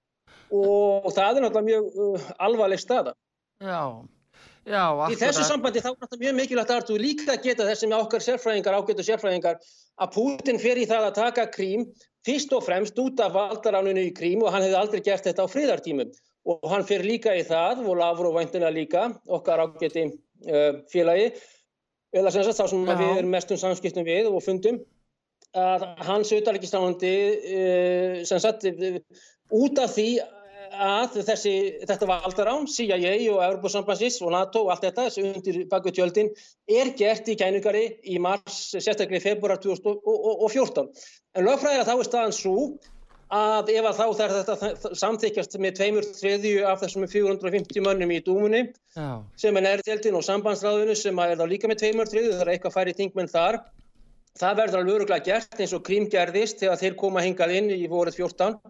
og 0.53 1.11
það 1.13 1.41
er 1.41 1.45
náttúrulega 1.45 1.67
mjög 1.67 2.31
alvarleg 2.41 2.81
staða. 2.81 3.13
Já. 3.61 4.05
Já, 4.69 4.85
í 5.09 5.17
þessu 5.17 5.45
sambandi 5.49 5.81
þá 5.81 5.91
er 5.95 6.01
þetta 6.03 6.19
mjög 6.21 6.35
mikilvægt 6.37 6.73
að 6.75 6.89
þú 6.91 6.97
líka 7.01 7.37
geta 7.41 7.65
þessum 7.69 7.95
okkar 7.97 8.25
sérfræðingar, 8.25 8.77
ágætu 8.77 9.05
sérfræðingar 9.07 9.61
að 9.99 10.15
Putin 10.15 10.61
fer 10.63 10.79
í 10.79 10.87
það 10.89 11.09
að 11.09 11.19
taka 11.19 11.47
krím 11.53 11.87
fyrst 12.27 12.53
og 12.55 12.65
fremst 12.67 12.99
út 13.01 13.21
af 13.25 13.35
valdaránunu 13.35 14.09
í 14.09 14.15
krím 14.17 14.45
og 14.45 14.53
hann 14.55 14.65
hefði 14.67 14.81
aldrei 14.81 15.05
gert 15.07 15.27
þetta 15.27 15.47
á 15.47 15.53
fríðartímum 15.53 16.13
og 16.49 16.69
hann 16.73 16.87
fer 16.89 17.05
líka 17.05 17.35
í 17.37 17.45
það 17.47 17.85
og 17.85 17.99
Lavrov 18.01 18.37
væntina 18.39 18.71
líka, 18.73 19.09
okkar 19.27 19.65
ágæti 19.67 20.07
uh, 20.09 20.81
félagi 20.93 21.33
eða 22.17 22.33
sem 22.33 22.47
sagt 22.47 22.61
þá 22.61 22.71
sem 22.71 22.87
við 22.89 23.19
erum 23.19 23.35
mestum 23.35 23.61
samskiptum 23.61 24.07
við 24.07 24.31
og 24.31 24.41
fundum 24.45 24.81
að 25.59 25.85
hans 26.07 26.33
auðarleikistánandi 26.33 27.15
uh, 27.53 28.19
sem 28.29 28.43
sagt 28.43 28.69
út 28.69 29.81
af 29.83 29.95
því 29.97 30.11
að 30.73 31.17
þessi, 31.27 31.55
þetta 31.89 32.09
valdarán, 32.09 32.67
CIA 32.71 32.99
og 33.33 33.41
Európa-sambansins 33.45 34.21
og 34.25 34.33
NATO 34.35 34.65
og 34.67 34.73
allt 34.75 34.85
þetta, 34.87 35.07
þessi 35.09 35.25
undir 35.27 35.59
baku 35.71 35.93
tjöldin, 35.95 36.31
er 36.69 36.93
gert 36.99 37.29
í 37.29 37.37
kænugari 37.39 37.85
í 38.05 38.19
mars, 38.23 38.61
sérstaklega 38.75 39.21
í 39.21 39.25
februar 39.25 39.61
2014. 39.63 40.89
En 41.37 41.47
lögfræðilega 41.47 41.89
þá 41.89 41.95
er 41.97 42.09
staðan 42.09 42.37
svo 42.37 42.57
að 43.29 43.73
ef 43.75 43.87
að 43.91 43.99
þá 43.99 44.05
þarf 44.19 44.37
þetta 44.37 44.93
samþykjast 44.97 45.57
með 45.61 45.75
tveimur 45.77 46.07
þriðju 46.17 46.61
af 46.69 46.83
þessum 46.83 47.09
450 47.13 47.85
mönnum 47.85 48.13
í 48.15 48.23
dúmunni 48.25 48.63
Já. 48.97 49.09
sem 49.37 49.57
er 49.57 49.67
nærtjöldin 49.67 50.17
og 50.17 50.25
sambandsráðinu 50.25 50.97
sem 50.97 51.19
er 51.25 51.35
þá 51.37 51.45
líka 51.51 51.69
með 51.69 51.83
tveimur 51.83 52.09
þriðju, 52.09 52.37
það 52.39 52.47
er 52.47 52.53
eitthvað 52.55 52.77
færi 52.79 52.97
þingmenn 52.97 53.33
þar. 53.33 53.61
Það 54.39 54.61
verður 54.63 54.81
alveg 54.81 54.95
öruglega 54.95 55.27
gert 55.27 55.61
eins 55.61 55.75
og 55.77 55.83
krím 55.85 56.07
gerðist 56.09 56.63
þegar 56.63 56.81
þeir 56.81 56.97
koma 57.01 57.25
hingað 57.25 57.57
inn 57.59 57.73
í 57.75 57.89
voruð 57.91 58.21
14 58.23 58.61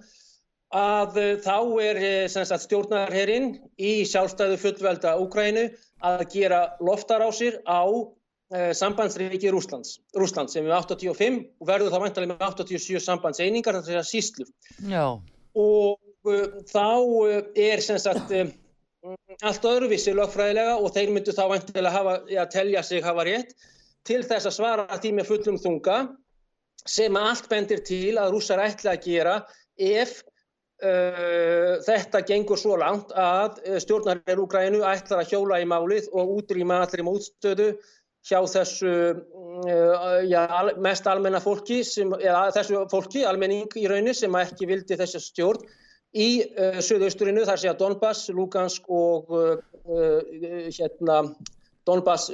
að 0.74 1.16
eh, 1.16 1.34
þá 1.40 1.56
er 1.80 2.00
eh, 2.02 2.58
stjórnarherrin 2.60 3.54
í 3.80 4.04
sjálfstæðu 4.08 4.58
fullvelda 4.60 5.16
Úkrænu 5.22 5.68
að 6.04 6.24
gera 6.32 6.60
loftarásir 6.84 7.60
á 7.64 7.88
eh, 8.52 8.72
sambandsreiki 8.76 9.50
Rúslands, 9.54 9.98
Rúslands 10.16 10.52
sem 10.52 10.66
er 10.68 10.76
85 10.76 11.40
og 11.60 11.66
verður 11.70 11.94
þá 11.94 12.00
vantilega 12.04 12.34
með 12.34 12.44
87 12.52 13.00
sambandseiningar, 13.00 13.80
þetta 13.80 14.02
er 14.02 14.08
síslu. 14.08 14.46
Já. 14.84 15.16
Og 15.58 15.96
uh, 16.28 16.60
þá 16.68 16.86
er 17.56 17.80
sem 17.82 17.98
sagt 17.98 18.30
um, 18.36 18.52
allt 19.40 19.64
öðruvísi 19.66 20.12
lögfræðilega 20.14 20.76
og 20.76 20.92
þeir 20.94 21.12
myndu 21.14 21.34
þá 21.34 21.44
vantilega 21.54 21.94
hafa, 21.96 22.16
ja, 22.30 22.44
telja 22.50 22.84
sig 22.84 23.02
hafa 23.02 23.24
rétt 23.26 23.56
til 24.06 24.20
þess 24.22 24.48
að 24.48 24.56
svara 24.60 25.00
því 25.00 25.16
með 25.16 25.30
fullum 25.32 25.58
þunga 25.60 25.98
sem 26.88 27.16
allt 27.18 27.48
bendir 27.50 27.80
til 27.84 28.18
að 28.20 28.36
rúsar 28.36 28.62
ætla 28.62 28.94
að 28.94 29.08
gera 29.08 29.34
ef 29.78 30.20
þetta 30.78 32.20
gengur 32.22 32.58
svo 32.58 32.76
langt 32.78 33.10
að 33.10 33.58
uh, 33.66 33.78
stjórnarinn 33.82 34.42
Úgrænu 34.44 34.84
ætlar 34.86 35.24
að 35.24 35.32
hjóla 35.32 35.58
í 35.58 35.66
málið 35.66 36.06
og 36.14 36.36
útrýma 36.38 36.84
allir 36.84 37.02
mótstöðu 37.02 37.72
hjá 38.28 38.38
þessu 38.46 38.92
uh, 39.18 40.22
já, 40.28 40.44
al, 40.46 40.76
mest 40.78 41.06
almenna 41.10 41.40
fólki, 41.42 41.82
sem, 41.82 42.14
eða 42.22 42.52
þessu 42.54 42.84
fólki, 42.92 43.24
almenning 43.26 43.74
í 43.74 43.88
raunni 43.90 44.14
sem 44.14 44.38
ekki 44.38 44.70
vildi 44.70 44.98
þessi 45.00 45.22
stjórn 45.24 45.66
í 46.14 46.28
söðausturinu, 46.80 47.42
þar 47.44 47.58
sé 47.60 47.68
að 47.68 47.82
Donbass, 47.82 48.30
Lugansk 48.32 48.86
og 48.88 49.28
hérna 49.84 51.18
Donbass 51.88 52.28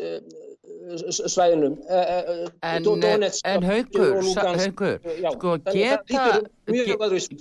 svæðinum 0.84 1.76
eh, 1.88 1.96
eh, 1.96 2.24
eh, 2.30 2.48
En, 2.62 3.22
en 3.44 3.62
haugur, 3.62 4.20
haugur 4.58 4.98
sko 5.34 5.54
geta 5.72 6.24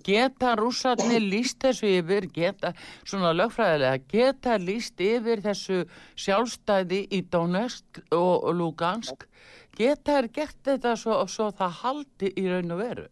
geta 0.06 0.54
rússarnir 0.60 1.24
líst 1.24 1.60
þessu 1.64 1.90
yfir 2.00 2.28
geta, 2.34 2.74
svona 3.06 3.34
lögfræðilega 3.36 4.04
geta 4.12 4.58
líst 4.62 5.02
yfir 5.04 5.44
þessu 5.44 5.84
sjálfstæði 6.16 7.04
í 7.12 7.24
Donetsk 7.32 8.04
og 8.16 8.48
Lugansk? 8.56 9.28
Geta 9.74 10.20
er 10.22 10.30
gert 10.30 10.58
þetta 10.64 10.96
svo, 11.00 11.24
svo 11.28 11.50
það 11.52 11.78
haldi 11.82 12.34
í 12.38 12.48
raun 12.48 12.76
og 12.76 12.82
veru? 12.84 13.06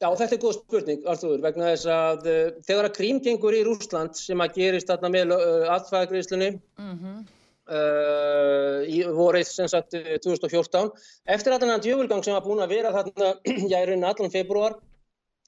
Já, 0.00 0.10
þetta 0.12 0.34
er 0.34 0.40
góð 0.40 0.54
spurning, 0.58 1.04
Artur, 1.08 1.38
vegna 1.40 1.70
þess 1.70 1.88
að 1.88 2.26
uh, 2.28 2.40
þegar 2.68 2.88
að 2.88 2.96
krím 2.98 3.20
gengur 3.24 3.54
í 3.56 3.62
Rúsland 3.64 4.16
sem 4.18 4.42
að 4.44 4.58
gerist 4.58 4.90
þarna 4.90 5.12
með 5.12 5.32
uh, 5.36 5.70
aðfæðagriðslunni 5.72 6.50
mm 6.56 6.96
-hmm. 6.96 7.22
Uh, 7.66 8.84
í 8.86 9.00
vorið 9.10 9.48
sem 9.48 9.66
sagt 9.66 9.96
2014 10.22 10.92
eftir 11.34 11.50
að 11.50 11.64
þennan 11.64 11.80
djöfulgang 11.82 12.20
sem 12.22 12.36
var 12.36 12.44
búin 12.44 12.62
að 12.62 12.76
vera 12.76 12.92
þarna 12.94 13.30
já 13.72 13.80
í 13.80 13.88
rauninni 13.88 14.06
allan 14.06 14.30
februar 14.30 14.76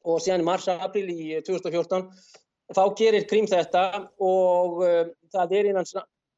og 0.02 0.18
síðan 0.24 0.42
í 0.42 0.46
mars-april 0.48 1.04
í 1.12 1.28
2014 1.46 2.09
þá 2.74 2.83
gerir 2.98 3.28
Krím 3.31 3.46
þetta 3.46 3.85
og 4.18 4.83
uh, 4.83 5.04
það 5.31 5.54
er 5.61 5.70
innan 5.70 5.87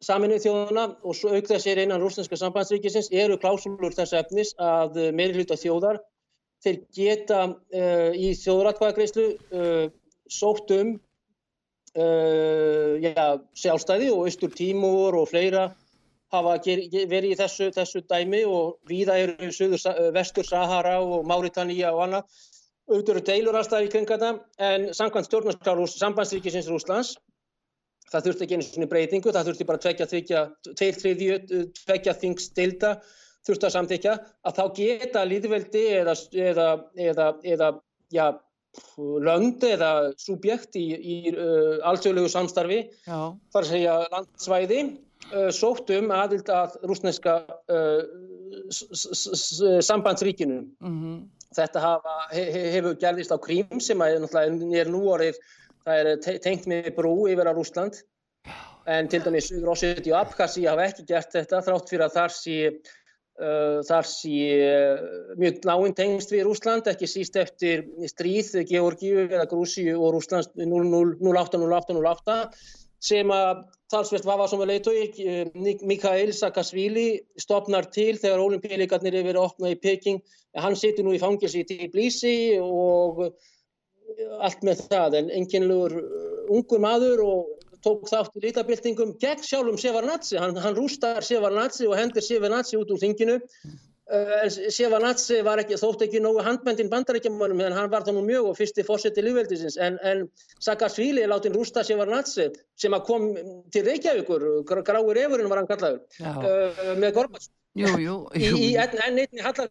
saminuð 0.05 0.45
þjóðuna 0.45 0.87
og 1.01 1.17
svo 1.17 1.33
auk 1.33 1.49
þess 1.49 1.73
er 1.73 1.81
innan 1.87 2.05
rúslandska 2.05 2.37
sambandsríkisins 2.43 3.09
eru 3.17 3.41
klásúlur 3.41 3.97
þess 3.97 4.19
efnis 4.21 4.53
að 4.61 5.01
uh, 5.01 5.11
meiri 5.17 5.41
hluta 5.41 5.57
þjóðar 5.61 6.03
þeir 6.61 6.81
geta 6.93 7.43
uh, 7.49 8.13
í 8.13 8.35
þjóðratkvæðagreyslu 8.37 9.31
uh, 9.33 9.87
sótt 10.29 10.77
um 10.77 10.99
Uh, 11.91 13.01
já, 13.03 13.41
sjálfstæði 13.59 14.13
og 14.15 14.29
austur 14.29 14.53
tímur 14.55 15.17
og 15.19 15.27
fleira 15.27 15.65
hafa 16.31 16.53
verið 16.63 17.33
í 17.33 17.39
þessu, 17.41 17.73
þessu 17.75 18.05
dæmi 18.07 18.45
og 18.47 18.77
víða 18.87 19.17
eru 19.19 19.51
söður, 19.51 19.83
uh, 19.91 20.13
vestur 20.15 20.47
Sahara 20.47 21.01
og 21.03 21.27
Máritania 21.27 21.91
og 21.91 22.05
annað. 22.07 22.45
Auðvitað 22.91 23.17
eru 23.17 23.25
deilur 23.27 23.59
alltaf 23.59 23.83
í 23.87 23.91
kringa 23.91 24.21
það 24.23 24.39
en 24.69 24.87
samkvæmt 24.95 25.27
stjórnarskárus 25.27 25.97
sambandsríkisins 25.99 26.71
Rúslands 26.71 27.17
það 28.11 28.27
þurfti 28.27 28.47
ekki 28.47 28.59
einu 28.59 28.67
svona 28.67 28.91
breytingu, 28.91 29.33
það 29.35 29.49
þurfti 29.51 29.67
bara 29.69 29.83
tvekja 29.85 30.07
þykja, 30.11 30.45
tveir 30.79 30.99
þriðju, 30.99 31.65
tvekja 31.85 32.15
þingstilda 32.23 32.93
þurfti 33.47 33.69
að 33.69 33.75
samþykja 33.77 34.15
að 34.47 34.57
þá 34.59 34.65
geta 34.79 35.25
líðveldi 35.27 35.85
eða, 36.01 36.15
eða, 36.51 36.69
eða, 37.07 37.29
eða 37.55 37.71
já, 38.13 38.25
lönd 39.25 39.65
eða 39.67 39.93
subjekt 40.21 40.77
í, 40.79 40.87
í 40.95 41.17
uh, 41.33 41.81
allsögulegu 41.89 42.31
samstarfi 42.31 42.81
Já. 43.07 43.33
þar 43.53 43.65
að 43.65 43.71
segja 43.71 43.95
landsvæði 44.13 44.81
uh, 44.85 45.51
sótt 45.55 45.91
um 45.97 46.13
aðvild 46.15 46.53
að 46.55 46.77
rúsneska 46.87 47.41
uh, 47.73 48.03
sambandsríkinu 49.83 50.61
mm 50.63 50.95
-hmm. 51.01 51.17
þetta 51.57 51.83
hafa, 51.83 52.15
he, 52.35 52.45
hefur 52.77 52.95
gerðist 53.01 53.35
á 53.35 53.39
Krím 53.43 53.81
sem 53.83 54.01
er, 54.07 54.23
er 54.23 54.93
nú 54.93 55.03
orðið 55.11 55.41
það 55.85 55.99
er 55.99 56.41
tengt 56.45 56.71
með 56.71 56.95
brú 56.95 57.15
yfir 57.33 57.51
á 57.51 57.53
Rúsland 57.57 58.03
en 58.87 59.09
til 59.09 59.23
dæmis 59.25 59.51
Óseti 59.53 60.13
og 60.13 60.21
Abkhasi 60.21 60.67
hafa 60.67 60.87
ekki 60.89 61.07
gert 61.09 61.33
þetta 61.35 61.63
þrátt 61.67 61.91
fyrir 61.91 62.07
að 62.07 62.17
þar 62.17 62.35
sé 62.35 62.57
þar 63.41 64.09
sé 64.09 64.39
uh, 64.67 65.01
mjög 65.41 65.65
náinn 65.69 65.95
tengst 65.97 66.33
við 66.35 66.45
Rúsland, 66.49 66.89
ekki 66.91 67.09
síst 67.09 67.39
eftir 67.41 67.87
stríð 68.11 68.53
Georgíu 68.69 69.25
eða 69.27 69.47
Grúsíu 69.49 69.97
og 69.97 70.19
Rúsland 70.19 70.53
08-08-08 70.61 72.39
sem 73.01 73.31
að 73.33 73.63
talsvert 73.89 74.27
var 74.29 74.43
sem 74.51 74.61
að 74.61 74.73
leitói 74.75 74.99
uh, 75.09 75.79
Mikael 75.89 76.35
Saakashvili 76.37 77.09
stopnar 77.41 77.89
til 77.95 78.19
þegar 78.21 78.45
olimpíleikarnir 78.45 79.17
er 79.17 79.25
verið 79.31 79.41
að 79.41 79.49
opna 79.49 79.73
í 79.73 79.81
Peking. 79.81 80.21
Hann 80.61 80.77
situr 80.77 81.07
nú 81.07 81.15
í 81.17 81.23
fangilsi 81.23 81.65
í 81.65 81.69
Tbilisi 81.69 82.37
og 82.61 83.25
allt 84.43 84.65
með 84.67 84.85
það 84.91 85.17
en 85.21 85.33
enginlegur 85.39 85.97
ungur 86.51 86.83
maður 86.83 87.25
og 87.25 87.60
tók 87.85 88.09
þátt 88.11 88.39
í 88.39 88.47
lítabildingum 88.47 89.15
gegn 89.23 89.45
sjálfum 89.47 89.79
Sevarnatsi, 89.81 90.39
hann, 90.41 90.59
hann 90.61 90.77
rústar 90.77 91.23
Sevarnatsi 91.27 91.89
og 91.89 91.97
hendur 91.99 92.25
Sevarnatsi 92.25 92.79
út 92.81 92.93
úr 92.95 93.01
þinginu. 93.03 93.39
Uh, 94.11 94.33
en 94.41 94.51
Sevarnatsi 94.75 95.39
var 95.47 95.63
ekki, 95.63 95.79
þótt 95.79 96.03
ekki 96.09 96.23
nógu 96.23 96.43
handbendin 96.43 96.91
bandarækjumannum 96.91 97.63
en 97.69 97.77
hann 97.79 97.93
var 97.93 98.03
þá 98.07 98.11
nú 98.17 98.25
mjög 98.27 98.49
og 98.51 98.59
fyrsti 98.59 98.83
fórseti 98.89 99.23
lífveldisins 99.23 99.79
en, 99.79 100.01
en 100.03 100.25
Saakashvili 100.59 101.23
er 101.23 101.31
látin 101.31 101.55
rústa 101.55 101.85
Sevarnatsi 101.87 102.49
sem 102.81 102.97
að 102.97 103.07
kom 103.07 103.31
til 103.71 103.87
Reykjavíkur, 103.87 104.49
gráir 104.67 105.23
efurinn 105.25 105.53
var 105.53 105.63
hann 105.63 105.71
kallaður. 105.71 106.03
Uh, 106.19 106.97
með 106.99 107.17
Gorbats 107.21 107.53
í 107.79 108.75
enn 108.83 108.99
einni 109.05 109.45
hallar 109.45 109.71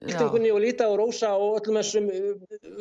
byltingunni 0.00 0.50
og 0.54 0.62
líta 0.64 0.86
og 0.88 0.96
rósa 1.00 1.34
og 1.36 1.58
öllum 1.60 1.76
þessum 1.80 2.06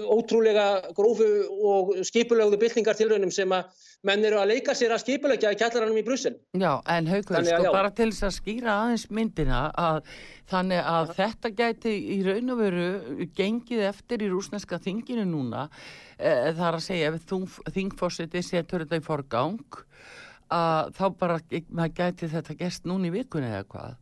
ótrúlega 0.07 0.67
grófu 0.95 1.27
og 1.51 1.91
skipulögðu 2.07 2.59
byltingartilraunum 2.61 3.31
sem 3.35 3.51
að 3.51 3.87
menn 4.07 4.23
eru 4.23 4.39
að 4.39 4.53
leika 4.53 4.75
sér 4.77 4.93
að 4.95 5.03
skipulegja 5.03 5.51
í 5.51 5.57
kjallaranum 5.59 5.99
í 5.99 6.05
Brussel. 6.07 6.37
Já, 6.55 6.79
en 6.87 7.09
haugur, 7.11 7.41
sko, 7.43 7.63
já. 7.67 7.71
bara 7.75 7.91
til 7.91 8.07
þess 8.13 8.27
að 8.29 8.35
skýra 8.37 8.77
aðeins 8.85 9.05
myndina 9.11 9.65
að 9.75 9.99
þannig 10.49 10.89
að 10.93 11.13
þetta 11.19 11.53
gæti 11.59 11.95
í 12.15 12.19
raun 12.23 12.55
og 12.55 12.61
veru 12.63 13.27
gengið 13.35 13.85
eftir 13.91 14.23
í 14.23 14.31
rúsneska 14.31 14.79
þinginu 14.79 15.27
núna 15.27 15.67
e, 16.15 16.53
þar 16.55 16.79
að 16.79 16.85
segja 16.87 17.11
ef 17.11 17.27
þingforsiti 17.75 18.45
setur 18.45 18.85
þetta 18.85 19.01
í 19.01 19.05
forgang 19.05 19.83
að 20.49 20.95
þá 20.95 21.05
bara 21.19 21.41
gæti 21.51 22.31
þetta 22.31 22.55
gerst 22.57 22.87
núna 22.87 23.11
í 23.11 23.17
vikunni 23.19 23.51
eða 23.51 23.67
hvað? 23.67 23.97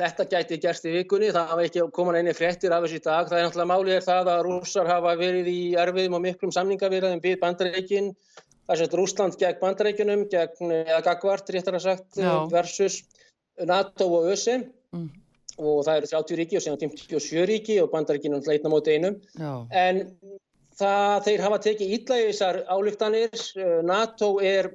Þetta 0.00 0.24
gæti 0.24 0.56
gerst 0.60 0.86
í 0.88 0.92
vikunni, 0.94 1.28
það 1.34 1.50
hafa 1.50 1.64
ekki 1.66 1.82
komin 1.92 2.16
einni 2.16 2.32
fréttir 2.36 2.72
af 2.72 2.86
þessu 2.86 2.96
í 2.96 3.02
dag. 3.04 3.26
Það 3.28 3.38
er 3.38 3.44
náttúrulega 3.46 3.70
málið 3.70 3.96
er 3.98 4.04
það 4.06 4.30
að 4.32 4.44
rússar 4.46 4.88
hafa 4.88 5.12
verið 5.20 5.50
í 5.52 5.58
erfiðum 5.82 6.16
og 6.16 6.22
miklum 6.24 6.54
samningavirðum 6.56 7.20
byggð 7.20 7.42
bandareikin, 7.42 8.08
þess 8.70 8.86
að 8.86 8.96
Rúsland 8.98 9.36
gegn 9.40 9.60
bandareikinum, 9.60 10.22
gegn, 10.32 10.72
eða 10.78 11.02
gagvart 11.10 11.52
réttar 11.52 11.76
að 11.76 11.84
sagt, 11.90 12.08
Já. 12.16 12.32
versus 12.52 13.02
NATO 13.68 14.08
og 14.16 14.30
ÖSE 14.32 14.62
mm. 14.96 15.08
og 15.60 15.82
það 15.84 15.98
eru 16.00 16.12
30 16.14 16.40
ríki 16.40 16.58
og 16.58 16.64
síðan 16.64 16.80
57 16.86 17.44
ríki 17.52 17.76
og 17.82 17.92
bandareikinum 17.92 18.44
leitna 18.48 18.72
móti 18.72 18.96
einum. 18.96 19.20
Já. 19.36 19.52
En 19.76 20.06
það, 20.78 21.18
þeir 21.28 21.44
hafa 21.46 21.60
tekið 21.68 21.96
ítla 21.98 22.22
í 22.22 22.30
þessar 22.30 22.62
álíktanir, 22.72 23.44
NATO 23.84 24.38
er 24.40 24.72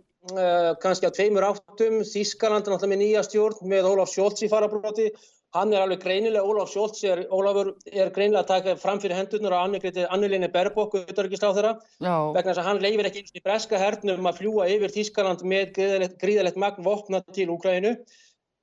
kannski 0.83 1.07
á 1.07 1.11
tveimur 1.13 1.45
áttum, 1.47 2.01
Þískaland 2.05 2.67
er 2.67 2.73
náttúrulega 2.73 2.91
með 2.93 3.01
nýja 3.03 3.23
stjórn 3.25 3.69
með 3.71 3.89
Ólaf 3.91 4.11
Sjólds 4.11 4.43
í 4.43 4.49
farabróti, 4.51 5.07
hann 5.55 5.71
er 5.73 5.85
alveg 5.85 6.01
greinilega, 6.03 6.43
Ólaf 6.43 6.71
Sjólds 6.73 7.03
er, 7.07 7.23
Ólafur 7.33 7.73
er 7.87 8.11
greinilega 8.15 8.43
að 8.43 8.51
taka 8.51 8.75
fram 8.81 8.99
fyrir 9.03 9.17
hendurnar 9.17 9.55
á 9.55 9.63
Annilinni 9.63 10.49
Berbók, 10.51 10.97
vegna 10.97 12.51
þess 12.51 12.61
að 12.61 12.67
hann 12.67 12.83
leifir 12.83 13.09
ekki 13.09 13.23
og 13.25 13.39
í 13.39 13.45
breska 13.45 13.79
hernum 13.81 14.27
að 14.27 14.41
fljúa 14.41 14.67
yfir 14.73 14.93
Þískaland 14.97 15.45
með 15.47 15.71
gríðalegt, 15.77 16.19
gríðalegt 16.21 16.59
magn 16.59 16.83
vopna 16.83 17.23
til 17.31 17.49
Úkrænu, 17.53 17.95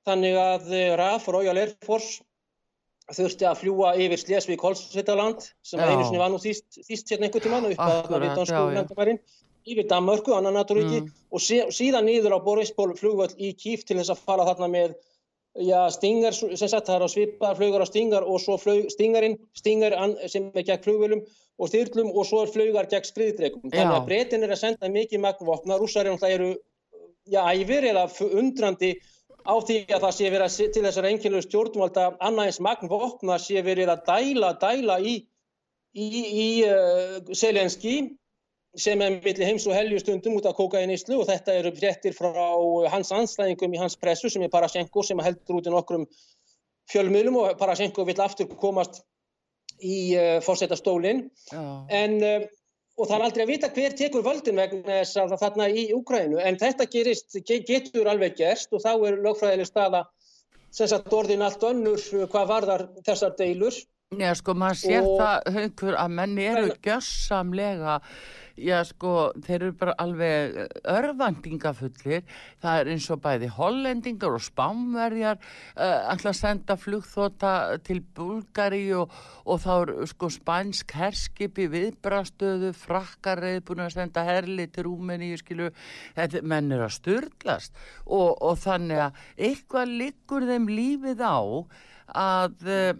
þannig 0.05 0.37
að 0.37 0.71
uh, 0.71 0.87
RAF, 1.01 1.27
Royal 1.33 1.57
Air 1.57 1.73
Force, 1.85 2.21
þurfti 3.13 3.45
að 3.45 3.59
fljúa 3.61 3.93
yfir 4.01 4.21
Slesvík-Holsvitaland 4.21 5.43
sem 5.65 5.81
einu 5.81 6.05
sinni 6.05 6.21
var 6.21 6.31
nú 6.33 6.39
þýst 6.41 7.09
sérna 7.09 7.27
einhver 7.27 7.43
tíma 7.43 7.59
upp 7.61 7.83
að 7.85 8.15
dansku 8.31 8.61
landamærin 8.73 9.19
yfir 9.65 9.87
Danmörku, 9.89 10.33
annan 10.37 10.55
naturíki 10.59 11.01
mm. 11.01 11.11
og 11.33 11.41
sí, 11.41 11.59
síðan 11.73 12.07
nýður 12.09 12.37
á 12.37 12.45
Borispól 12.45 12.93
flugvöld 12.97 13.35
í 13.41 13.53
Kíf 13.57 13.85
til 13.85 13.97
þess 13.99 14.13
að 14.13 14.23
fara 14.27 14.45
þarna 14.49 14.69
með 14.71 14.95
já, 15.63 15.79
stingar, 15.93 16.35
sem 16.35 16.69
sagt 16.69 16.89
það 16.89 16.97
er 16.97 17.05
á 17.07 17.09
svipaðar 17.13 17.59
flugar 17.59 17.85
á 17.85 17.87
stingar 17.87 18.27
og 18.27 18.39
svo 18.43 18.59
flug, 18.61 18.87
stingarinn, 18.93 19.39
stingar 19.57 19.95
sem 20.29 20.51
er 20.53 20.67
gegn 20.67 20.85
flugvölum 20.85 21.25
og 21.55 21.71
þyrlum 21.71 22.11
og 22.11 22.27
svo 22.27 22.43
er 22.43 22.51
flugar 22.51 22.89
gegn 22.91 23.07
skriðdregum. 23.07 23.69
Þannig 23.71 23.97
að 23.97 24.07
breytin 24.09 24.45
er 24.45 24.55
að 24.55 24.61
senda 24.61 24.91
mikið 24.91 25.23
magnvopna, 25.23 25.79
rússarinn 25.79 26.19
það 26.19 26.35
eru 26.37 26.49
já, 27.31 27.41
æfir 27.55 27.87
eða 27.91 28.07
undrandi 28.27 28.95
á 29.45 29.55
því 29.61 29.79
að 29.93 30.03
það 30.03 30.13
sé 30.17 30.29
verið 30.33 30.45
að 30.47 30.73
til 30.75 30.83
þessar 30.87 31.07
engilu 31.09 31.41
stjórnvalda 31.45 32.05
annaðins 32.19 32.59
magnvopna 32.65 33.39
sé 33.41 33.61
verið 33.65 33.93
að 33.93 34.05
dæla, 34.09 34.51
dæla 34.61 34.99
í, 34.99 35.15
í, 35.93 36.05
í 36.25 36.47
uh, 36.67 37.19
Selenski 37.31 37.95
sem 38.79 39.01
er 39.01 39.17
millir 39.17 39.47
heims 39.47 39.65
og 39.69 39.75
helju 39.75 40.01
stundum 40.01 40.37
út 40.39 40.47
af 40.49 40.55
kokainistlu 40.57 41.21
og 41.21 41.29
þetta 41.29 41.55
eru 41.59 41.71
fréttir 41.75 42.15
frá 42.17 42.31
hans 42.91 43.11
anstæðingum 43.15 43.75
í 43.75 43.81
hans 43.81 43.95
pressu 43.99 44.29
sem 44.31 44.43
er 44.45 44.53
Parashenko 44.53 45.03
sem 45.03 45.21
heldur 45.23 45.61
út 45.61 45.69
í 45.69 45.73
nokkrum 45.73 46.05
fjölmiðlum 46.91 47.39
og 47.41 47.57
Parashenko 47.59 48.05
vill 48.07 48.19
aftur 48.21 48.51
komast 48.61 49.01
í 49.81 50.15
uh, 50.15 50.37
fórsetastólinn 50.45 51.25
en 51.55 52.19
uh, 52.23 52.45
og 52.95 53.09
það 53.09 53.15
er 53.15 53.25
aldrei 53.27 53.43
að 53.43 53.51
vita 53.51 53.69
hver 53.75 53.95
tekur 53.99 54.23
völdin 54.23 54.59
vegna 54.59 54.99
þess 55.01 55.17
að 55.19 55.35
þarna 55.41 55.67
í 55.67 55.89
Úkrænu 55.95 56.39
en 56.39 56.59
þetta 56.59 56.87
gerist, 56.91 57.35
getur 57.43 58.07
alveg 58.11 58.37
gerst 58.39 58.71
og 58.75 58.83
þá 58.85 58.93
er 58.93 59.19
lögfræðileg 59.25 59.67
staða 59.67 60.05
sem 60.75 60.87
sagt 60.91 61.11
orðin 61.15 61.43
allt 61.43 61.63
önnur 61.63 61.99
hvað 62.31 62.47
varðar 62.51 62.85
þessar 63.07 63.35
deilur. 63.39 63.75
Já 64.15 64.31
sko 64.37 64.55
maður 64.55 64.79
sér 64.79 65.03
og, 65.03 65.19
það 65.19 65.53
höngur 65.57 65.99
að 65.99 66.15
menni 66.19 66.47
eru 66.51 66.73
gjössamlega 66.85 67.99
já 68.55 68.79
sko, 68.87 69.31
þeir 69.43 69.57
eru 69.57 69.75
bara 69.79 69.95
alveg 69.99 70.57
eh, 70.63 70.75
örvandingafullir 70.93 72.23
það 72.63 72.79
er 72.79 72.91
eins 72.93 73.07
og 73.11 73.21
bæði 73.23 73.49
hollendingar 73.55 74.37
og 74.37 74.43
spámverjar 74.45 75.39
uh, 75.39 76.11
alltaf 76.11 76.31
að 76.31 76.39
senda 76.39 76.77
flugþóta 76.79 77.53
til 77.85 78.01
Bulgari 78.15 78.85
og, 78.95 79.11
og 79.43 79.61
þá 79.63 79.71
er 79.75 79.93
sko 80.11 80.29
spænsk 80.31 80.95
herskipi 80.95 81.67
viðbrastöðu, 81.73 82.71
frakkarreið 82.79 83.63
búin 83.67 83.85
að 83.85 83.97
senda 83.97 84.25
herli 84.27 84.69
til 84.71 84.87
Rúmeni 84.87 85.33
skilu, 85.39 85.71
þetta 86.15 86.43
menn 86.47 86.71
er 86.75 86.85
að 86.87 86.95
styrlast 86.99 87.75
og, 88.05 88.39
og 88.39 88.55
þannig 88.63 89.03
að 89.09 89.19
eitthvað 89.49 89.97
liggur 90.03 90.47
þeim 90.47 90.71
lífið 90.71 91.25
á 91.27 91.39
að, 92.07 92.55
eh, 92.69 92.93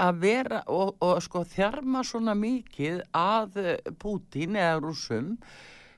að 0.00 0.20
vera 0.22 0.62
og, 0.68 0.94
og 1.04 1.20
sko 1.24 1.44
þjarma 1.44 2.04
svona 2.06 2.36
mikið 2.38 3.02
að 3.16 3.58
Pútín 4.00 4.56
eða 4.56 4.80
rúsum 4.80 5.34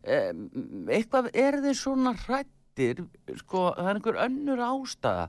eitthvað 0.02 1.28
er 1.38 1.61
þeir 1.62 1.76
svona 1.78 2.12
hrættir 2.24 3.05
sko 3.38 3.68
það 3.76 3.90
er 3.90 4.00
einhver 4.00 4.24
önnur 4.24 4.64
ástæða 4.66 5.28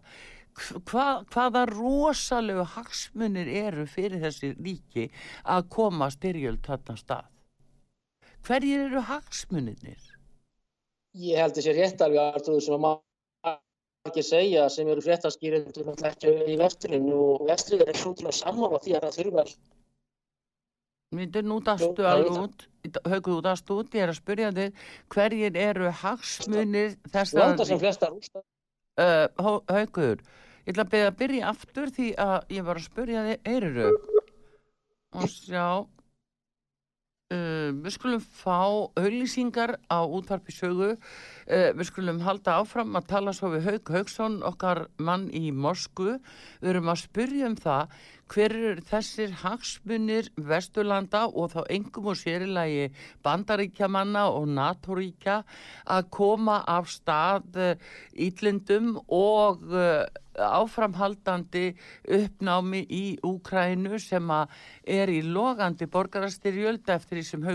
Hva, 0.54 1.24
hvaða 1.34 1.64
rosalegu 1.66 2.62
hagsmunir 2.76 3.48
eru 3.50 3.88
fyrir 3.90 4.22
þessi 4.22 4.52
ríki 4.54 5.08
að 5.50 5.64
koma 5.74 6.12
styrjöld 6.14 6.62
þarna 6.66 6.94
stað 7.00 7.30
hverjir 8.44 8.88
eru 8.90 9.02
hagsmunirnir? 9.08 10.02
Ég 11.14 11.40
held 11.40 11.58
þessi 11.58 11.74
rétt 11.78 12.02
alveg 12.04 12.38
að 12.38 12.60
sem 12.66 12.88
að 12.90 13.02
ekki 14.10 14.24
segja 14.28 14.66
sem 14.68 14.90
eru 14.92 15.02
fréttaskýrindur 15.04 15.94
í 16.52 16.58
vesturinn 16.60 17.06
og 17.16 17.46
vesturinn 17.48 17.88
er 17.88 18.00
svona 18.00 18.34
saman 18.36 18.76
á 18.76 18.80
því 18.84 18.98
að 18.98 19.06
það 19.06 19.18
þurfa 19.18 19.46
Myndur 21.14 21.46
nú 21.48 21.60
dastu 21.64 22.08
alveg 22.10 22.40
út 22.42 22.66
höguðu 23.08 23.44
dastu 23.46 23.78
út, 23.80 23.96
ég 23.96 24.04
er 24.04 24.12
að 24.12 24.20
spyrja 24.20 24.50
þig 24.58 24.82
hverjir 25.14 25.60
eru 25.70 25.94
hagsmunir 26.02 26.98
þess 27.14 27.38
að 27.38 27.64
uh, 29.00 29.62
höguður 29.72 30.20
ég 30.20 30.74
ætla 30.74 30.84
að 30.84 30.92
byrja 30.92 31.08
að 31.14 31.18
byrja 31.24 31.54
aftur 31.54 31.96
því 31.96 32.10
að 32.28 32.56
ég 32.58 32.68
var 32.68 32.82
að 32.82 32.88
spyrja 32.90 33.26
þig, 33.30 33.52
eiriru 33.54 33.90
og 35.14 35.30
sjá. 35.32 35.68
Uh, 37.34 37.72
við 37.80 37.96
skulum 37.96 38.24
fá 38.44 38.60
auðlýsingar 39.00 39.78
á 39.88 40.00
útvarpi 40.04 40.54
sögu 40.54 40.92
við 41.48 41.86
skulum 41.90 42.22
halda 42.24 42.58
áfram 42.62 42.96
að 43.00 43.10
tala 43.12 43.34
svo 43.36 43.52
við 43.54 43.68
Haug 43.68 43.94
Haugsson 43.96 44.42
okkar 44.48 44.86
mann 44.98 45.30
í 45.36 45.52
Moskvu. 45.52 46.18
Við 46.62 46.74
erum 46.74 46.92
að 46.94 47.04
spyrja 47.04 47.50
um 47.52 47.58
það 47.60 47.96
hver 48.34 48.56
er 48.56 48.80
þessir 48.88 49.34
hagsmunir 49.44 50.30
Vesturlanda 50.50 51.26
og 51.28 51.52
þá 51.54 51.60
engum 51.76 52.10
og 52.14 52.18
sérilagi 52.18 52.88
bandaríkjamanna 53.26 54.26
og 54.34 54.48
NATO-ríkja 54.56 55.42
að 55.86 56.10
koma 56.14 56.62
af 56.66 56.90
stað 56.90 57.60
íllindum 58.14 58.96
og 59.12 59.68
uh, 59.70 60.06
áframhaldandi 60.34 61.76
uppnámi 62.10 62.82
í 62.90 63.04
Úkrænu 63.22 64.00
sem 64.02 64.32
er 64.34 65.12
í 65.14 65.20
logandi 65.22 65.86
borgarastyrjöld 65.86 66.90
eftir 66.90 67.20
því 67.20 67.26
sem 67.28 67.46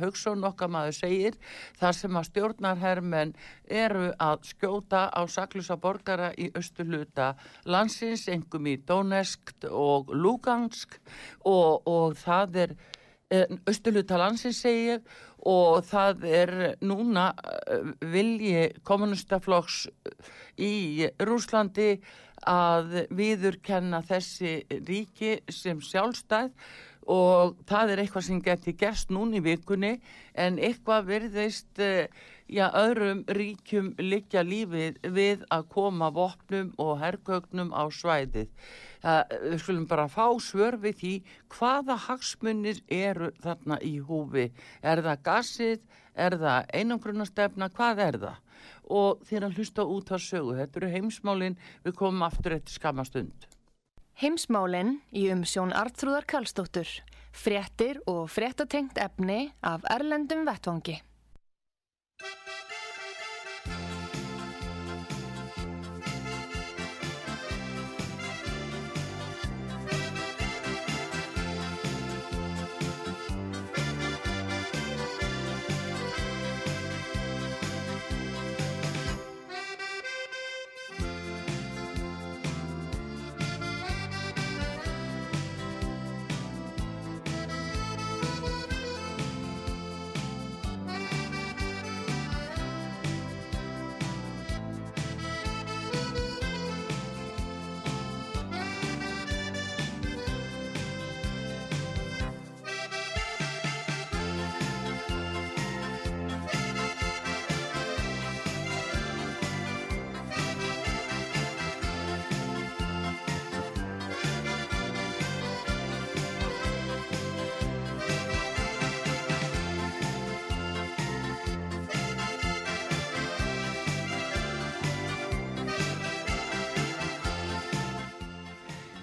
Haugsson 0.00 0.46
okkar 0.48 0.72
maður 0.72 0.96
segir 1.02 1.36
þar 1.80 1.98
sem 1.98 2.16
að 2.16 2.28
stjórnarhermen 2.30 3.31
eru 3.66 4.10
að 4.20 4.46
skjóta 4.52 5.08
á 5.10 5.22
saklusa 5.28 5.76
borgara 5.76 6.32
í 6.38 6.50
östuluta 6.58 7.32
landsins, 7.64 8.28
engum 8.28 8.66
í 8.66 8.78
Donetsk 8.86 9.54
og 9.70 10.12
Lugansk. 10.14 10.98
Og, 11.44 11.86
og 11.86 12.18
það 12.20 12.58
er 12.66 12.76
östuluta 13.66 14.16
eh, 14.16 14.20
landsins 14.20 14.60
segir 14.62 15.00
og 15.48 15.82
það 15.88 16.26
er 16.28 16.52
núna 16.84 17.32
eh, 17.32 17.92
vilji 18.12 18.68
kommunistaflokks 18.86 19.86
í 20.60 21.08
Rúslandi 21.22 21.96
að 22.48 23.04
viðurkenna 23.14 24.02
þessi 24.06 24.62
ríki 24.86 25.38
sem 25.50 25.80
sjálfstæð. 25.82 26.50
Og 27.10 27.56
það 27.66 27.92
er 27.92 28.00
eitthvað 28.04 28.24
sem 28.28 28.42
geti 28.42 28.76
gerst 28.78 29.10
núni 29.10 29.40
í 29.40 29.42
vikunni 29.42 29.96
en 30.38 30.60
eitthvað 30.62 31.08
verðist 31.08 31.80
eh, 31.82 32.06
já, 32.52 32.66
öðrum 32.76 33.22
ríkjum 33.32 33.92
liggja 33.98 34.42
lífið 34.44 34.98
við 35.14 35.44
að 35.52 35.66
koma 35.72 36.10
vopnum 36.12 36.72
og 36.82 36.98
herrgögnum 37.00 37.72
á 37.72 37.88
svæðið. 37.88 38.50
Það, 39.02 39.34
við 39.42 39.58
skulum 39.64 39.86
bara 39.90 40.06
fá 40.12 40.26
svör 40.44 40.76
við 40.82 40.98
því 41.00 41.12
hvaða 41.56 41.96
hagsmunir 42.06 42.82
eru 42.92 43.32
þarna 43.42 43.78
í 43.82 43.96
húfi. 44.04 44.50
Er 44.84 45.02
það 45.02 45.24
gassið? 45.28 45.86
Er 46.12 46.36
það 46.38 46.68
einangrunastefna? 46.76 47.70
Hvað 47.72 48.02
er 48.06 48.20
það? 48.26 48.42
Og 48.92 49.22
þér 49.28 49.48
að 49.48 49.56
hlusta 49.58 49.86
út 49.88 50.12
á 50.12 50.18
sögu. 50.20 50.58
Þetta 50.60 50.82
eru 50.82 50.92
heimsmálinn. 50.92 51.56
Við 51.86 51.96
komum 51.98 52.26
aftur 52.26 52.58
eftir 52.58 52.76
skamastund. 52.76 53.48
Heimsmálinn 54.20 54.98
í 55.16 55.30
umsjón 55.32 55.72
Artrúðar 55.74 56.28
Karlsdóttur. 56.28 56.90
Fréttir 57.32 58.02
og 58.06 58.28
fréttatengt 58.28 59.00
efni 59.00 59.46
af 59.64 59.88
Erlendum 59.90 60.44
Vettvangi. 60.44 61.00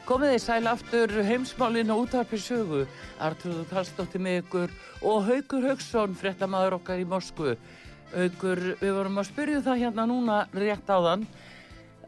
Komið 0.10 0.32
þið 0.34 0.40
sæl 0.42 0.66
aftur 0.72 1.12
heimsmálinn 1.22 1.92
og 1.94 2.00
útarpi 2.08 2.38
sögu. 2.42 2.80
Artrúður 3.22 3.68
Karlsdóttir 3.70 4.22
með 4.26 4.40
ykkur 4.40 4.72
og 5.06 5.28
Haugur 5.28 5.68
Haugsson, 5.70 6.16
frettamæður 6.18 6.80
okkar 6.80 7.04
í 7.04 7.06
Moskvu. 7.06 7.52
Haugur, 8.16 8.62
við 8.80 8.96
vorum 8.96 9.22
að 9.22 9.28
spyrja 9.28 9.60
um 9.60 9.66
það 9.68 9.84
hérna 9.84 10.06
núna 10.10 10.38
rétt 10.58 10.90
áðan 10.90 11.28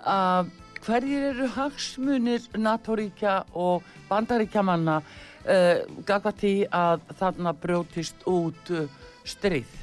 að 0.02 0.50
hverjir 0.82 1.28
eru 1.28 1.52
hagsmunir 1.54 2.48
NATO-ríkja 2.58 3.36
og 3.54 3.86
bandaríkjamanna 4.10 4.98
uh, 5.06 5.86
gagva 6.10 6.34
tí 6.34 6.56
að 6.74 7.06
þarna 7.22 7.54
brjótist 7.54 8.26
út 8.26 8.74
uh, 8.74 8.90
stríð? 9.30 9.78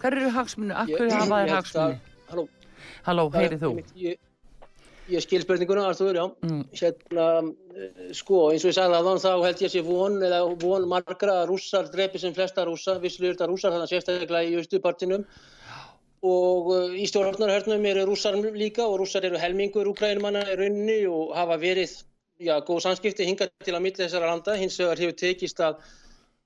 Hverjir 0.00 0.24
eru 0.24 0.32
hagsmunir? 0.40 0.80
Akkur 0.86 1.12
hafa 1.18 1.44
þær 1.44 1.54
hagsmunir? 1.58 2.02
Halló. 2.32 2.48
Halló, 3.04 3.28
heyrið 3.36 3.68
þú? 3.68 3.76
Ég, 4.08 4.16
Ég 5.10 5.22
skil 5.24 5.42
spurninguna, 5.42 5.88
Artur, 5.90 6.14
já. 6.14 6.24
Mm. 6.46 6.60
Hérna, 6.76 7.24
sko, 8.14 8.44
eins 8.52 8.64
og 8.64 8.70
ég 8.70 8.76
sagði 8.76 8.98
að 8.98 9.08
þann 9.08 9.22
þá 9.24 9.30
held 9.44 9.62
ég 9.64 9.72
sé 9.72 9.82
von, 9.86 10.18
eða 10.22 10.40
von 10.62 10.86
margra 10.90 11.40
rússar 11.48 11.88
drepi 11.90 12.20
sem 12.22 12.34
flesta 12.36 12.66
rússa, 12.68 12.98
visslu 13.02 13.32
þetta 13.32 13.48
rússar 13.50 13.74
þannig 13.74 13.88
að 13.88 13.94
sérstaklega 13.94 14.42
í 14.46 14.54
austupartinum 14.60 15.26
og 16.30 16.70
uh, 16.74 16.94
í 16.94 17.06
stjórnarhörnum 17.08 17.86
eru 17.90 18.06
rússar 18.10 18.36
líka 18.54 18.84
og 18.86 19.00
rússar 19.00 19.24
eru 19.26 19.40
helmingur 19.40 19.88
úkrænumanna 19.90 20.44
í 20.52 20.58
rauninni 20.60 20.98
og 21.10 21.34
hafa 21.34 21.56
verið, 21.62 21.96
já, 22.38 22.58
góð 22.66 22.84
samskipti 22.86 23.26
hingað 23.26 23.54
til 23.64 23.74
að 23.74 23.86
milla 23.86 24.04
þessara 24.04 24.30
landa, 24.30 24.58
hins 24.60 24.78
vegar 24.78 25.00
hefur 25.00 25.16
tekist 25.24 25.62
að 25.64 25.80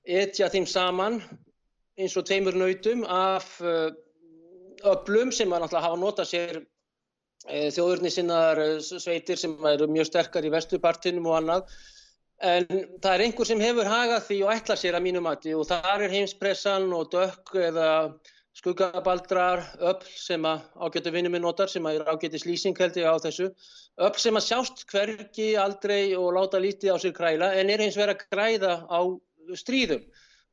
etja 0.05 0.49
þeim 0.53 0.69
saman 0.69 1.19
eins 1.99 2.15
og 2.17 2.25
tveimur 2.29 2.57
nautum 2.57 3.03
af 3.05 3.57
uh, 3.61 3.91
öllum 4.85 5.33
sem 5.35 5.51
að 5.51 5.65
náttúrulega 5.65 5.89
hafa 5.89 6.01
notað 6.01 6.31
sér 6.31 6.63
Eh, 6.63 6.74
þjóðurni 7.45 8.11
sinnaðar 8.13 8.61
eh, 8.63 8.77
sveitir 8.81 9.39
sem 9.39 9.57
eru 9.69 9.89
mjög 9.91 10.09
sterkar 10.09 10.45
í 10.45 10.53
vestupartinum 10.53 11.27
og 11.29 11.39
annað 11.39 11.75
en 12.43 12.65
það 12.99 13.11
er 13.13 13.23
einhver 13.25 13.47
sem 13.47 13.61
hefur 13.63 13.89
hagað 13.89 14.25
því 14.29 14.39
og 14.43 14.53
ætla 14.55 14.77
sér 14.79 14.97
að 14.97 15.05
mínu 15.05 15.21
mati 15.23 15.53
og 15.55 15.67
þar 15.69 16.07
er 16.07 16.15
heimspressan 16.15 16.89
og 16.93 17.11
dökk 17.13 17.53
eða 17.69 17.89
skuggabaldrar, 18.55 19.65
öll 19.83 20.03
sem 20.15 20.45
að 20.47 20.61
ágættu 20.79 21.11
vinnuminn 21.11 21.43
notar 21.43 21.71
sem 21.71 21.83
að 21.85 21.99
er 21.99 22.11
ágættis 22.11 22.45
lýsing 22.47 22.77
held 22.79 22.95
ég 22.95 23.07
á 23.11 23.15
þessu, 23.19 23.49
öll 23.99 24.19
sem 24.21 24.39
að 24.39 24.45
sjást 24.45 24.85
hvergi 24.91 25.49
aldrei 25.59 26.15
og 26.15 26.31
láta 26.37 26.61
lítið 26.63 26.95
á 26.95 26.97
sér 27.03 27.15
kræla 27.17 27.51
en 27.59 27.71
er 27.71 27.83
eins 27.83 27.97
verið 27.99 28.15
að 28.15 28.23
græða 28.31 28.77
á 28.87 28.99
stríðum. 29.59 30.05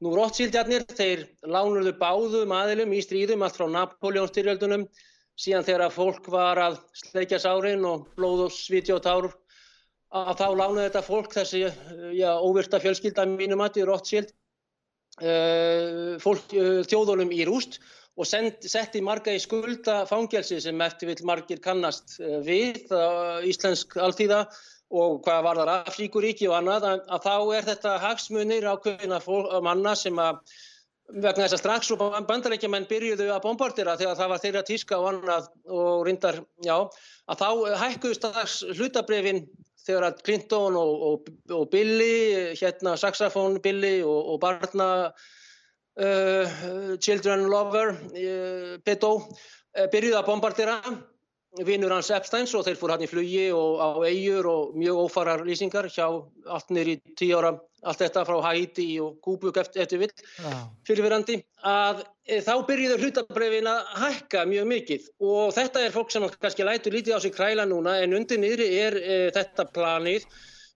Nú 0.02 0.16
Rothschildjarnir, 0.16 0.82
þeir 0.98 1.28
lánuðu 1.46 1.92
báðum 2.00 2.54
aðilum 2.56 2.90
í 2.90 3.04
stríðum 3.06 3.44
allt 3.46 3.60
frá 3.60 3.68
Napoleonstyrjöldunum 3.70 4.88
síðan 5.38 5.66
þegar 5.66 5.94
fólk 5.94 6.28
var 6.32 6.60
að 6.60 6.78
sleikja 6.96 7.40
sárin 7.42 7.86
og 7.88 8.08
blóð 8.16 8.46
og 8.46 8.52
sviti 8.54 8.92
og 8.94 9.02
tár 9.04 9.30
að 10.12 10.34
þá 10.42 10.46
lánaði 10.58 10.86
þetta 10.88 11.02
fólk 11.06 11.32
þessi 11.32 11.62
já, 12.18 12.30
óvirta 12.36 12.80
fjölskylda 12.82 13.24
mínum 13.30 13.64
að 13.64 13.80
í 13.80 13.86
Rothschild 13.88 14.32
uh, 15.24 16.20
fólk 16.20 16.52
uh, 16.52 16.82
þjóðunum 16.84 17.32
í 17.32 17.46
rúst 17.48 17.80
og 18.20 18.28
send, 18.28 18.60
setti 18.68 19.00
marga 19.00 19.32
í 19.32 19.40
skulda 19.40 20.02
fangelsi 20.08 20.60
sem 20.60 20.80
eftir 20.84 21.08
vil 21.08 21.24
margir 21.24 21.62
kannast 21.64 22.18
við 22.44 22.92
íslensk 23.48 23.96
alþýða 23.96 24.42
og 24.92 25.22
hvað 25.24 25.46
var 25.46 25.60
þar 25.62 25.72
Afríkuríki 25.78 26.50
og 26.50 26.58
annað 26.58 26.88
að, 26.90 27.06
að 27.08 27.24
þá 27.24 27.36
er 27.56 27.68
þetta 27.70 27.94
hagsmunir 28.02 28.68
ákveðina 28.68 29.20
manna 29.64 29.94
sem 29.96 30.20
að 30.20 30.42
vegna 31.12 31.44
þess 31.44 31.56
að 31.56 31.60
strax 31.60 31.90
og 31.94 32.02
bandarækjumenn 32.28 32.88
byrjuðu 32.90 33.28
að 33.34 33.42
bombardera 33.44 33.96
þegar 34.00 34.16
það 34.20 34.32
var 34.32 34.42
þeirra 34.44 34.62
tíska 34.68 34.98
og 35.00 35.08
annað 35.10 35.50
og 35.68 36.06
reyndar, 36.06 36.40
já, 36.64 36.76
að 37.28 37.42
þá 37.42 37.48
hækkuðu 37.82 38.18
strax 38.18 38.56
hlutabrefin 38.72 39.44
þegar 39.86 40.08
að 40.08 40.22
Clinton 40.26 40.78
og, 40.78 41.06
og, 41.08 41.30
og 41.52 41.68
Billy, 41.72 42.54
hérna 42.58 42.96
saxofón 43.00 43.58
Billy 43.62 44.00
og, 44.06 44.34
og 44.34 44.40
barna 44.42 44.88
uh, 46.00 46.60
Children 47.02 47.48
Lover, 47.50 47.96
uh, 48.12 48.76
Beto, 48.86 49.16
uh, 49.18 49.88
byrjuðu 49.92 50.20
að 50.20 50.28
bombardera 50.30 50.78
vinnur 51.60 51.92
hans 51.92 52.08
Epsteins 52.14 52.54
og 52.56 52.64
þeir 52.66 52.78
fór 52.80 52.94
hann 52.94 53.04
í 53.04 53.08
flugi 53.10 53.48
og 53.52 53.80
á 53.82 53.90
eigur 54.08 54.48
og 54.48 54.76
mjög 54.78 55.00
ófarar 55.04 55.42
lýsingar 55.44 55.88
hjá 55.92 56.06
allt 56.08 56.70
nýri 56.72 56.96
tíu 57.18 57.36
ára, 57.36 57.52
allt 57.84 58.00
þetta 58.00 58.24
frá 58.24 58.38
Haiti 58.46 58.86
og 59.04 59.18
Kúbuk 59.24 59.58
eftir, 59.60 59.82
eftir 59.84 60.00
vill 60.00 60.12
wow. 60.44 60.70
fyrirverandi, 60.88 61.42
að 61.68 62.04
e, 62.24 62.38
þá 62.40 62.54
byrjuður 62.70 63.04
hlutabrefin 63.04 63.68
að 63.68 63.92
hækka 64.04 64.46
mjög 64.48 64.70
mikið 64.72 65.10
og 65.28 65.52
þetta 65.58 65.84
er 65.84 65.94
fólk 65.98 66.14
sem 66.14 66.28
kannski 66.38 66.66
lætur 66.68 66.96
lítið 66.96 67.20
á 67.20 67.24
sig 67.24 67.36
kræla 67.36 67.68
núna 67.68 67.98
en 68.00 68.16
undir 68.16 68.40
niðri 68.40 68.70
er 68.80 68.96
e, 68.96 69.20
þetta 69.36 69.68
planið 69.76 70.24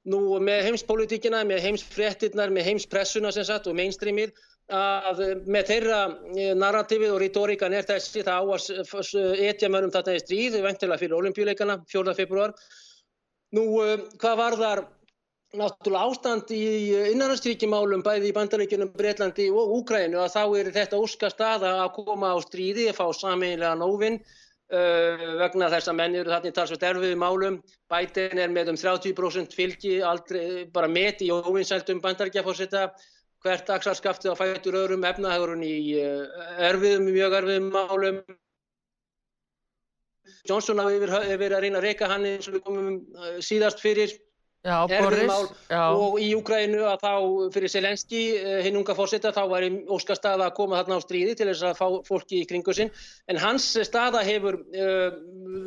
nú 0.06 0.20
með 0.38 0.68
heimspolítikina, 0.68 1.40
með 1.48 1.64
heimsfrettinnar, 1.64 2.52
með 2.54 2.68
heimspressuna 2.70 3.32
sem 3.34 3.46
sagt 3.48 3.66
og 3.66 3.74
mainstreamið 3.78 4.36
að 4.66 5.20
með 5.46 5.68
þeirra 5.70 6.00
eh, 6.34 6.54
narratífið 6.58 7.12
og 7.14 7.20
retorikan 7.22 7.72
er 7.72 7.86
þessi 7.86 8.24
það 8.26 8.42
á 8.42 8.44
að 8.50 9.46
etja 9.46 9.70
mörgum 9.70 9.92
þarna 9.94 10.16
í 10.16 10.22
stríð 10.24 10.58
veintilega 10.64 10.98
fyrir 10.98 11.18
olimpíuleikana 11.20 11.78
4. 11.86 12.14
februar 12.18 12.54
nú 13.54 13.62
eh, 13.84 14.02
hvað 14.18 14.36
var 14.36 14.56
þar 14.58 14.82
náttúrulega 15.56 16.08
ástand 16.10 16.50
í 16.50 16.64
innanastríkjumálum 17.12 18.02
bæði 18.02 18.32
í 18.32 18.34
bandaríkjunum 18.34 18.90
Breitlandi 18.96 19.46
og 19.54 19.76
Úkrænu 19.78 20.18
að 20.18 20.34
þá 20.34 20.42
er 20.58 20.72
þetta 20.74 20.98
óska 20.98 21.30
staða 21.30 21.70
að 21.84 21.94
koma 22.02 22.34
á 22.34 22.36
stríði 22.42 22.90
að 22.90 22.98
fá 22.98 23.06
sameinlega 23.14 23.78
nóvinn 23.78 24.18
vegna 24.66 25.68
þess 25.70 25.86
að 25.86 25.94
menn 26.00 26.16
eru 26.18 26.32
þarna 26.34 26.50
í 26.50 26.54
talsveit 26.56 26.82
erfiðu 26.82 27.16
málum 27.22 27.60
bætin 27.86 28.40
er 28.42 28.50
með 28.50 28.72
um 28.72 28.80
30% 28.82 29.54
fylgi 29.54 30.00
aldrei 30.02 30.66
bara 30.74 30.90
met 30.90 31.22
í 31.22 31.30
óvinsældum 31.30 32.02
bandaríkjafórsetta 32.02 32.88
hvert 33.44 33.70
axarskaftið 33.76 34.32
á 34.32 34.40
fætur 34.40 34.78
öðrum 34.82 35.06
efnahagurinn 35.06 35.64
í 35.66 35.76
eh, 36.00 36.44
erfiðum, 36.70 37.10
mjög 37.12 37.38
erfiðum 37.40 37.72
málum. 37.74 38.20
Johnson 40.46 40.82
hafi 40.82 41.00
verið 41.00 41.56
að 41.56 41.64
reyna 41.64 41.80
að 41.80 41.88
reyka 41.88 42.10
hann 42.10 42.26
eins 42.28 42.48
og 42.48 42.56
við 42.56 42.64
komum 42.66 42.94
eh, 42.96 43.36
síðast 43.44 43.82
fyrir 43.82 44.14
já, 44.66 44.86
Boris, 44.90 45.26
mál 45.28 45.46
já. 45.70 45.82
og 45.94 46.18
í 46.22 46.30
Úgrænu 46.36 46.82
að 46.90 47.04
þá 47.04 47.12
fyrir 47.54 47.72
Selenski, 47.72 48.22
eh, 48.40 48.60
hinn 48.66 48.78
unga 48.80 48.96
fórsetta, 48.98 49.34
þá 49.34 49.42
var 49.52 49.66
óska 49.94 50.16
staða 50.18 50.48
að 50.48 50.56
koma 50.58 50.80
þarna 50.80 50.98
á 50.98 51.04
stríði 51.04 51.36
til 51.38 51.48
þess 51.50 51.66
að 51.70 51.80
fá 51.80 51.86
fólki 52.08 52.42
í 52.42 52.48
kringu 52.50 52.74
sinn 52.74 52.92
en 53.30 53.40
hans 53.42 53.68
staða 53.86 54.24
hefur 54.26 54.58
uh, 54.58 55.10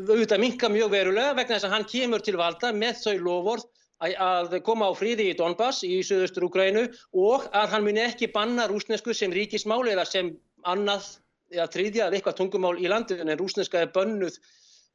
auðvitað 0.10 0.44
minka 0.44 0.72
mjög 0.72 0.92
verulega 0.96 1.36
vegna 1.38 1.56
þess 1.56 1.70
að 1.70 1.76
hann 1.78 1.90
kemur 1.90 2.26
til 2.26 2.36
valda 2.40 2.74
með 2.76 3.04
þau 3.06 3.16
lofórð 3.30 3.68
að 4.00 4.60
koma 4.64 4.88
á 4.88 4.94
fríði 4.96 5.30
í 5.30 5.38
Donbass 5.38 5.84
í 5.84 6.00
söðustur 6.08 6.48
Úgrænu 6.48 6.86
og 7.12 7.50
að 7.52 7.74
hann 7.74 7.84
muni 7.84 8.00
ekki 8.06 8.32
banna 8.32 8.68
rúsnesku 8.72 9.14
sem 9.14 9.32
ríkismál 9.32 9.84
eða 9.92 10.06
sem 10.08 10.32
annað 10.64 11.20
eða 11.52 11.68
tríðja 11.74 12.08
eða 12.08 12.16
eitthvað 12.16 12.38
tungumál 12.38 12.78
í 12.80 12.88
landinu 12.88 13.26
en 13.26 13.40
rúsneska 13.40 13.82
er 13.82 13.92
bönnuð 13.92 14.38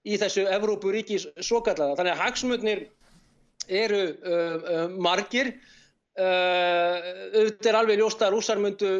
í 0.05 0.17
þessu 0.21 0.47
Evrópuríkis 0.49 1.27
svo 1.41 1.61
kallaða. 1.65 1.99
Þannig 1.99 2.15
að 2.15 2.23
hagsmutnir 2.23 2.83
eru 3.69 4.01
uh, 4.15 4.57
uh, 4.57 4.89
margir. 4.97 5.55
Auðvitað 6.15 7.69
er 7.73 7.77
alveg 7.81 7.99
ljóst 7.99 8.21
að 8.23 8.37
rússar 8.37 8.61
myndu 8.63 8.91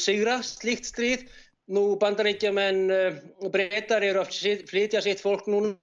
sigra 0.00 0.38
slíkt 0.44 0.88
stríð. 0.88 1.26
Nú 1.68 1.98
bandaríkjaman 2.00 2.80
breytar 3.52 4.06
eru 4.08 4.22
að 4.22 4.64
flytja 4.70 5.02
sitt 5.04 5.20
fólk 5.20 5.44
núna 5.52 5.74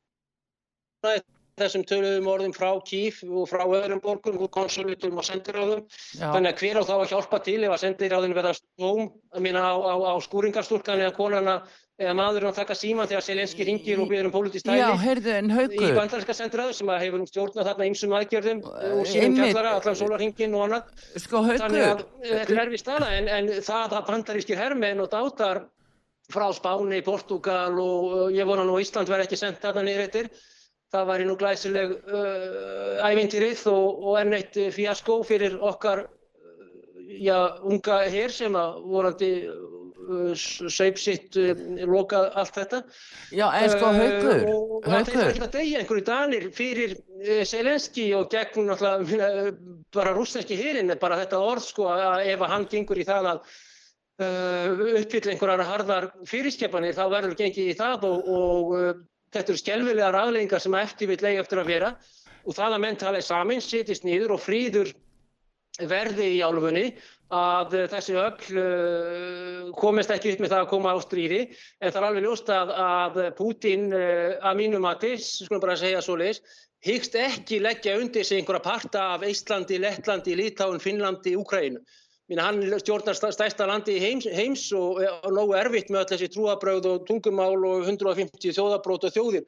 þessum 1.58 1.86
töluðum 1.90 2.30
orðum 2.32 2.54
frá 2.56 2.70
Kíf 2.86 3.24
og 3.26 3.50
frá 3.50 3.64
öðrum 3.66 4.02
borgum, 4.04 4.38
konsulitum 4.54 5.18
og 5.18 5.26
sendiráðum. 5.26 5.84
Já. 6.14 6.30
Þannig 6.36 6.54
að 6.54 6.62
hver 6.62 6.80
á 6.80 6.84
þá 6.86 6.96
að 7.00 7.10
hjálpa 7.14 7.42
til 7.48 7.58
ef 7.64 7.74
að 7.74 7.84
sendiráðin 7.86 8.38
verða 8.38 8.54
stóm 8.60 9.10
á, 9.34 9.74
á, 9.74 9.96
á 9.98 10.14
skúringarstúrkan 10.28 11.04
eða 11.04 11.16
konarna 11.18 11.58
eða 11.98 12.14
maðurinn 12.14 12.52
að 12.52 12.60
taka 12.60 12.76
síman 12.78 13.08
þegar 13.10 13.24
Selenski 13.26 13.66
ringir 13.66 14.02
og 14.04 14.10
byrjum 14.12 14.34
pólitist 14.34 14.68
tæli 14.68 14.84
í 14.86 15.88
bandarinska 15.98 16.36
sendiráðu 16.38 16.76
sem 16.78 16.92
hefur 16.94 17.24
stjórnað 17.26 17.70
þarna 17.72 17.88
ymsum 17.90 18.14
aðgjörðum 18.20 18.60
og 18.68 19.08
síðan 19.10 19.38
fjallara, 19.40 19.72
allan 19.80 19.98
sólarringin 19.98 20.54
og 20.54 20.68
annað. 20.68 20.92
Sko, 21.24 21.42
Þannig 21.48 21.88
að 21.88 22.04
þetta 22.22 22.54
er 22.54 22.62
erfið 22.68 22.84
stala 22.84 23.10
en, 23.18 23.32
en 23.40 23.50
það 23.66 23.98
að 23.98 24.06
bandarískir 24.12 24.62
herrmenn 24.62 25.02
og 25.02 25.10
dátar 25.10 25.64
frá 26.30 26.46
Spáni, 26.54 27.02
Portugal 27.02 27.74
og 27.82 28.36
ég 28.36 28.46
vona 28.46 28.68
nú 28.68 28.78
Ísland 28.84 29.10
verði 29.10 29.26
ekki 29.26 29.42
sendt 29.42 29.64
þarna 29.66 29.88
niður 29.88 30.06
eittir 30.06 30.30
það 30.94 31.08
var 31.10 31.24
nú 31.28 31.36
glæsileg 31.40 31.96
uh, 32.08 33.08
ævintýrið 33.08 33.64
og, 33.72 34.04
og 34.08 34.20
enn 34.22 34.36
eitt 34.38 34.60
fjaskó 34.76 35.20
fyrir 35.28 35.58
okkar 35.60 36.06
uh, 36.06 37.10
já, 37.20 37.38
unga 37.68 38.04
hér 38.08 38.34
sem 38.34 38.56
að 38.56 38.78
vorandi 38.88 39.32
uh, 39.48 40.32
saup 40.38 41.02
sitt 41.02 41.36
uh, 41.42 41.52
lokað 41.92 42.30
allt 42.40 42.60
þetta. 42.62 42.82
Já, 43.36 43.46
en 43.60 43.74
sko 43.74 43.92
haugur 43.98 44.48
og 44.54 44.88
það 44.88 45.14
er 45.26 45.44
að 45.50 45.56
degja 45.58 45.84
einhverju 45.84 46.08
danir 46.08 46.50
fyrir 46.56 46.96
Selenski 47.50 48.10
og 48.16 48.32
gegn 48.32 48.72
náttúrulega 48.72 49.56
bara 49.98 50.16
rúsneski 50.16 50.60
hérinn 50.60 50.96
bara 51.02 51.20
þetta 51.24 51.44
orð 51.44 51.68
sko 51.68 51.92
að 51.92 52.30
ef 52.32 52.48
hann 52.48 52.70
gengur 52.72 53.02
í 53.02 53.08
það 53.08 53.34
að 53.34 53.58
uppfylla 54.18 55.36
einhverjar 55.36 55.62
harðar 55.68 56.08
fyrirskepanir 56.26 56.96
þá 56.98 57.04
verður 57.12 57.36
gengið 57.38 57.68
í 57.70 57.76
það 57.78 58.08
og, 58.08 58.30
og 58.34 59.04
Þetta 59.38 59.54
eru 59.54 59.62
skjálfilega 59.62 60.14
rafleggingar 60.16 60.64
sem 60.64 60.78
eftir 60.80 61.12
vil 61.12 61.20
leiði 61.22 61.42
eftir 61.44 61.62
að 61.62 61.74
vera 61.74 61.92
og 62.48 62.56
það 62.56 62.74
að 62.74 62.82
menn 62.86 62.98
tala 62.98 63.22
saman, 63.22 63.62
setjast 63.62 64.08
nýður 64.08 64.34
og 64.38 64.42
fríður 64.42 64.94
verði 65.86 66.32
í 66.38 66.42
álfunni 66.42 66.88
að 67.38 67.76
þessi 67.92 68.16
öll 68.18 68.58
uh, 68.58 69.72
komist 69.78 70.14
ekki 70.14 70.32
upp 70.34 70.42
með 70.42 70.54
það 70.54 70.62
að 70.64 70.70
koma 70.72 70.94
á 70.96 70.98
stríði 71.04 71.42
en 71.44 71.92
það 71.92 72.00
er 72.00 72.08
alveg 72.08 72.26
ljóst 72.26 72.52
að, 72.56 72.72
að 72.82 73.20
Putin 73.38 73.90
uh, 73.92 74.38
að 74.42 74.58
mínum 74.62 74.88
að 74.88 75.04
þess, 75.04 75.44
skulum 75.44 75.62
bara 75.66 75.76
segja 75.78 76.02
svo 76.02 76.16
leiðis, 76.18 76.40
hyggst 76.88 77.18
ekki 77.20 77.60
leggja 77.62 77.98
undir 78.00 78.26
sig 78.26 78.40
einhverja 78.40 78.64
parta 78.64 79.04
af 79.18 79.28
Íslandi, 79.28 79.78
Lettlandi, 79.84 80.38
Lítáin, 80.40 80.82
Finnlandi, 80.82 81.36
Úkrænu. 81.38 81.84
Minna, 82.28 82.50
hann 82.50 82.80
stjórnar 82.82 83.16
stærsta 83.16 83.66
landi 83.70 83.94
heims, 84.04 84.26
heims 84.36 84.66
og, 84.76 85.00
og 85.24 85.32
nógu 85.32 85.56
erfitt 85.56 85.92
með 85.94 86.02
öll 86.02 86.10
þessi 86.12 86.28
trúabröð 86.34 86.90
og 86.92 87.06
tungumál 87.08 87.56
og 87.56 87.88
150 87.88 88.52
þjóðabrót 88.58 89.08
og 89.08 89.14
þjóðir. 89.16 89.46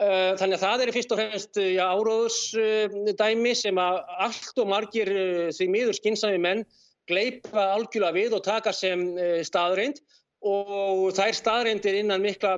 Uh, 0.00 0.32
þannig 0.40 0.56
að 0.56 0.64
það 0.64 0.82
er 0.82 0.92
fyrst 0.96 1.14
og 1.14 1.20
fremst 1.20 1.60
uh, 1.60 1.68
áróðusdæmi 1.94 3.54
sem 3.58 3.78
að 3.78 4.00
allt 4.26 4.62
og 4.62 4.70
margir 4.72 5.10
því 5.54 5.68
miður 5.70 5.98
skynsami 5.98 6.40
menn 6.42 6.64
gleipa 7.10 7.68
algjörlega 7.76 8.16
við 8.16 8.36
og 8.38 8.44
taka 8.46 8.72
sem 8.74 9.02
staðreind 9.46 10.02
og 10.46 11.10
þær 11.14 11.36
staðreindir 11.36 11.98
innan 12.00 12.22
mikla 12.24 12.56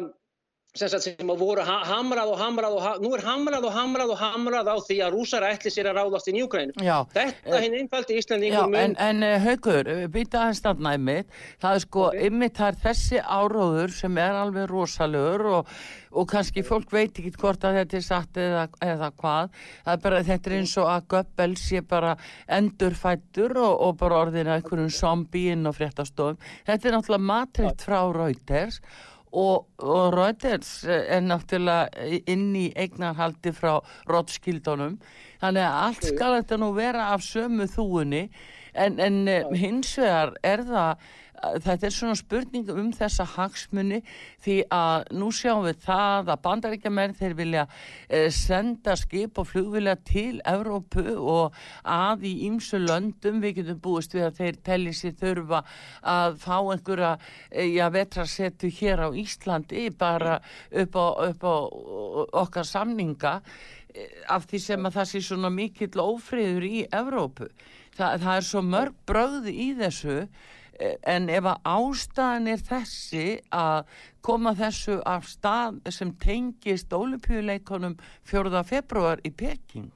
sem 0.73 1.29
að 1.29 1.41
voru 1.43 1.65
hamrað 1.69 2.31
og 2.33 2.39
hamrað 2.41 2.75
og 2.75 2.81
hamrað, 2.81 3.03
nú 3.05 3.11
er 3.13 3.23
hamrað 3.27 3.65
og 3.69 3.75
hamrað 3.77 4.13
og 4.15 4.21
hamrað 4.23 4.71
á 4.73 4.77
því 4.81 4.97
að 5.05 5.17
rúsar 5.19 5.45
ætli 5.45 5.73
sér 5.73 5.91
að 5.91 5.99
ráðast 6.01 6.31
í 6.31 6.33
Nýjúkrænu. 6.39 6.73
Þetta 7.13 7.61
hinn 7.61 7.77
einfaldi 7.77 8.17
Íslandingum. 8.17 8.77
En, 8.81 8.97
en 8.97 9.27
uh, 9.27 9.35
Haugur, 9.45 9.91
eh, 9.93 10.07
býta 10.09 10.47
aðeins 10.47 10.63
þarna 10.65 10.95
ymmit, 10.97 11.37
það 11.61 11.77
er 11.77 11.85
sko 11.85 12.07
okay. 12.07 12.31
ymmit 12.31 12.57
það 12.57 12.71
er 12.71 12.81
þessi 12.87 13.21
áróður 13.21 13.95
sem 13.99 14.23
er 14.25 14.41
alveg 14.41 14.73
rosalögur 14.73 15.47
og, 15.59 15.77
og 16.17 16.29
kannski 16.33 16.65
fólk 16.65 16.97
veit 16.97 17.21
ekki 17.21 17.35
hvort 17.37 17.69
að 17.69 17.83
þetta 17.83 18.01
er 18.01 18.09
satt 18.09 18.41
eða, 18.41 18.67
eða 18.89 19.13
hvað, 19.21 19.63
það 19.85 19.95
er 19.99 20.03
bara 20.09 20.25
þetta 20.33 20.53
er 20.55 20.59
eins 20.63 20.77
og 20.81 20.93
að 20.97 21.09
Göbbels 21.13 21.69
sé 21.69 21.85
bara 21.85 22.17
endurfættur 22.49 23.59
og, 23.61 23.77
og 23.77 23.97
bara 24.01 24.25
orðina 24.25 24.57
einhverjum 24.57 24.93
zombíinn 25.03 25.69
og 25.69 25.77
fréttastofum. 25.77 26.41
Þetta 26.65 26.89
er 26.89 26.97
náttúrulega 26.97 27.29
matriðt 27.29 27.91
frá 27.91 28.01
Reuters 28.09 28.81
og 28.81 29.12
og, 29.33 29.69
og 29.81 30.15
Reuters 30.15 30.83
er 30.89 31.23
náttúrulega 31.25 32.21
inn 32.31 32.51
í 32.59 32.67
eignarhaldi 32.77 33.55
frá 33.57 33.79
Rothschildunum. 34.11 34.99
Þannig 35.43 35.67
að 35.67 35.79
allt 35.87 36.09
skal 36.11 36.37
þetta 36.39 36.59
nú 36.61 36.73
vera 36.77 37.09
af 37.15 37.25
sömu 37.27 37.67
þúunni 37.73 38.27
en, 38.73 39.01
en 39.01 39.25
hins 39.59 39.97
vegar 39.99 40.37
er 40.47 40.65
það 40.69 41.09
þetta 41.43 41.89
er 41.89 41.95
svona 41.95 42.17
spurning 42.19 42.71
um 42.71 42.91
þessa 42.95 43.27
hagsmunni 43.35 44.01
því 44.45 44.57
að 44.73 45.09
nú 45.19 45.31
sjáum 45.35 45.65
við 45.67 45.81
það 45.85 46.31
að 46.35 46.43
bandaríkjaman 46.47 47.17
þeir 47.19 47.35
vilja 47.39 47.65
eh, 48.09 48.29
senda 48.35 48.95
skip 48.99 49.41
og 49.43 49.49
flugvilja 49.51 49.97
til 50.07 50.41
Evrópu 50.49 51.17
og 51.19 51.59
að 51.83 52.27
í 52.31 52.35
ýmsu 52.49 52.83
löndum 52.83 53.43
við 53.43 53.61
getum 53.61 53.83
búist 53.83 54.15
við 54.15 54.29
að 54.29 54.41
þeir 54.41 54.61
telli 54.69 54.95
sér 54.97 55.19
þurfa 55.19 55.63
að 56.15 56.39
fá 56.45 56.57
einhverja 56.61 57.13
eh, 57.51 57.73
ja, 57.75 57.91
vetrasettu 57.93 58.71
hér 58.79 59.07
á 59.07 59.09
Íslandi 59.11 59.89
bara 59.99 60.39
upp 60.71 60.99
á, 60.99 61.07
upp 61.33 61.47
á 61.47 61.55
okkar 62.45 62.69
samninga 62.69 63.39
eh, 63.95 64.23
af 64.31 64.47
því 64.51 64.65
sem 64.69 64.89
að 64.89 64.99
það 65.01 65.13
sé 65.13 65.27
svona 65.27 65.53
mikill 65.53 65.95
ófriður 65.99 66.67
í 66.71 66.87
Evrópu. 66.87 67.51
Þa, 67.93 68.17
það 68.23 68.35
er 68.39 68.47
svo 68.47 68.61
mörg 68.65 68.99
bröði 69.09 69.53
í 69.53 69.71
þessu 69.77 70.23
en 70.81 71.29
ef 71.31 71.49
að 71.53 71.73
ástæðan 71.73 72.53
er 72.53 72.63
þessi 72.69 73.27
að 73.55 73.97
koma 74.25 74.55
þessu 74.59 75.01
af 75.07 75.27
stað 75.31 75.81
sem 75.95 76.13
tengist 76.23 76.93
ólupjuleikonum 76.93 77.99
4. 78.29 78.63
februar 78.69 79.23
í 79.27 79.31
Peking 79.31 79.91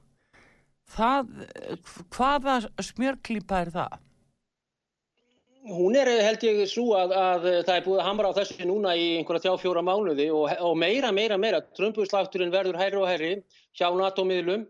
það, 0.94 1.30
hvaða 2.14 2.58
smjörklýpa 2.82 3.62
er 3.64 3.72
það? 3.74 4.02
Hún 5.66 5.96
er 5.98 6.06
held 6.22 6.44
ég 6.46 6.60
svo 6.70 6.92
að, 6.94 7.12
að 7.18 7.46
það 7.66 7.72
er 7.74 7.84
búið 7.88 8.00
að 8.00 8.06
hamra 8.06 8.28
á 8.30 8.38
þessu 8.38 8.68
núna 8.68 8.92
í 8.94 9.06
einhverja 9.18 9.48
þjá 9.48 9.62
fjóra 9.64 9.82
mánuði 9.82 10.28
og, 10.30 10.52
og 10.62 10.76
meira, 10.78 11.10
meira, 11.10 11.38
meira 11.42 11.58
Trumpuslagturinn 11.74 12.54
verður 12.54 12.78
hærri 12.78 13.00
og 13.00 13.08
hærri 13.10 13.32
hjá 13.74 13.88
NATO-miðlum 13.90 14.62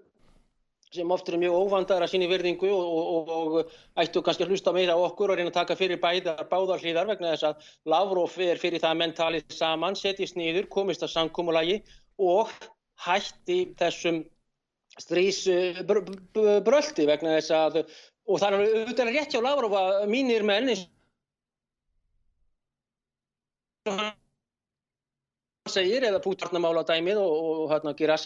sem 0.95 1.11
oft 1.11 1.29
eru 1.29 1.39
mjög 1.41 1.55
óvandar 1.57 2.03
að 2.05 2.11
síni 2.13 2.29
virðingu 2.31 2.69
og, 2.71 3.09
og, 3.17 3.25
og 3.37 3.53
ættu 4.01 4.23
kannski 4.25 4.45
að 4.47 4.53
hlusta 4.55 4.71
meira 4.75 4.95
á 4.95 4.99
okkur 5.03 5.31
og 5.33 5.37
reyna 5.39 5.51
að 5.51 5.59
taka 5.59 5.79
fyrir 5.79 5.99
bæðar, 6.03 6.45
báðar 6.51 6.83
hlýðar 6.83 7.11
vegna 7.11 7.33
þess 7.35 7.47
að 7.51 7.57
Lavrov 7.91 8.33
er 8.47 8.59
fyrir 8.63 8.81
það 8.83 8.93
að 8.93 9.01
menn 9.03 9.17
talið 9.17 9.43
saman, 9.57 9.99
setjist 9.99 10.37
nýður, 10.39 10.67
komist 10.71 11.03
að 11.03 11.15
samkómulagi 11.17 11.77
og 12.23 12.47
hætti 13.07 13.59
þessum 13.81 14.19
strísbröldi 15.03 17.05
vegna 17.11 17.31
þess 17.37 17.51
að, 17.57 17.73
og 18.31 18.37
það 18.41 18.49
er 18.49 18.55
auðvitað 18.63 19.13
rétt 19.13 19.33
hjá 19.35 19.41
Lavrov 19.43 19.73
að 19.77 19.91
mínir 20.13 20.43
menn 20.47 20.69
segir 25.67 26.03
eða 26.07 26.23
pútarnamála 26.23 26.87
dæmið 26.87 27.19
og, 27.21 27.33
og 27.67 27.71
hérna 27.75 27.93
gera 27.99 28.17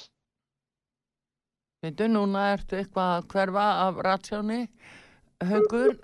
Veitu, 1.80 2.10
núna 2.12 2.40
ertu 2.52 2.76
eitthvað 2.76 3.10
að 3.10 3.26
hverfa 3.32 3.66
af 3.86 3.98
ratsjóni, 4.04 4.56
haugur. 5.48 5.94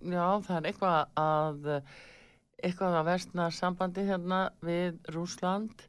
Já, 0.00 0.22
það 0.46 0.54
er 0.56 0.68
eitthvað 0.70 1.10
að, 1.20 1.66
eitthvað 2.64 2.94
að 2.96 3.08
versna 3.10 3.48
sambandi 3.52 4.04
hérna 4.06 4.38
við 4.64 4.94
Rúsland 5.12 5.82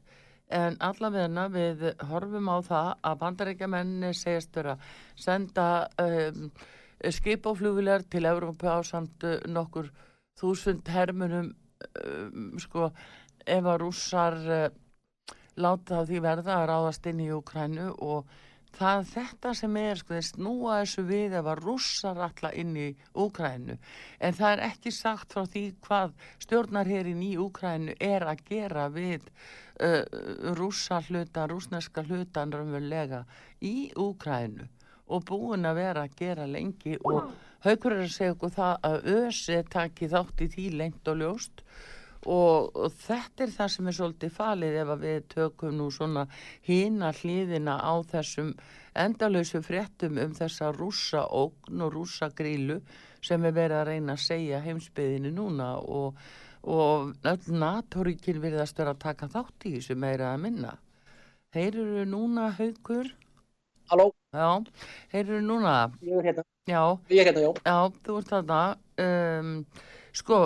en 0.52 0.76
allavegna 0.84 1.46
við 1.52 1.84
horfum 2.10 2.50
á 2.52 2.56
það 2.66 2.90
að 3.08 3.16
bandarækja 3.22 3.68
menni 3.72 4.10
segist 4.16 4.56
vera 4.56 4.74
að 4.76 4.90
senda 5.24 5.68
um, 6.02 6.50
skip 7.16 7.48
og 7.48 7.56
flugvilar 7.60 8.04
til 8.12 8.26
Európa 8.28 8.74
á 8.76 8.80
samt 8.84 9.24
uh, 9.28 9.38
nokkur 9.48 9.88
þúsund 10.40 10.88
hermunum 10.92 11.54
um, 12.04 12.52
sko 12.60 12.90
ef 13.46 13.64
að 13.64 13.80
rússar 13.84 14.38
uh, 14.44 14.68
láta 15.56 16.04
því 16.04 16.20
verða 16.24 16.60
að 16.60 16.68
ráðast 16.72 17.08
inn 17.08 17.24
í 17.24 17.30
Ukrænu 17.32 17.90
og 17.96 18.28
það 18.76 19.04
þetta 19.12 19.52
sem 19.56 19.76
er 19.80 20.00
sko, 20.00 20.20
snúa 20.22 20.80
þessu 20.82 21.04
við 21.08 21.36
að 21.38 21.50
rússar 21.62 22.20
alla 22.28 22.52
inn 22.52 22.76
í 22.76 22.88
Úkrænu 23.14 23.78
en 24.20 24.38
það 24.38 24.52
er 24.52 24.64
ekki 24.68 24.92
sagt 24.94 25.32
frá 25.32 25.46
því 25.46 25.64
hvað 25.86 26.14
stjórnarherin 26.44 27.22
í 27.24 27.34
Úkrænu 27.40 27.96
er 28.00 28.26
að 28.28 28.44
gera 28.50 28.88
við 28.92 29.24
uh, 29.80 30.02
rússa 30.58 31.00
hluta, 31.08 31.46
rúsneska 31.50 32.04
hlutan 32.06 32.52
raunverulega 32.52 33.24
í 33.64 33.90
Úkrænu 33.96 34.68
og 35.08 35.24
búin 35.24 35.64
að 35.64 35.78
vera 35.80 36.04
að 36.04 36.16
gera 36.18 36.46
lengi. 36.48 36.98
Og 37.08 37.30
haugur 37.64 37.94
er 37.96 38.04
að 38.04 38.14
segja 38.14 38.34
okkur 38.34 38.54
það 38.54 38.74
að 38.88 39.06
ösi 39.14 39.62
takki 39.72 40.10
þátt 40.12 40.42
í 40.44 40.50
því 40.52 40.66
lengt 40.82 41.08
og 41.08 41.22
ljóst 41.22 41.64
og, 42.28 42.76
og 42.76 42.94
þetta 43.02 43.46
er 43.46 43.52
það 43.54 43.70
sem 43.74 43.88
er 43.88 43.96
svolítið 43.98 44.34
falið 44.36 44.78
ef 44.82 44.90
við 45.02 45.28
tökum 45.34 45.76
nú 45.78 45.88
svona 45.94 46.26
hína 46.68 47.12
hlýðina 47.20 47.78
á 47.80 47.94
þessum 48.12 48.52
endalösu 48.98 49.62
fréttum 49.64 50.18
um 50.22 50.34
þessa 50.36 50.72
rúsa 50.76 51.24
ógn 51.28 51.84
og 51.86 51.94
rúsa 51.94 52.30
grílu 52.34 52.80
sem 53.24 53.44
er 53.44 53.54
verið 53.56 53.80
að 53.80 53.88
reyna 53.92 54.16
að 54.16 54.26
segja 54.26 54.60
heimsbyðinu 54.64 55.32
núna 55.34 55.70
og, 55.80 56.18
og 56.62 57.14
NATO-ríkir 57.48 58.42
virðast 58.42 58.78
vera 58.78 58.94
að 58.94 59.02
taka 59.06 59.30
þátt 59.32 59.66
í 59.70 59.78
þessu 59.78 59.96
meira 59.98 60.34
að 60.34 60.44
minna. 60.44 60.76
Þeir 61.54 61.80
eru 61.82 62.04
núna 62.08 62.50
haugur? 62.58 63.10
Halló? 63.88 64.10
Já, 64.36 64.48
þeir 65.12 65.22
eru 65.22 65.44
núna. 65.46 65.76
Ég 66.04 66.18
er 66.20 66.26
hérna. 66.28 66.44
Já. 66.68 66.82
Ég 67.08 67.22
er 67.22 67.30
hérna, 67.30 67.44
já. 67.46 67.52
Já, 67.64 68.00
þú 68.04 68.18
ert 68.20 68.32
þarna. 68.34 68.58
Um, 69.00 69.54
sko, 70.18 70.38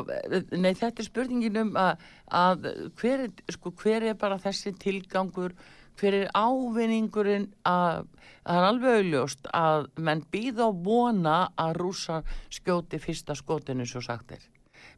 nei 0.52 0.72
þetta 0.78 1.02
er 1.02 1.08
spurningin 1.08 1.60
um 1.64 1.76
að, 1.80 2.02
að 2.28 2.66
hver, 3.00 3.26
er, 3.26 3.54
sko, 3.56 3.72
hver 3.82 4.08
er 4.10 4.18
bara 4.20 4.40
þessi 4.42 4.74
tilgangur, 4.82 5.54
hver 6.00 6.16
er 6.22 6.30
ávinningurinn 6.36 7.50
að 7.68 8.06
það 8.42 8.58
er 8.58 8.68
alveg 8.68 8.98
auðljóst 9.00 9.50
að 9.56 9.88
menn 10.08 10.24
býða 10.32 10.68
og 10.70 10.82
vona 10.86 11.36
að 11.60 11.76
rúsa 11.80 12.22
skjóti 12.52 13.00
fyrsta 13.02 13.36
skotinu 13.38 13.86
svo 13.88 14.02
sagt 14.04 14.36
er. 14.36 14.44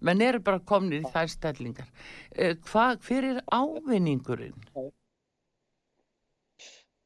Menn 0.05 0.23
eru 0.25 0.41
bara 0.45 0.63
komnir 0.65 1.05
í 1.05 1.13
þær 1.13 1.31
stellingar. 1.33 1.89
Hva, 2.69 2.95
hver 3.05 3.31
er 3.31 3.43
ávinningurinn? 3.53 4.57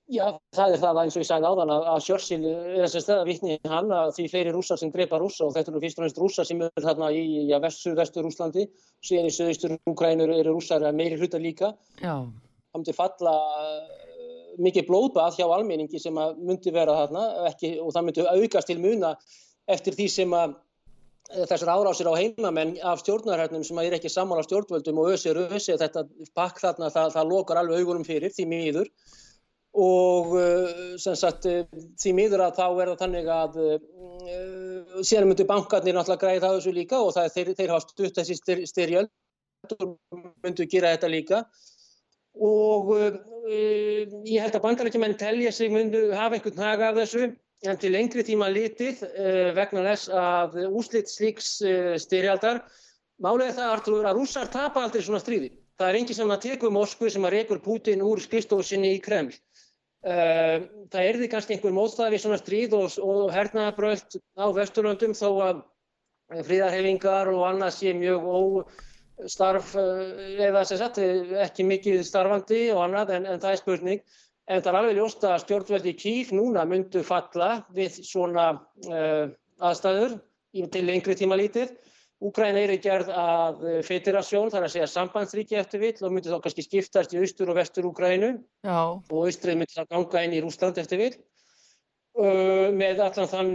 Já, 0.09 0.25
það 0.57 0.73
er 0.73 0.81
það 0.81 0.99
eins 1.03 1.17
og 1.19 1.21
ég 1.21 1.27
sagði 1.29 1.49
áðan 1.51 1.71
að, 1.75 1.87
að 1.93 1.99
Sjörsil 2.07 2.39
er 2.49 2.85
þess 2.87 2.97
að 2.97 3.03
stæða 3.05 3.25
vittni 3.29 3.57
hann 3.69 3.91
að 3.93 4.13
því 4.17 4.25
fleiri 4.33 4.53
rússar 4.55 4.79
sem 4.81 4.93
greipa 4.95 5.19
rússa 5.21 5.45
og 5.45 5.51
þetta 5.53 5.75
eru 5.75 5.83
fyrst 5.83 6.01
og 6.01 6.07
næst 6.07 6.21
rússar 6.23 6.49
sem 6.49 6.63
eru 6.65 6.85
þarna 6.87 7.11
í 7.13 7.25
ja, 7.51 7.59
vestu, 7.61 7.93
vestur 7.99 8.25
Rúslandi 8.25 8.65
síðan 9.05 9.29
í 9.29 9.35
söðustur 9.37 9.75
Úkrænur 9.93 10.33
eru 10.33 10.55
rússar 10.57 10.87
meiri 10.97 11.19
hluta 11.21 11.41
líka. 11.43 11.75
Já. 12.01 12.25
Það 12.25 12.81
myndi 12.81 12.97
falla 12.97 13.35
uh, 13.67 13.93
mikið 14.65 14.89
blóðbað 14.89 15.39
hjá 15.43 15.47
almenningi 15.59 16.01
sem 16.01 16.23
myndi 16.39 16.73
vera 16.73 16.97
þarna 17.03 17.29
ekki, 17.51 17.75
og 17.85 17.93
það 17.93 18.09
myndi 18.09 18.27
aukast 18.33 18.73
til 18.73 18.81
muna 18.81 19.13
eftir 19.69 19.93
því 20.01 20.09
sem 20.17 20.41
að 20.41 20.57
uh, 20.57 21.45
þessar 21.53 21.75
árásir 21.77 22.09
á 22.09 22.17
heimamenn 22.17 22.79
af 22.81 23.05
stjórnarhörnum 23.05 23.69
sem 23.69 23.85
er 23.85 24.01
ekki 24.01 24.17
sammála 24.17 24.49
stjórnvöldum 24.49 25.05
og 25.05 25.13
ösir 25.19 25.45
ösir 25.51 25.77
þetta 25.85 26.09
pakk 26.33 26.65
þarna 26.65 26.89
það, 26.97 27.17
það 27.21 27.33
lokar 27.37 27.61
alveg 27.61 27.85
augunum 27.85 28.09
fyrir 28.09 28.33
því 28.33 28.53
miður 28.57 28.95
og 29.79 30.35
sem 30.99 31.15
sagt 31.19 31.47
því 31.47 32.13
miður 32.17 32.43
að 32.49 32.59
þá 32.59 32.67
er 32.67 32.91
það 32.91 33.01
þannig 33.03 33.31
að 33.31 33.59
uh, 33.63 35.03
síðan 35.07 35.31
myndu 35.31 35.47
bankarnir 35.49 35.97
náttúrulega 35.97 36.23
græði 36.25 36.43
það 36.45 36.57
þessu 36.57 36.75
líka 36.75 37.01
og 37.03 37.11
það 37.17 37.29
er 37.29 37.35
þeir, 37.35 37.51
þeir 37.61 37.73
hafa 37.75 37.85
stutt 37.87 38.21
þessi 38.21 38.39
styr, 38.39 38.63
styrjöld 38.69 39.11
og 39.79 39.93
myndu 40.45 40.67
gera 40.71 40.95
þetta 40.95 41.13
líka. 41.13 41.43
Og 42.49 42.93
uh, 42.95 43.19
ég 44.27 44.43
held 44.43 44.59
að 44.59 44.65
bandarækjumenn 44.67 45.19
telja 45.21 45.53
sig 45.55 45.73
myndu 45.75 46.09
hafa 46.15 46.39
einhvern 46.39 46.65
haga 46.65 46.91
af 46.91 47.01
þessu 47.03 47.31
en 47.67 47.79
til 47.83 47.91
lengri 47.91 48.23
tíma 48.27 48.51
litið 48.55 49.03
uh, 49.09 49.49
vegna 49.57 49.87
þess 49.93 50.13
að 50.15 50.61
úslitt 50.69 51.11
slíks 51.11 51.59
styrjaldar 52.03 52.63
er 53.19 53.55
það 53.55 53.73
Artur, 53.73 54.05
að 54.07 54.21
rússar 54.21 54.51
tapa 54.51 54.85
aldrei 54.85 55.03
svona 55.03 55.23
stríði. 55.23 55.51
Það 55.79 55.89
er 55.89 55.97
enginn 55.99 56.19
sem 56.19 56.31
að 56.31 56.45
teku 56.45 56.71
Moskvu 56.71 57.11
sem 57.11 57.25
að 57.27 57.35
rekur 57.35 57.61
Putin 57.63 58.03
úr 58.03 58.19
skristofusinni 58.23 58.93
í 58.95 59.03
Kreml. 59.03 59.35
Uh, 59.35 59.48
það 60.05 61.01
er 61.03 61.17
því 61.19 61.29
kannski 61.33 61.57
einhver 61.57 61.73
mótstað 61.75 62.13
við 62.15 62.21
svona 62.23 62.37
stríð 62.39 62.75
og, 62.79 62.93
og 63.03 63.33
hernaðabröld 63.35 64.19
á 64.39 64.47
vesturlöndum 64.55 65.17
þó 65.19 65.29
að 65.43 65.65
fríðarhefingar 66.29 67.31
og 67.33 67.45
annað 67.49 67.75
sé 67.79 67.93
mjög 67.97 68.27
óstarf 69.25 69.75
uh, 69.81 70.15
eða 70.45 70.65
sagt, 70.69 71.01
ekki 71.45 71.67
mikið 71.67 72.03
starfandi 72.07 72.67
og 72.75 72.85
annað 72.85 73.15
en, 73.17 73.29
en 73.33 73.43
það 73.43 73.55
er 73.55 73.63
spurning. 73.63 74.03
En 74.49 74.63
það 74.65 74.71
er 74.71 74.79
alveg 74.81 74.97
ljóst 74.97 75.25
að 75.29 75.43
stjórnveldi 75.45 75.95
kýf 76.01 76.33
núna 76.37 76.65
myndu 76.69 77.03
falla 77.05 77.51
við 77.77 78.01
svona 78.07 78.51
uh, 78.89 79.29
aðstæður 79.61 80.19
til 80.73 80.85
lengri 80.89 81.17
tíma 81.19 81.37
lítið 81.37 81.75
Úgræna 82.19 82.65
eru 82.67 82.75
gerð 82.83 83.13
að 83.15 83.61
federasjón, 83.87 84.51
þar 84.51 84.65
að 84.67 84.73
segja 84.73 84.87
sambandsríki 84.91 85.59
eftir 85.61 85.83
vill 85.85 85.99
og 86.03 86.11
myndi 86.11 86.33
þá 86.33 86.41
kannski 86.43 86.65
skiptast 86.67 87.13
í 87.15 87.21
austur 87.23 87.53
og 87.53 87.59
vestur 87.61 87.87
Úgrænu 87.87 88.33
og 88.67 89.19
austrið 89.21 89.61
myndi 89.61 89.77
þá 89.77 89.85
ganga 89.93 90.23
inn 90.27 90.35
í 90.35 90.41
Rúsland 90.43 90.81
eftir 90.83 90.99
vill. 90.99 91.13
Uh, 92.19 92.75
með 92.75 92.99
allan 93.05 93.29
þann 93.31 93.51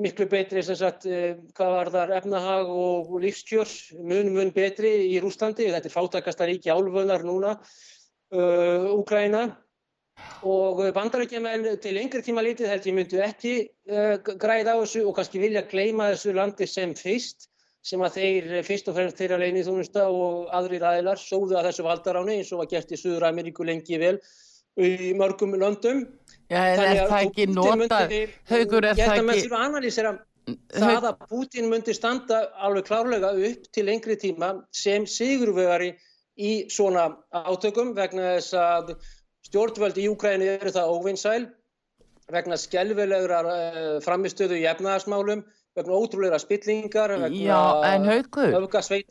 miklu 0.00 0.24
betri 0.32 0.62
sem 0.64 0.78
sagt, 0.80 1.04
uh, 1.04 1.34
hvað 1.58 1.72
var 1.74 1.90
þar 1.92 2.12
efnahag 2.22 2.70
og 2.72 3.10
lífskjörs 3.20 3.74
mun 4.00 4.30
mun 4.32 4.52
betri 4.56 4.94
í 5.10 5.18
Rúslandi, 5.20 5.66
þetta 5.68 5.90
er 5.90 5.92
fátakasta 5.92 6.48
ríki 6.48 6.72
álföðnar 6.72 7.26
núna 7.28 7.58
uh, 7.58 8.88
Úgræna 8.94 9.42
og 10.48 10.80
bandarækjumenn 10.96 11.68
til 11.84 11.92
lengri 11.98 12.24
tíma 12.24 12.40
lítið 12.46 12.72
held 12.72 12.88
ég 12.88 12.96
myndu 12.96 13.20
ekki 13.22 13.52
græða 14.40 14.74
á 14.74 14.80
þessu 14.80 15.04
og 15.04 15.14
kannski 15.18 15.44
vilja 15.44 15.66
gleyma 15.68 16.08
þessu 16.14 16.32
landi 16.34 16.66
sem 16.66 16.96
fyrst 16.98 17.47
sem 17.88 18.02
að 18.04 18.18
þeir 18.18 18.48
fyrst 18.66 18.90
og 18.90 18.98
fremst 18.98 19.20
þeirra 19.20 19.38
leini 19.40 19.64
þjónusta 19.64 20.04
og 20.12 20.50
aðrir 20.58 20.84
aðilar 20.90 21.20
sóðu 21.20 21.56
að 21.56 21.70
þessu 21.70 21.86
valdaráni 21.86 22.38
eins 22.38 22.52
og 22.52 22.62
var 22.62 22.70
gert 22.72 22.92
í 22.92 23.00
Suður 23.00 23.28
Ameríku 23.30 23.64
lengi 23.64 24.00
vel 24.00 24.16
í 24.78 25.12
mörgum 25.18 25.56
löndum. 25.58 26.04
Já, 26.52 26.60
en 26.74 26.82
er 26.84 27.00
það 27.10 27.22
ekki 27.24 27.46
notað? 27.50 28.12
Haugur, 28.50 28.84
er 28.86 28.94
það 28.94 29.00
ekki... 29.00 29.02
Ég 29.02 29.14
að 29.14 29.24
maður 29.28 29.42
þurfa 29.44 29.60
að 29.60 29.68
analýsera 29.70 30.12
það 30.72 31.06
að 31.10 31.24
Putin 31.28 31.68
myndi 31.72 31.94
standa 31.96 32.42
alveg 32.64 32.86
klárlega 32.88 33.32
upp 33.50 33.68
til 33.74 33.84
lengri 33.88 34.16
tíma 34.20 34.52
sem 34.72 35.06
sigurvegari 35.08 35.92
í 36.38 36.52
svona 36.72 37.08
átökum 37.34 37.94
vegna 37.96 38.34
þess 38.36 38.56
að 38.56 38.94
stjórnvöld 39.48 39.98
í 40.00 40.08
Úkræni 40.12 40.48
eru 40.54 40.72
það 40.72 40.92
óvinnsæl 40.94 41.48
vegna 42.32 42.58
skelvilegur 42.60 43.32
framistöðu 44.04 44.60
í 44.60 44.66
efnaðarsmálum 44.68 45.44
vegna 45.78 45.98
ótrúlega 45.98 46.38
spillingar 46.42 47.14
en 47.14 47.24
Haugur 48.08 48.82
sem 48.82 49.02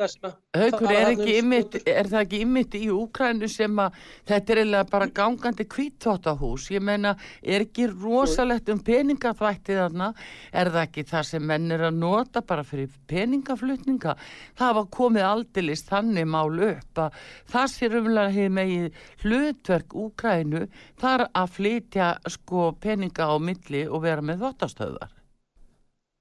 Haugur, 0.58 0.92
er, 0.92 1.12
ymmit, 1.38 1.78
er 1.88 2.10
það 2.10 2.22
ekki 2.24 2.42
ymmit 2.44 2.78
í 2.78 2.84
Úkrænu 2.94 3.50
sem 3.52 3.80
að 3.82 3.98
þetta 4.28 4.54
er 4.54 4.62
eiginlega 4.62 4.90
bara 4.92 5.08
gangandi 5.20 5.68
kvíttóttahús 5.70 6.68
ég 6.74 6.84
meina, 6.84 7.16
er 7.44 7.66
ekki 7.68 7.88
rosalegt 7.92 8.72
um 8.74 8.82
peningafætti 8.84 9.78
þarna? 9.78 10.12
Er 10.52 10.72
það 10.74 10.84
ekki 10.84 11.06
það 11.12 11.28
sem 11.32 11.48
menn 11.52 11.76
er 11.76 11.88
að 11.90 12.00
nota 12.02 12.44
bara 12.46 12.66
fyrir 12.68 12.92
peningaflutninga? 13.10 14.18
Það 14.58 14.78
var 14.80 14.90
komið 15.00 15.28
aldilist 15.32 15.92
þannig 15.92 16.30
mál 16.30 16.64
upp 16.72 17.04
að 17.08 17.22
það 17.54 17.70
sé 17.74 17.92
umlega 17.92 18.34
hefur 18.38 18.58
megið 18.58 19.04
hlutverk 19.24 20.00
Úkrænu 20.08 20.66
þar 21.02 21.28
að 21.32 21.54
flytja 21.58 22.14
sko 22.38 22.72
peninga 22.82 23.30
á 23.30 23.36
milli 23.42 23.86
og 23.88 24.04
vera 24.06 24.26
með 24.26 24.46
þóttastöðar 24.46 25.17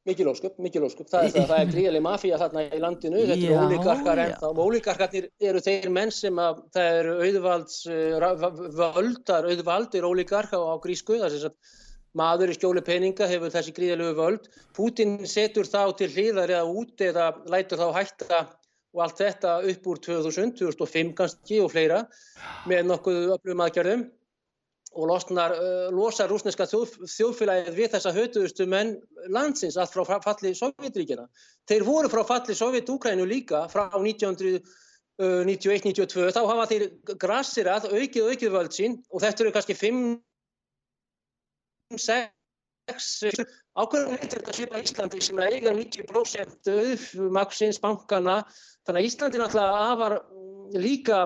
Mikil 0.06 0.28
ósköp, 0.30 0.58
mikil 0.62 0.84
ósköp. 0.86 1.08
Það 1.10 1.24
er 1.24 1.32
það, 1.34 1.46
það 1.50 1.60
er 1.62 1.70
gríðileg 1.72 2.02
mafíja 2.04 2.36
þarna 2.38 2.62
í 2.66 2.82
landinu, 2.82 3.22
þetta 3.26 3.48
eru 3.48 3.64
ólíkarkar 3.66 4.20
en 4.22 4.34
þá 4.38 4.60
ólíkarkarnir 4.62 5.26
eru 5.50 5.62
þeir 5.64 5.88
menn 5.96 6.12
sem 6.14 6.38
að 6.38 6.60
það 6.76 6.98
eru 7.00 7.16
auðvalds, 7.26 7.80
völdar, 8.78 9.48
auðvaldir 9.50 10.06
ólíkarka 10.06 10.60
á 10.62 10.74
grísku, 10.84 11.18
það 11.18 11.26
er 11.26 11.34
þess 11.34 11.48
að 11.50 11.74
maður 12.16 12.52
í 12.52 12.56
skjóli 12.56 12.84
peninga 12.86 13.28
hefur 13.28 13.52
þessi 13.52 13.74
gríðilegu 13.76 14.14
völd. 14.20 14.46
Putin 14.76 15.18
setur 15.26 15.66
þá 15.68 15.82
til 15.98 16.12
hlýðar 16.14 16.54
eða 16.54 16.70
út 16.70 17.02
eða 17.04 17.26
lætur 17.50 17.82
þá 17.82 17.88
hætta 17.98 18.44
og 18.96 19.02
allt 19.04 19.18
þetta 19.20 19.56
upp 19.72 19.90
úr 19.90 20.00
2000, 20.06 20.54
2005 20.62 21.10
kannski 21.18 21.58
og 21.64 21.72
fleira 21.74 22.04
með 22.70 22.86
nokkuð 22.92 23.34
öflugum 23.34 23.66
aðgerðum 23.66 24.06
og 24.96 25.04
losnar, 25.10 25.52
losar 25.92 26.30
rúsneska 26.32 26.64
þjóð, 26.70 26.94
þjóðfélagið 27.12 27.74
við 27.76 27.88
þessa 27.94 28.12
hötuðustu 28.16 28.64
menn 28.70 28.90
landsins 29.32 29.76
allt 29.76 29.92
frá 29.92 30.04
falli 30.24 30.54
Sovjetríkina. 30.56 31.24
Þeir 31.68 31.82
voru 31.86 32.08
frá 32.12 32.22
falli 32.28 32.54
Sovjet-Úkrænu 32.56 33.24
líka 33.28 33.68
frá 33.72 33.84
1991-92, 33.92 36.32
þá 36.32 36.42
hafa 36.48 36.66
þeir 36.72 36.84
grassirað 37.20 37.82
aukið 37.92 38.28
aukið 38.30 38.50
völd 38.56 38.72
sín 38.76 38.92
og 39.10 39.18
þetta 39.24 39.40
eru 39.44 39.52
kannski 39.56 39.74
5, 39.82 39.96
6, 41.96 42.30
ákveðum 43.76 44.12
heitir 44.16 44.38
þetta 44.40 44.56
svipa 44.56 44.82
Íslandi 44.82 45.18
sem 45.22 45.38
eiga 45.44 45.70
90% 45.76 46.72
auðmaksins 46.72 47.78
bankana, 47.82 48.36
þannig 48.86 49.00
að 49.02 49.08
Íslandi 49.10 49.36
náttúrulega 49.42 49.74
afar 49.92 50.14
líka 50.76 51.18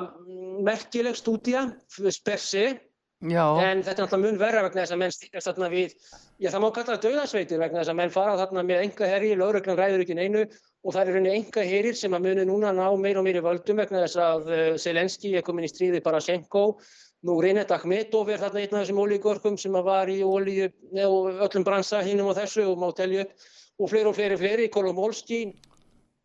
merkileg 0.65 1.17
stúdía, 1.17 1.65
spersi, 2.13 2.65
Já. 3.21 3.45
en 3.61 3.83
þetta 3.85 4.01
er 4.01 4.07
náttúrulega 4.07 4.25
mun 4.25 4.39
verra 4.41 4.61
vegna 4.65 4.81
þess 4.81 4.95
að 4.95 5.01
menn 5.03 5.13
stýrast 5.13 5.49
þarna 5.51 5.67
við, 5.69 5.91
já 6.41 6.49
það 6.49 6.63
má 6.65 6.67
kalla 6.73 6.95
það 6.95 7.03
döðarsveitir 7.05 7.59
vegna 7.61 7.83
þess 7.83 7.93
að 7.93 7.99
menn 7.99 8.13
fara 8.15 8.37
þarna 8.41 8.63
með 8.65 8.85
enga 8.87 9.09
herri, 9.11 9.33
lögreglan 9.37 9.77
ræður 9.77 10.05
ekki 10.07 10.17
neinu 10.17 10.45
og 10.47 10.95
það 10.95 11.03
er 11.03 11.11
rauninni 11.13 11.35
enga 11.37 11.65
herrir 11.69 11.99
sem 12.01 12.17
að 12.17 12.25
muni 12.25 12.47
núna 12.49 12.71
ná 12.73 12.87
meir 12.97 13.21
og 13.21 13.27
meiri 13.27 13.43
völdum 13.45 13.83
vegna 13.83 14.01
þess 14.07 14.23
að 14.25 14.49
Selenski 14.81 15.35
er 15.37 15.45
komin 15.45 15.69
í 15.69 15.69
stríði 15.69 16.01
Barashenko, 16.01 16.63
nú 17.29 17.37
Reinet 17.45 17.75
Akhmetov 17.77 18.33
er 18.33 18.41
þarna 18.41 18.63
einn 18.63 18.73
af 18.73 18.87
þessum 18.87 19.03
ólíkorkum 19.05 19.59
sem 19.61 19.77
að 19.77 19.91
var 19.91 20.09
í 20.09 20.23
ólíu 20.25 20.71
og 21.05 21.43
öllum 21.45 21.67
bransa 21.67 22.01
hinnum 22.07 22.31
og 22.33 22.39
þessu 22.41 22.65
og 22.71 22.81
má 22.81 22.89
telja 22.97 23.27
upp 23.27 23.37
og 23.81 23.93
fleiri 23.93 24.09
og 24.09 24.17
fleiri 24.17 24.41
fleiri, 24.41 24.71
Kolomolski 24.73 25.43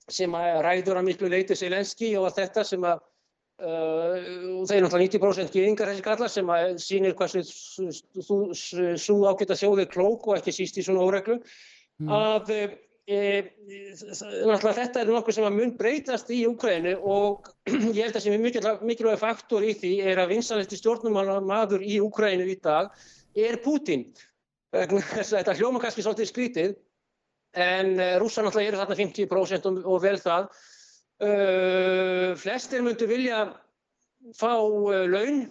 sem 0.07 0.31
ræður 0.31 1.01
að 1.01 1.09
miklu 1.09 1.27
leiti 1.27 1.59
Selenski 1.59 2.13
og 2.15 2.29
allt 2.29 2.39
þetta 2.39 2.63
sem 2.71 2.87
að 2.87 3.03
Uh, 3.55 4.65
þeir 4.67 4.81
eru 4.81 4.87
náttúrulega 4.89 5.15
90% 5.15 5.53
geðingar 5.55 5.87
þessi 5.87 6.03
kalla 6.03 6.27
sem 6.27 6.49
sýnir 6.83 7.13
hvað 7.15 7.37
svo 7.39 9.19
ágætt 9.29 9.53
að 9.55 9.61
sjóði 9.61 9.85
klók 9.93 10.27
og 10.27 10.35
ekki 10.35 10.51
síst 10.57 10.81
í 10.81 10.83
svona 10.83 11.05
óreglu 11.05 11.37
mm. 11.39 12.11
að 12.11 12.51
e, 13.07 13.21
náttúrulega 14.43 14.75
þetta 14.81 15.05
er 15.05 15.13
nokkuð 15.13 15.37
sem 15.37 15.47
að 15.47 15.55
mun 15.55 15.71
breytast 15.79 16.35
í 16.35 16.41
Ukraínu 16.49 16.97
og 16.99 17.47
ég 17.95 18.01
held 18.01 18.19
að 18.19 18.25
sem 18.25 18.35
er 18.35 18.43
mikilvæg 18.43 19.23
faktor 19.23 19.63
í 19.63 19.71
því 19.79 19.93
er 20.11 20.19
að 20.19 20.35
vinsanleiti 20.35 20.81
stjórnum 20.81 21.15
maður 21.47 21.79
í 21.79 22.01
Ukraínu 22.03 22.51
í 22.51 22.59
dag 22.59 22.91
er 23.31 23.61
Putin 23.63 24.09
þetta 24.75 25.55
hljóma 25.55 25.79
kannski 25.79 26.03
svolítið 26.03 26.33
skrítið 26.33 26.75
en 27.55 27.95
rúsa 28.19 28.43
náttúrulega 28.43 28.75
eru 28.75 28.83
þarna 28.83 29.03
50% 29.05 29.71
og, 29.71 29.85
og 29.87 30.01
vel 30.03 30.17
það 30.19 30.51
Uh, 31.23 32.35
flestir 32.35 32.81
myndu 32.83 33.05
vilja 33.07 33.45
fá 34.35 34.49
uh, 34.59 35.05
laun, 35.07 35.45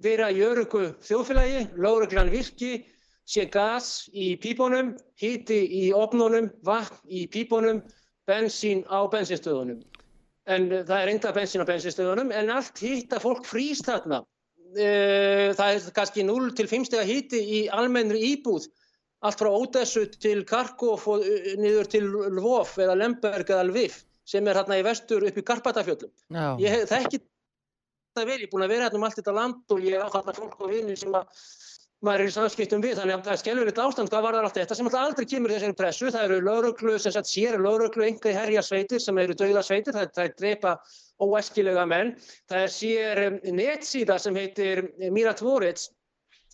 vera 0.00 0.30
í 0.32 0.38
örugu 0.40 0.86
þjóðfélagi, 1.04 1.66
láreglan 1.76 2.30
virki, 2.32 2.86
sé 3.28 3.44
gas 3.52 4.06
í 4.16 4.30
pípunum, 4.40 4.94
híti 5.20 5.58
í 5.68 5.82
opnunum, 5.92 6.48
vatn 6.64 6.96
í 7.12 7.26
pípunum, 7.28 7.82
bensín 8.24 8.80
á 8.88 9.04
bensinstöðunum. 9.12 9.82
En 10.48 10.70
uh, 10.70 10.80
það 10.88 11.02
er 11.02 11.12
enda 11.12 11.32
bensín 11.36 11.60
á 11.60 11.68
bensinstöðunum, 11.68 12.32
en 12.32 12.48
allt 12.54 12.80
hýtta 12.80 13.20
fólk 13.20 13.44
frýst 13.44 13.90
þarna. 13.90 14.22
Það 14.72 15.66
er 15.74 15.90
kannski 15.92 16.22
0 16.24 16.54
til 16.56 16.64
5 16.70 16.86
steg 16.88 17.02
að 17.02 17.10
hýti 17.10 17.42
í 17.44 17.58
almennri 17.68 18.22
íbúð, 18.30 18.70
allt 19.20 19.42
frá 19.44 19.50
Ódessu 19.52 20.06
til 20.16 20.46
Karkov 20.48 21.04
og 21.12 21.28
niður 21.60 21.90
til 21.92 22.06
Lvov 22.08 22.72
eða 22.80 22.96
Lemberg 22.96 23.52
eða 23.52 23.66
Lviv 23.68 23.98
sem 24.32 24.48
er 24.48 24.60
hérna 24.60 24.80
í 24.80 24.86
vestur 24.86 25.26
upp 25.28 25.38
í 25.38 25.44
Karpatafjöllum. 25.50 26.12
Ég 26.62 26.86
þekki 26.90 27.20
þetta 27.20 28.28
vel, 28.28 28.38
ég 28.38 28.46
er 28.48 28.52
búin 28.52 28.66
að 28.66 28.74
vera 28.74 28.88
hérna 28.88 29.00
um 29.00 29.06
allt 29.08 29.20
þetta 29.20 29.36
land 29.36 29.76
og 29.76 29.84
ég 29.88 30.00
á 30.00 30.08
hérna 30.08 30.36
fólk 30.36 30.58
og 30.60 30.72
vinni 30.72 30.96
sem 31.00 31.14
að 31.16 31.44
maður 32.02 32.24
er 32.24 32.30
í 32.32 32.34
samskiptum 32.34 32.82
við, 32.82 32.96
þannig 32.98 33.14
að 33.14 33.26
það 33.28 33.32
er 33.32 33.40
skellurinn 33.40 33.80
ástand 33.84 34.10
hvað 34.10 34.24
var 34.26 34.36
það 34.36 34.46
allt 34.48 34.56
þetta 34.58 34.76
sem 34.76 34.88
alltaf 34.88 35.04
aldrei 35.06 35.26
kemur 35.30 35.52
þessari 35.54 35.76
pressu, 35.78 36.08
það 36.10 36.24
eru 36.26 36.38
lauruglu, 36.48 36.94
sem 36.98 37.14
sagt 37.14 37.30
sér 37.30 37.58
lauruglu, 37.62 38.04
enga 38.08 38.32
í 38.32 38.34
herja 38.34 38.64
sveitir 38.66 39.02
sem 39.02 39.20
eru 39.22 39.36
dauða 39.38 39.62
sveitir, 39.62 39.94
það, 39.94 40.10
það 40.16 40.24
er 40.24 40.34
drepa 40.40 40.72
óeskilega 41.22 41.84
menn, 41.86 42.10
það 42.50 42.64
er 42.66 42.74
sér 42.74 43.22
netsíða 43.54 44.18
sem 44.18 44.40
heitir 44.40 44.82
Miratvorits 45.14 45.92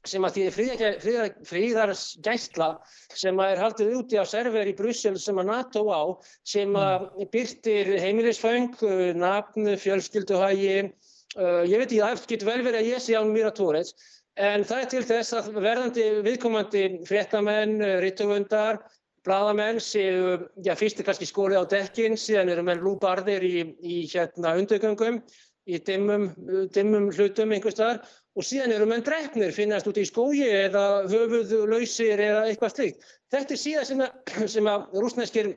sem 0.06 0.24
að 0.24 0.36
því 0.36 0.66
fríðarsgæsla 1.48 2.68
sem 3.18 3.40
að 3.40 3.52
er 3.52 3.62
haldið 3.62 3.94
úti 3.98 4.20
á 4.20 4.24
server 4.28 4.70
í 4.70 4.76
Brussel 4.78 5.16
sem 5.18 5.40
að 5.40 5.50
NATO 5.50 5.84
á 5.90 6.02
sem 6.46 6.76
að 6.78 7.08
mm. 7.08 7.30
byrtir 7.32 7.90
heimilisföng, 8.02 8.76
uh, 8.86 9.08
nafn, 9.18 9.72
fjölskylduhægi, 9.80 10.76
uh, 11.38 11.64
ég 11.66 11.80
veit 11.80 11.88
ekki 11.88 12.04
það 12.04 12.22
getur 12.32 12.52
vel 12.52 12.62
verið 12.66 12.80
að 12.82 12.92
ég 12.92 13.02
sé 13.04 13.18
án 13.18 13.34
Miratórens 13.34 13.94
en 14.38 14.62
það 14.62 14.84
er 14.84 14.92
til 14.92 15.02
þess 15.08 15.34
að 15.34 15.50
verðandi 15.58 16.06
viðkomandi 16.28 16.84
fréttamenn, 17.08 17.76
uh, 17.82 17.98
rittöfundar, 18.04 18.80
bladamenn 19.26 19.82
séu, 19.82 20.38
já 20.64 20.72
fyrst 20.78 21.02
er 21.02 21.08
kannski 21.08 21.26
skólið 21.28 21.66
á 21.66 21.70
dekkin, 21.74 22.16
síðan 22.16 22.54
eru 22.54 22.64
menn 22.64 22.84
lúbarðir 22.84 23.44
í, 23.44 23.66
í 23.82 23.98
hérna 24.08 24.54
undögöngum 24.60 25.20
í 25.68 25.78
dimmum, 25.84 26.30
dimmum 26.72 27.10
hlutum 27.12 27.52
einhver 27.52 27.74
staðar 27.74 28.00
og 28.36 28.46
síðan 28.46 28.74
eru 28.74 28.86
menn 28.86 29.04
drefnir, 29.06 29.54
finnast 29.54 29.88
út 29.90 29.98
í 29.98 30.06
skógi 30.06 30.46
eða 30.46 30.84
höfuðlausir 31.10 32.20
eða 32.22 32.44
eitthvað 32.48 32.74
slikt. 32.74 33.08
Þetta 33.32 33.54
er 33.54 33.62
síðan 33.62 33.88
sem 33.88 34.04
að, 34.04 34.36
sem 34.54 34.70
að 34.70 35.00
rúsneskir 35.02 35.50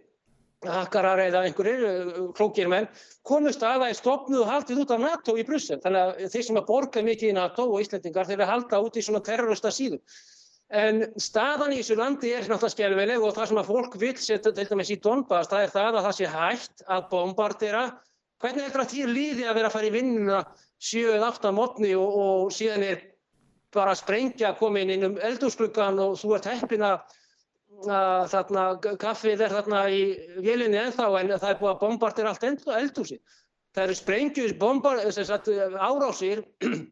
hakkarar 0.62 1.18
eða 1.24 1.40
einhverjir 1.48 2.34
klókir 2.38 2.68
menn 2.70 2.86
komust 3.26 3.64
að 3.66 3.80
það 3.82 3.88
er 3.88 3.98
stopnuð 3.98 4.44
og 4.44 4.52
haldið 4.52 4.82
út 4.84 4.92
af 4.94 5.02
NATO 5.02 5.34
í 5.38 5.46
Brussel. 5.48 5.80
Þannig 5.82 6.02
að 6.02 6.36
þeir 6.36 6.46
sem 6.48 6.60
að 6.62 6.68
borga 6.68 7.04
mikið 7.06 7.32
í 7.32 7.38
NATO 7.38 7.66
og 7.70 7.82
Íslandingar 7.82 8.30
þeir 8.30 8.44
að 8.46 8.52
halda 8.52 8.82
út 8.86 9.00
í 9.00 9.06
svona 9.06 9.24
terrorista 9.26 9.74
síðum. 9.74 10.02
En 10.72 11.02
staðan 11.20 11.74
í 11.76 11.82
þessu 11.82 11.98
landi 12.00 12.30
er 12.32 12.46
náttúrulega 12.46 12.76
skjálfileg 12.76 13.26
og 13.26 13.34
það 13.36 13.50
sem 13.50 13.60
að 13.60 13.72
fólk 13.74 13.98
vil 14.00 14.14
setja 14.16 14.54
til 14.56 14.68
dæmis 14.70 14.94
í 14.94 15.02
Donbass, 15.04 15.50
það 15.52 15.66
er 15.66 15.74
það 15.74 15.98
að 15.98 16.06
það 16.06 16.18
sé 16.18 16.30
hægt 16.32 16.86
að 16.88 17.08
bombardera. 17.12 17.82
Hvernig 18.42 18.64
er 18.64 18.72
þetta 18.72 18.92
til 18.94 19.10
líði 19.10 19.50
að 19.50 19.58
vera 19.58 19.72
að 19.72 19.76
fara 19.76 19.90
í 19.90 19.96
vinnuna 19.98 20.38
7-8 20.82 21.52
mótni 21.56 21.96
og, 21.96 22.16
og 22.26 22.54
síðan 22.56 22.86
er 22.88 23.02
bara 23.72 23.96
sprengja 23.96 24.54
komin 24.60 24.92
inn 24.92 25.08
um 25.08 25.20
eldúsklukkan 25.22 26.00
og 26.04 26.18
þú 26.20 26.36
ert 26.38 26.50
heppin 26.52 26.86
að 26.86 27.04
þarna 28.32 28.64
kaffið 29.00 29.46
er 29.46 29.54
þarna 29.56 29.84
í 29.90 30.02
vélinni 30.44 30.80
ennþá 30.82 31.08
en 31.20 31.36
það 31.38 31.50
er 31.50 31.60
búið 31.62 31.72
að 31.72 31.84
bombardir 31.84 32.30
allt 32.30 32.44
eldúsi. 32.46 33.20
Það 33.72 33.84
eru 33.84 33.96
sprengjus 33.96 34.54
árásir 35.80 36.44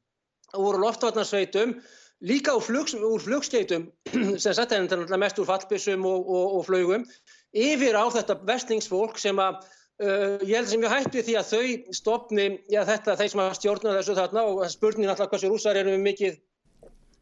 úr 0.66 0.80
loftvarnarsveitum 0.82 1.76
líka 2.22 2.56
flugs, 2.64 2.96
úr 2.96 3.22
flugskeitum 3.22 3.90
sem 4.44 4.54
sett 4.56 4.72
er 4.72 5.18
mest 5.18 5.40
úr 5.40 5.50
fallbissum 5.50 6.06
og, 6.08 6.24
og, 6.24 6.56
og 6.60 6.66
flögum 6.70 7.06
yfir 7.52 7.98
á 8.00 8.06
þetta 8.14 8.40
vestlingsfólk 8.48 9.20
sem 9.20 9.40
að 9.40 9.60
Uh, 10.00 10.38
ég 10.48 10.56
held 10.56 10.70
sem 10.72 10.84
ég 10.86 10.94
hætti 10.94 11.18
við 11.18 11.26
því 11.28 11.34
að 11.36 11.50
þau 11.50 11.96
stopni, 11.98 12.44
já 12.72 12.80
þetta, 12.88 13.18
þeir 13.20 13.32
sem 13.34 13.42
hafa 13.44 13.56
stjórnað 13.58 13.98
þessu 13.98 14.14
þarna 14.16 14.44
og 14.48 14.62
spurningin 14.72 15.12
alltaf 15.12 15.28
hversu 15.34 15.50
rúsar 15.52 15.76
eru 15.76 15.98
mikið 16.00 16.38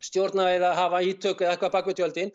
stjórnað 0.05 0.51
eða 0.59 0.73
hafa 0.77 0.99
ítök 1.01 1.41
eða 1.41 1.55
eitthvað 1.55 1.73
bakveittjöldin 1.73 2.31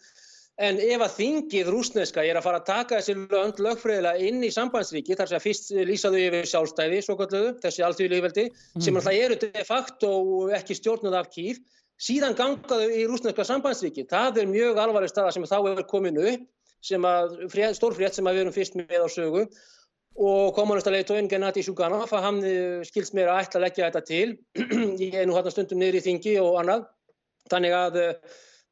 en 0.66 0.80
ef 0.82 1.02
að 1.06 1.14
þingið 1.16 1.70
rúsneska 1.72 2.24
er 2.26 2.40
að 2.40 2.46
fara 2.46 2.58
að 2.60 2.66
taka 2.68 2.98
þessi 2.98 3.14
lönd 3.20 3.60
lögfræðilega 3.62 4.26
inn 4.28 4.42
í 4.42 4.50
sambandsríki 4.52 5.16
þar 5.16 5.30
sem 5.30 5.42
fyrst 5.44 5.70
lýsaðu 5.88 6.24
yfir 6.26 6.48
sjálfstæði 6.50 6.98
svo 7.06 7.16
kalluðu, 7.20 7.52
þessi 7.62 7.84
alltíðulegveldi 7.86 8.44
mm. 8.50 8.82
sem 8.84 8.98
alltaf 8.98 9.18
eru 9.24 9.38
de 9.44 9.66
facto 9.68 10.10
ekki 10.58 10.76
stjórnað 10.76 11.18
af 11.22 11.30
kýr, 11.32 11.60
síðan 12.02 12.36
gangaðu 12.38 12.90
í 12.98 13.06
rúsneska 13.08 13.46
sambandsríki, 13.46 14.04
það 14.10 14.42
er 14.42 14.50
mjög 14.50 14.82
alvarleg 14.82 15.12
staða 15.12 15.32
sem 15.34 15.46
þá 15.46 15.60
er 15.70 15.86
komin 15.88 16.18
upp 16.18 16.48
sem 16.82 17.04
að 17.06 17.38
stórfrétt 17.78 18.18
sem 18.18 18.26
að 18.26 18.34
við 18.34 18.44
erum 18.44 18.56
fyrst 18.56 18.74
með 18.74 19.06
á 19.06 19.08
sögu 19.14 19.46
og 20.20 20.52
kommunistaleittóinn 20.56 21.28
Gennadi 21.30 21.64
Sjuganov 21.64 22.10
hann 22.12 22.42
eh, 22.44 22.84
skilst 22.86 23.16
mér 23.16 23.32
að 23.32 23.46
ætla 23.46 23.60
að 23.60 23.66
leggja 23.66 23.90
þetta 23.90 24.02
til. 24.08 24.28
Ég 25.06 25.16
er 25.16 25.28
nú 25.28 25.36
hérna 25.36 25.52
stundum 25.54 25.80
niður 25.80 26.00
í 26.00 26.06
þingi 26.06 26.38
og 26.42 26.58
annað. 26.60 26.86
Þannig 27.52 27.76
að, 27.76 27.98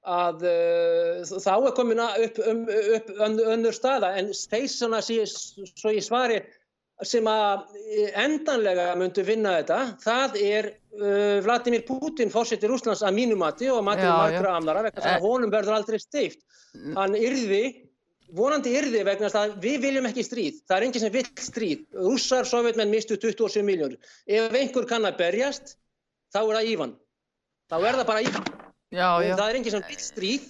að 0.06 0.46
eh, 0.50 1.32
þá 1.32 1.52
er 1.56 1.76
komin 1.76 2.02
upp, 2.04 2.40
um, 2.46 2.64
upp 2.98 3.12
önnur 3.24 3.76
staða. 3.76 4.14
En 4.20 4.32
þeir 4.34 4.68
svona 4.70 5.02
svo 5.02 5.94
í 5.94 6.02
svari 6.04 6.42
sem 7.06 7.26
að 7.28 7.62
endanlega 8.20 8.90
myndu 8.98 9.22
vinna 9.24 9.54
þetta 9.60 9.78
það 10.02 10.34
er 10.44 10.66
uh, 11.00 11.38
Vladimir 11.44 11.84
Putin 11.86 12.32
fórsettir 12.32 12.72
Úslands 12.74 13.00
að 13.00 13.16
mínumati 13.16 13.70
og 13.72 13.80
mati 13.86 14.04
margra 14.04 14.56
amnara 14.58 14.82
þannig 14.90 15.14
að 15.14 15.24
honum 15.24 15.54
verður 15.54 15.78
aldrei 15.78 15.96
steift 16.02 16.44
hann 16.96 17.16
yrði 17.16 17.62
vonandi 18.36 18.72
yrði 18.78 19.02
vegna 19.06 19.30
að 19.40 19.56
við 19.62 19.76
viljum 19.84 20.08
ekki 20.08 20.24
stríð. 20.26 20.60
Það 20.68 20.76
er 20.76 20.86
enginn 20.86 21.04
sem 21.04 21.14
vill 21.14 21.26
stríð. 21.44 21.84
Rússar, 21.96 22.48
sovjetmenn 22.48 22.92
mistu 22.92 23.18
27 23.20 23.64
miljónur. 23.66 23.98
Ef 24.26 24.56
einhver 24.60 24.88
kann 24.90 25.08
að 25.08 25.18
berjast, 25.20 25.76
þá 26.34 26.40
er 26.42 26.54
það 26.58 26.70
Ívan. 26.74 26.94
Þá 27.70 27.76
er 27.80 27.98
það 28.00 28.06
bara 28.12 28.24
Ívan. 28.26 28.48
Já, 28.90 29.08
já. 29.22 29.34
Það 29.38 29.46
er 29.46 29.58
enginn 29.60 29.76
sem 29.76 29.86
vill 29.88 30.02
stríð, 30.02 30.48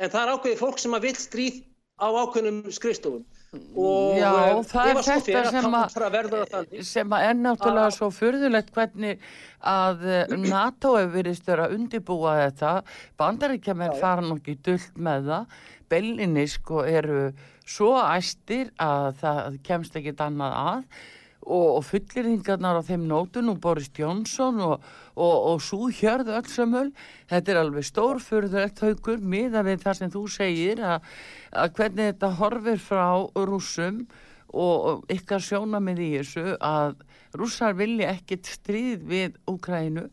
en 0.00 0.12
það 0.12 0.22
er 0.22 0.32
ákveðið 0.34 0.62
fólk 0.64 0.80
sem 0.82 0.96
að 0.96 1.06
vill 1.06 1.18
stríð 1.20 1.60
á 2.00 2.06
ákveðnum 2.10 2.62
skrifstofum. 2.74 3.26
Og 3.50 4.14
já, 4.14 4.30
það 4.70 4.88
er 4.88 4.98
þetta 5.02 5.40
sem 5.50 5.72
að, 5.74 6.74
sem 6.86 7.14
að 7.16 7.24
er 7.26 7.32
náttúrulega 7.34 7.94
svo 7.96 8.08
fyrðulegt 8.14 8.68
hvernig 8.76 9.24
að 9.66 10.04
eh, 10.06 10.34
NATO 10.38 10.92
hefur 10.94 11.16
verið 11.16 11.38
störa 11.40 11.64
að 11.66 11.74
undibúa 11.74 12.36
þetta. 12.44 12.74
Bandaríkja 13.18 13.74
með 13.74 13.96
fara 13.98 14.22
nokkið 14.28 14.60
dullt 14.68 15.00
með 15.02 15.26
það. 15.32 15.56
Bellinni 15.90 16.44
sko 16.52 16.84
eru 16.86 17.24
svo 17.66 17.96
æstir 18.04 18.70
að 18.78 19.18
það 19.24 19.58
kemst 19.66 19.98
ekkit 19.98 20.22
annað 20.28 20.54
að 20.60 21.02
og, 21.46 21.82
fullirðingarnar 21.88 22.80
á 22.80 22.82
þeim 22.84 23.06
nótun 23.08 23.52
og 23.52 23.60
Boris 23.64 23.90
Jónsson 23.96 24.60
og, 24.64 24.82
og, 25.16 25.36
og 25.52 25.62
svo 25.64 25.88
hjörðu 25.88 26.36
öll 26.36 26.50
samöl 26.52 26.90
þetta 27.30 27.52
er 27.52 27.60
alveg 27.62 27.86
stórfurðulegt 27.88 28.82
haugur 28.84 29.22
miða 29.22 29.64
við 29.66 29.84
það 29.84 30.00
sem 30.00 30.12
þú 30.12 30.24
segir 30.30 30.82
að, 30.84 31.06
að 31.52 31.72
hvernig 31.78 32.10
þetta 32.12 32.32
horfir 32.40 32.82
frá 32.84 33.06
rúsum 33.48 34.04
og 34.50 35.06
ykkar 35.12 35.42
sjónamið 35.44 36.02
í 36.02 36.10
þessu 36.18 36.56
að 36.58 37.00
rússar 37.38 37.76
vilja 37.78 38.10
ekkit 38.16 38.50
stríð 38.50 39.04
við 39.06 39.36
Úkrænu 39.48 40.08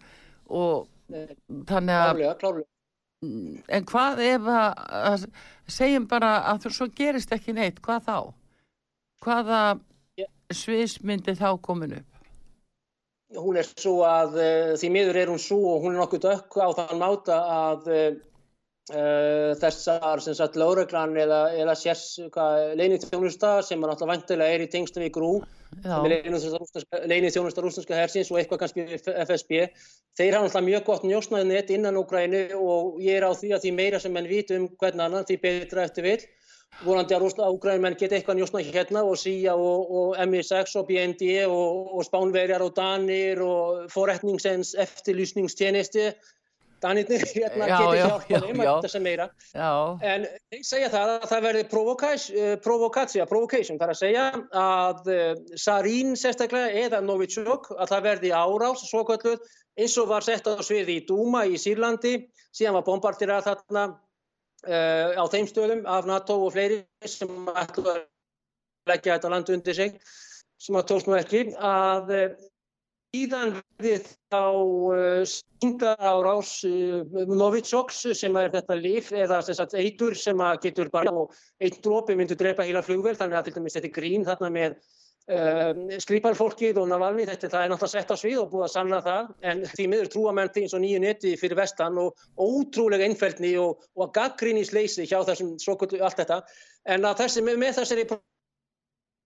og 0.54 0.88
þannig 1.68 1.96
að 1.98 2.12
klálega, 2.14 2.34
klálega. 2.42 2.70
en 3.74 3.88
hvað 3.90 4.24
ef 4.28 4.50
að 4.54 5.28
segjum 5.68 6.08
bara 6.08 6.34
að 6.52 6.66
þú 6.66 6.74
svo 6.76 6.90
gerist 6.96 7.34
ekki 7.34 7.56
neitt, 7.58 7.82
hvað 7.84 8.06
þá? 8.08 8.18
Hvaða 9.26 9.62
yeah. 10.48 10.60
sviðsmyndi 10.62 11.36
þá 11.38 11.50
komin 11.62 11.98
upp? 12.00 12.14
Hún 13.36 13.60
er 13.60 13.68
svo 13.68 14.00
að 14.08 14.40
uh, 14.40 14.74
því 14.80 14.90
miður 14.94 15.20
er 15.20 15.32
hún 15.34 15.42
svo 15.42 15.60
og 15.74 15.84
hún 15.84 15.96
er 15.96 16.02
nokkuð 16.02 16.24
dökk 16.24 16.60
á 16.64 16.68
þann 16.78 17.02
máta 17.02 17.40
að 17.52 17.92
uh, 17.92 18.12
þessar 18.88 20.22
sem 20.24 20.36
sagt 20.38 20.56
láreglan 20.56 21.18
eða, 21.20 21.42
eða 21.60 21.76
sérs 21.76 22.06
leinið 22.80 23.10
þjónusta 23.10 23.58
sem 23.66 23.82
er 23.84 23.92
náttúrulega 23.92 24.14
vantilega 24.14 24.56
er 24.56 24.64
í 24.64 24.70
tengstum 24.72 25.04
í 25.04 25.12
grú 25.12 25.42
leinið 25.84 27.34
þjónusta 27.36 27.64
rúsneska 27.64 27.98
hersins 27.98 28.32
og 28.32 28.40
eitthvað 28.40 28.62
kannski 28.64 28.86
FSB 28.96 29.68
þeir 30.16 30.38
hafa 30.38 30.48
náttúrulega 30.48 30.68
mjög 30.70 30.86
gott 30.88 31.04
njósnaðið 31.04 31.52
nett 31.52 31.74
innan 31.76 32.00
Úgræni 32.00 32.46
og 32.56 33.02
ég 33.04 33.20
er 33.20 33.28
á 33.28 33.32
því 33.36 33.52
að 33.58 33.66
því 33.66 33.74
meira 33.76 34.00
sem 34.00 34.16
menn 34.16 34.32
vit 34.32 34.56
um 34.56 34.70
hvern 34.80 35.04
annan 35.04 35.28
því 35.28 35.40
betra 35.44 35.84
eftir 35.84 36.08
vil 36.08 36.20
volandi 36.84 37.16
að 37.18 37.28
Úgrænumenn 37.48 37.98
geta 37.98 38.18
eitthvað 38.18 38.40
njósnað 38.40 38.72
hérna 38.74 39.04
og 39.08 39.18
síja 39.18 39.56
og, 39.58 39.92
og 40.00 40.18
MI6 40.28 40.76
og 40.80 40.88
BND 40.90 41.30
og, 41.48 41.94
og 41.98 42.06
spánverjar 42.06 42.66
og 42.66 42.76
danir 42.78 43.42
og 43.42 43.88
forretningsens 43.94 44.76
eftirlýsningstjenesti 44.86 46.12
Danirnir 46.82 47.24
hérna 47.34 47.68
já, 47.68 47.78
getur 47.78 47.98
hjálpað 47.98 48.44
þeim 48.46 48.62
að 48.62 48.68
þetta 48.70 48.92
sem 48.92 49.06
meira. 49.06 49.28
Já. 49.50 49.70
en 50.06 50.26
þeir 50.52 50.66
segja 50.70 50.90
það 50.94 51.14
að 51.14 51.28
það 51.32 51.46
verði 51.48 51.64
provokatsja, 51.72 53.24
uh, 53.26 53.30
provocation 53.30 53.80
þar 53.82 53.94
að 53.94 54.02
segja 54.02 54.26
að 54.62 55.10
uh, 55.14 55.24
Sarín 55.58 56.18
sérstaklega 56.20 56.86
eða 56.86 57.02
Novichok 57.06 57.72
að 57.74 57.94
það 57.94 58.10
verði 58.10 58.34
árás 58.38 58.84
svo 58.86 59.04
kvölduð 59.08 59.48
eins 59.78 59.98
og 60.02 60.12
var 60.12 60.26
sett 60.26 60.50
á 60.50 60.54
sviði 60.66 61.00
í 61.00 61.06
Dúma 61.10 61.46
í 61.50 61.58
Sýrlandi. 61.62 62.20
Síðan 62.54 62.78
var 62.80 62.86
bombardirað 62.88 63.50
þarna 63.50 63.88
á 64.66 65.24
þeim 65.32 65.48
stöðum 65.50 65.84
af 65.86 66.08
NATO 66.10 66.40
og 66.46 66.54
fleiri 66.56 66.82
sem 67.06 67.50
ætlu 67.54 67.86
að 67.92 68.00
leggja 68.90 69.18
þetta 69.18 69.34
land 69.34 69.50
undir 69.54 69.78
sig 69.78 70.00
sem 70.58 70.76
að 70.80 70.96
nú 71.06 71.18
ekki 71.20 71.44
að 71.62 72.14
Íðan 73.16 73.54
við 73.80 74.08
þá 74.28 74.42
uh, 74.52 75.22
synga 75.24 75.94
á 75.96 76.14
rás 76.26 76.50
Novichokks 77.30 78.02
sem 78.20 78.36
er 78.36 78.52
þetta 78.52 78.76
lif 78.76 79.14
eða 79.16 79.40
sagt, 79.48 79.78
eitur 79.80 80.16
sem 80.18 80.42
getur 80.64 80.92
bara 80.92 81.14
og 81.24 81.36
eitt 81.64 81.80
drópi 81.86 82.18
myndur 82.20 82.40
drepa 82.40 82.66
heila 82.68 82.84
flugvel 82.84 83.16
þannig 83.16 83.40
að 83.40 83.52
þetta 83.56 83.88
er 83.88 83.96
grín 83.96 84.28
þarna 84.28 84.52
með 84.52 84.76
uh, 85.34 85.98
skriparfólkið 86.04 86.80
og 86.82 86.88
Navalny 86.92 87.26
þetta 87.28 87.50
það 87.52 87.66
er 87.66 87.74
náttúrulega 87.74 87.94
sett 87.94 88.14
á 88.14 88.18
svið 88.22 88.40
og 88.44 88.50
búið 88.54 88.66
að 88.68 88.74
sanna 88.74 89.02
það 89.06 89.34
en 89.52 89.64
því 89.74 89.88
miður 89.92 90.12
trúamenn 90.14 90.54
því 90.54 90.64
eins 90.66 90.78
og 90.78 90.84
nýju 90.84 91.02
neti 91.04 91.34
fyrir 91.40 91.60
vestan 91.60 92.00
og 92.02 92.24
ótrúlega 92.38 93.08
einfældni 93.08 93.54
og, 93.62 93.84
og 94.00 94.14
gaggrínisleysi 94.16 95.08
hjá 95.10 95.20
þessum 95.28 95.56
svokullu 95.62 96.02
allt 96.04 96.22
þetta. 96.22 96.42
En 96.88 97.06
að 97.08 97.24
þessi, 97.24 97.44
með 97.48 97.80
þessari 97.82 98.08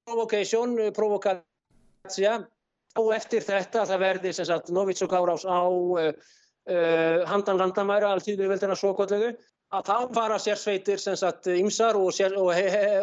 provocation, 0.10 0.76
provokatsja 0.97 2.39
og 2.99 3.14
eftir 3.16 3.45
þetta 3.45 3.86
það 3.88 4.06
verði 4.06 4.36
sem 4.36 4.47
sagt 4.49 4.72
Novitsok 4.74 5.14
árás 5.16 5.45
á 5.47 5.64
uh, 5.70 6.12
uh, 6.12 7.22
handan 7.30 7.62
landamæra 7.62 8.12
alltíðurveldina 8.16 8.76
svokollegu 8.76 9.36
að 9.72 9.88
þá 9.88 10.15
fara 10.15 10.38
sérsveitir 10.41 10.99
sem 10.99 11.15
sagt 11.19 11.47
ymsar 11.47 11.95
og, 11.95 12.09
og, 12.41 12.49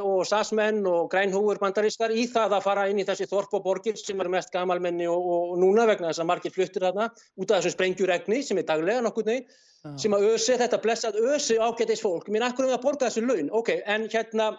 og 0.05 0.19
sasmenn 0.29 0.83
og 0.89 1.09
grænhúur 1.13 1.61
bandarískar 1.63 2.13
í 2.13 2.27
það 2.29 2.59
að 2.59 2.67
fara 2.67 2.85
inn 2.91 3.01
í 3.01 3.07
þessi 3.09 3.29
þorp 3.31 3.57
og 3.57 3.65
borgir 3.65 3.97
sem 3.97 4.21
er 4.21 4.29
mest 4.33 4.53
gamalmenni 4.53 5.09
og, 5.09 5.31
og 5.33 5.55
núna 5.63 5.87
vegna 5.89 6.11
þess 6.11 6.25
að 6.25 6.29
margir 6.29 6.55
fluttir 6.55 6.85
þarna 6.85 7.09
út 7.09 7.49
af 7.49 7.63
þessum 7.63 7.77
sprengjuregni 7.77 8.43
sem 8.45 8.61
er 8.61 8.69
daglega 8.69 9.07
nokkur 9.07 9.29
ney 9.31 9.41
uh. 9.47 9.97
sem 9.97 10.19
að 10.19 10.29
ösi 10.35 10.61
þetta 10.61 10.83
blessað 10.85 11.19
ösi 11.33 11.57
ágætis 11.57 12.05
fólk 12.05 12.29
minn 12.29 12.45
akkur 12.45 12.69
um 12.69 12.77
að 12.77 12.85
borga 12.85 13.09
þessu 13.09 13.25
laun 13.25 13.49
ok, 13.49 13.73
en 13.89 14.05
hérna 14.13 14.53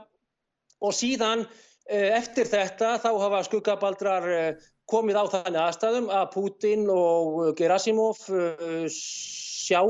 og 0.82 0.98
síðan 0.98 1.46
uh, 1.46 2.10
eftir 2.18 2.50
þetta 2.50 2.98
þá 3.06 3.10
hafa 3.22 3.46
skuggabaldrar 3.52 4.30
uh, 4.34 4.68
komið 4.90 5.22
á 5.22 5.26
þannig 5.38 5.64
aðstæðum 5.68 6.10
að 6.10 6.30
Putin 6.34 6.88
og 6.90 7.42
Gerasimov 7.60 8.26
uh, 8.34 8.86
sjá 8.90 9.84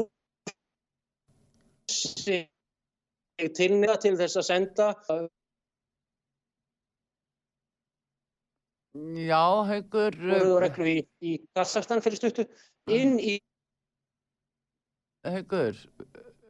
sig 1.89 2.47
tilniða 3.57 3.97
til 4.03 4.15
þess 4.19 4.39
að 4.39 4.47
senda. 4.47 4.87
Já, 9.29 9.43
haugur 9.69 10.15
uh, 10.17 10.79
í, 10.89 10.97
í 11.21 11.35
Kazakstan 11.55 12.01
fyrir 12.03 12.19
stuttu. 12.19 12.45
Inn 12.89 13.19
í 13.21 13.37
Haugur 15.27 15.77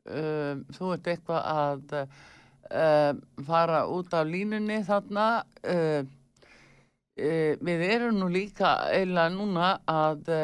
um, 0.05 0.61
þú 0.71 0.91
ert 0.95 1.09
eitthvað 1.11 1.47
að 1.51 1.95
um, 1.99 3.21
fara 3.45 3.83
út 3.91 4.13
af 4.15 4.29
línunni 4.29 4.79
þarna. 4.87 5.27
Um, 5.67 6.09
e, 7.19 7.31
við 7.59 7.85
erum 7.89 8.21
nú 8.21 8.29
líka 8.31 8.75
eiginlega 8.93 9.33
núna 9.35 9.71
að 9.89 10.29
e, 10.31 10.43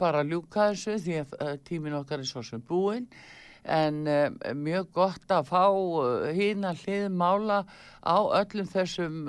bara 0.00 0.24
ljúka 0.26 0.70
þessu 0.72 0.96
því 1.04 1.20
að 1.20 1.36
e, 1.36 1.52
tímin 1.68 1.98
okkar 2.00 2.24
er 2.24 2.30
svo 2.30 2.42
sem 2.46 2.64
búinn 2.66 3.06
en 3.64 4.06
e, 4.08 4.20
mjög 4.56 4.92
gott 4.96 5.32
að 5.32 5.50
fá 5.50 5.64
hín 6.36 6.66
að 6.68 6.84
hlið 6.84 7.08
mála 7.12 7.64
á 8.00 8.18
öllum 8.40 8.68
þessum 8.70 9.26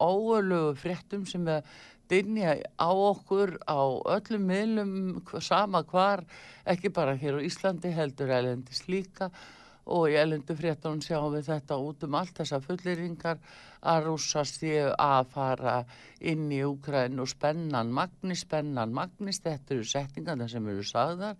óölugu 0.00 0.74
fréttum 0.78 1.26
sem 1.26 1.48
er 1.48 1.66
dynja 2.10 2.56
á 2.76 2.90
okkur 2.92 3.56
á 3.64 3.80
öllum 4.16 4.46
miðlum 4.48 4.94
sama 5.40 5.82
hvar, 5.88 6.24
ekki 6.66 6.92
bara 6.92 7.16
hér 7.16 7.40
á 7.40 7.46
Íslandi 7.46 7.92
heldur 7.94 8.32
elendis 8.32 8.84
líka. 8.88 9.30
Og 9.84 10.08
í 10.08 10.16
elendu 10.16 10.54
fréttunum 10.56 11.02
sjáum 11.04 11.34
við 11.34 11.50
þetta 11.50 11.76
út 11.76 12.04
um 12.06 12.14
allt 12.16 12.38
þessar 12.38 12.62
fulleringar 12.64 13.40
að 13.84 14.06
rúsast 14.06 14.62
ég 14.64 14.94
að 14.96 15.28
fara 15.34 15.74
inn 16.24 16.46
í 16.48 16.62
Úkræn 16.64 17.20
og 17.20 17.28
spennan 17.28 17.92
magni, 17.92 18.32
spennan 18.32 18.94
magnis, 18.96 19.42
þetta 19.44 19.76
eru 19.76 19.84
setningarna 19.84 20.48
sem 20.48 20.72
eru 20.72 20.86
sagðar 20.88 21.36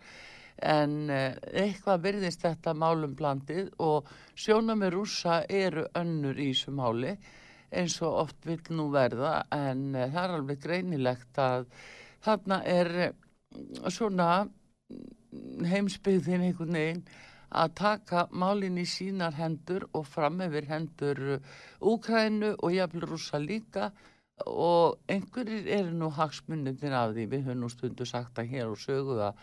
en 0.62 1.10
eh, 1.10 1.34
eitthvað 1.64 2.04
virðist 2.08 2.44
þetta 2.44 2.74
málum 2.78 3.14
blandið 3.18 3.72
og 3.82 4.10
sjóna 4.38 4.76
með 4.78 4.94
rúsa 4.94 5.42
eru 5.48 5.86
önnur 5.98 6.38
í 6.38 6.52
þessu 6.52 6.74
máli 6.74 7.16
eins 7.74 7.96
og 8.06 8.20
oft 8.24 8.46
vil 8.46 8.60
nú 8.70 8.88
verða. 8.94 9.42
En 9.52 9.94
eh, 9.94 10.10
það 10.12 10.22
er 10.24 10.36
alveg 10.38 10.62
greinilegt 10.62 11.42
að 11.42 11.68
þarna 12.24 12.60
er 12.70 12.92
eh, 13.08 13.12
svona 13.90 14.30
heimsbyggðin 15.64 16.48
einhvern 16.48 16.78
veginn 16.78 17.04
að 17.54 17.74
taka 17.78 18.24
málinn 18.34 18.80
í 18.82 18.86
sínar 18.88 19.36
hendur 19.38 19.86
og 19.94 20.08
fram 20.10 20.40
yfir 20.42 20.66
hendur 20.70 21.20
Úkrænu 21.78 22.56
og 22.56 22.74
jafnvel 22.74 23.08
rúsa 23.10 23.38
líka. 23.38 23.92
Og 24.50 24.98
einhverjir 25.06 25.68
eru 25.70 25.92
nú 25.94 26.08
hagsmunnitin 26.10 26.94
af 26.98 27.12
því. 27.14 27.28
Við 27.30 27.44
höfum 27.46 27.60
nú 27.62 27.68
stundu 27.70 28.06
sagt 28.08 28.40
að 28.42 28.50
hér 28.50 28.72
og 28.72 28.80
sögu 28.82 29.20
að, 29.22 29.36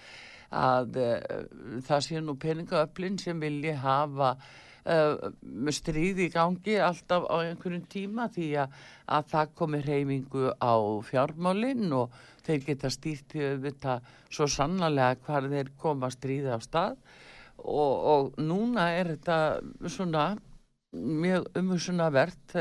að 0.51 0.99
uh, 0.99 1.45
það 1.87 2.03
sé 2.07 2.21
nú 2.21 2.35
peningaöflin 2.39 3.17
sem 3.21 3.39
vilji 3.39 3.73
hafa 3.79 4.33
uh, 4.35 5.31
stríði 5.71 6.27
í 6.27 6.33
gangi 6.33 6.77
alltaf 6.83 7.27
á 7.31 7.35
einhverjum 7.39 7.87
tíma 7.91 8.27
því 8.33 8.49
að, 8.65 8.77
að 9.17 9.31
það 9.33 9.55
komi 9.61 9.81
reymingu 9.85 10.51
á 10.59 10.73
fjármálinn 11.07 11.89
og 11.95 12.15
þeir 12.45 12.63
geta 12.67 12.91
stýrt 12.91 13.35
þetta 13.35 13.99
svo 14.29 14.47
sannlega 14.49 15.19
hvar 15.25 15.49
þeir 15.51 15.73
koma 15.79 16.11
stríði 16.11 16.55
á 16.55 16.59
stað. 16.61 16.95
Og, 17.61 17.93
og 18.11 18.39
núna 18.41 18.87
er 18.97 19.13
þetta 19.13 19.35
svona 19.85 20.31
mjög 20.91 21.45
umhersunavert 21.55 22.55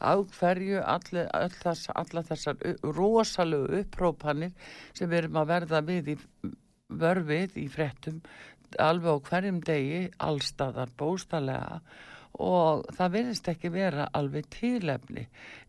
á 0.00 0.12
hverju 0.38 0.80
allir, 0.80 1.26
all 1.36 1.52
þess, 1.52 1.90
allar 1.92 2.24
þessar 2.24 2.62
rosalegu 2.96 3.80
upprópanir 3.82 4.54
sem 4.96 5.12
erum 5.12 5.42
að 5.42 5.50
verða 5.50 5.82
við 5.84 6.14
í 6.14 6.16
vörfið 6.88 7.56
í 7.60 7.68
frettum 7.72 8.20
alveg 8.80 9.14
á 9.14 9.24
hverjum 9.28 9.60
degi 9.64 10.00
allstaðar 10.28 10.90
bóstalega 10.98 11.80
og 12.42 12.82
það 12.96 13.12
verðist 13.14 13.48
ekki 13.52 13.70
vera 13.70 14.08
alveg 14.18 14.48
tílefni 14.50 15.22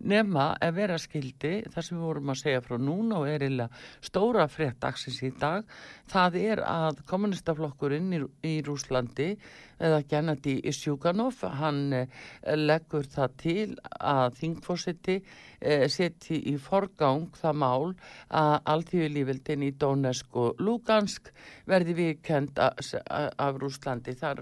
nema 0.10 0.48
að 0.58 0.78
vera 0.80 0.98
skildi 0.98 1.54
þar 1.70 1.86
sem 1.86 1.98
við 2.00 2.06
vorum 2.08 2.32
að 2.34 2.40
segja 2.42 2.64
frá 2.66 2.78
núna 2.82 3.20
og 3.22 3.30
er 3.30 3.46
illa 3.46 3.68
stóra 4.02 4.48
fréttaksins 4.50 5.22
í 5.28 5.30
dag 5.38 5.68
það 6.10 6.38
er 6.42 6.64
að 6.66 7.04
kommunistaflokkurinn 7.10 8.16
í, 8.18 8.22
í 8.50 8.54
Rúslandi 8.66 9.36
eða 9.78 10.02
Gennadi 10.10 10.56
Sjúkanov 10.74 11.44
hann 11.60 11.94
eh, 11.94 12.08
leggur 12.56 13.06
það 13.14 13.36
til 13.44 13.68
að 14.00 14.40
þingfósiti 14.40 15.20
eh, 15.60 15.86
seti 15.92 16.40
í 16.50 16.56
forgang 16.58 17.28
það 17.38 17.60
mál 17.62 17.92
að 18.30 18.56
alltíðulífildin 18.74 19.68
í 19.68 19.76
Donetsk 19.78 20.40
og 20.42 20.64
Lugansk 20.64 21.30
verði 21.70 21.98
viðkend 22.00 22.58
af 22.58 23.62
Rúslandi 23.62 24.18
þar 24.18 24.42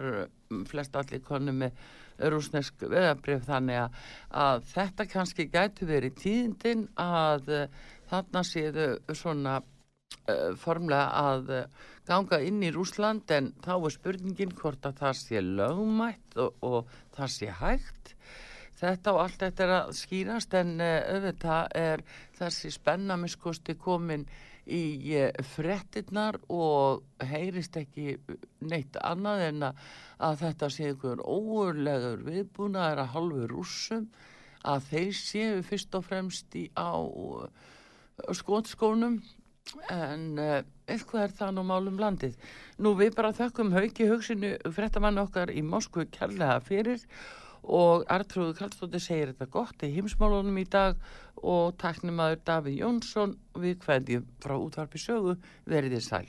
flest 0.69 0.95
allir 0.95 1.23
konum 1.25 1.63
með 1.65 1.83
rúsnesk 2.19 2.85
veðabrif 2.85 3.45
þannig 3.47 3.79
að, 3.83 3.99
að 4.45 4.65
þetta 4.73 5.07
kannski 5.11 5.47
gætu 5.51 5.87
verið 5.89 6.17
tíðindin 6.21 6.87
að 6.99 7.51
uh, 7.53 7.67
þarna 8.11 8.43
séðu 8.47 8.87
svona 9.17 9.57
uh, 9.59 10.53
formlega 10.59 11.07
að 11.23 11.53
uh, 11.57 11.83
ganga 12.07 12.41
inn 12.43 12.63
í 12.63 12.71
Rúsland 12.75 13.31
en 13.33 13.51
þá 13.63 13.73
er 13.77 13.95
spurningin 13.97 14.55
hvort 14.59 14.85
að 14.85 14.99
það 15.01 15.19
sé 15.21 15.43
lögumætt 15.43 16.39
og, 16.43 16.57
og 16.61 16.95
það 17.17 17.35
sé 17.37 17.51
hægt. 17.61 18.15
Þetta 18.83 19.13
og 19.13 19.21
allt 19.23 19.43
þetta 19.45 19.63
er 19.63 19.75
að 19.77 19.93
skýrast 19.95 20.55
en 20.59 20.73
auðvitað 20.83 21.75
er 21.79 22.01
þessi 22.35 22.71
spennamiskusti 22.73 23.77
komin 23.79 24.25
í 24.67 25.15
eh, 25.17 25.31
frettinnar 25.55 26.39
og 26.51 27.03
heyrist 27.23 27.75
ekki 27.79 28.17
neitt 28.63 28.97
annað 29.01 29.45
en 29.49 29.67
að 29.67 30.39
þetta 30.43 30.69
sé 30.71 30.89
einhver 30.91 31.23
óurlegur 31.23 32.23
viðbúnaðar 32.27 33.03
að 33.03 33.13
halvu 33.17 33.47
rússum 33.51 34.07
að 34.63 34.89
þeir 34.91 35.15
séu 35.19 35.63
fyrst 35.67 35.95
og 35.99 36.05
fremst 36.07 36.55
í 36.55 36.69
á 36.79 36.95
skotskónum 38.31 39.19
en 39.91 40.25
uh, 40.39 40.59
eitthvað 40.91 41.25
er 41.25 41.35
það 41.37 41.53
nú 41.55 41.63
málum 41.67 41.99
landið. 41.99 42.35
Nú 42.83 42.93
við 42.99 43.15
bara 43.17 43.33
þökkum 43.35 43.71
hauki 43.75 44.07
hugsinu 44.09 44.55
frettamann 44.75 45.21
okkar 45.21 45.51
í 45.53 45.63
Moskvu 45.65 46.05
kærlega 46.13 46.59
fyrir 46.63 47.03
og 47.03 47.42
Artrúður 47.63 48.57
Kallstóttir 48.57 49.03
segir 49.03 49.31
þetta 49.31 49.49
gott 49.51 49.83
í 49.87 49.91
himsmálunum 49.95 50.57
í 50.59 50.65
dag 50.67 50.97
og 51.39 51.77
taknum 51.79 52.19
aður 52.19 52.41
Davíð 52.47 52.81
Jónsson 52.81 53.37
við 53.55 53.77
hverjum 53.85 54.25
frá 54.43 54.57
útvarpi 54.59 54.99
sögu 54.99 55.37
verið 55.69 55.97
þér 55.97 56.05
sæl. 56.09 56.27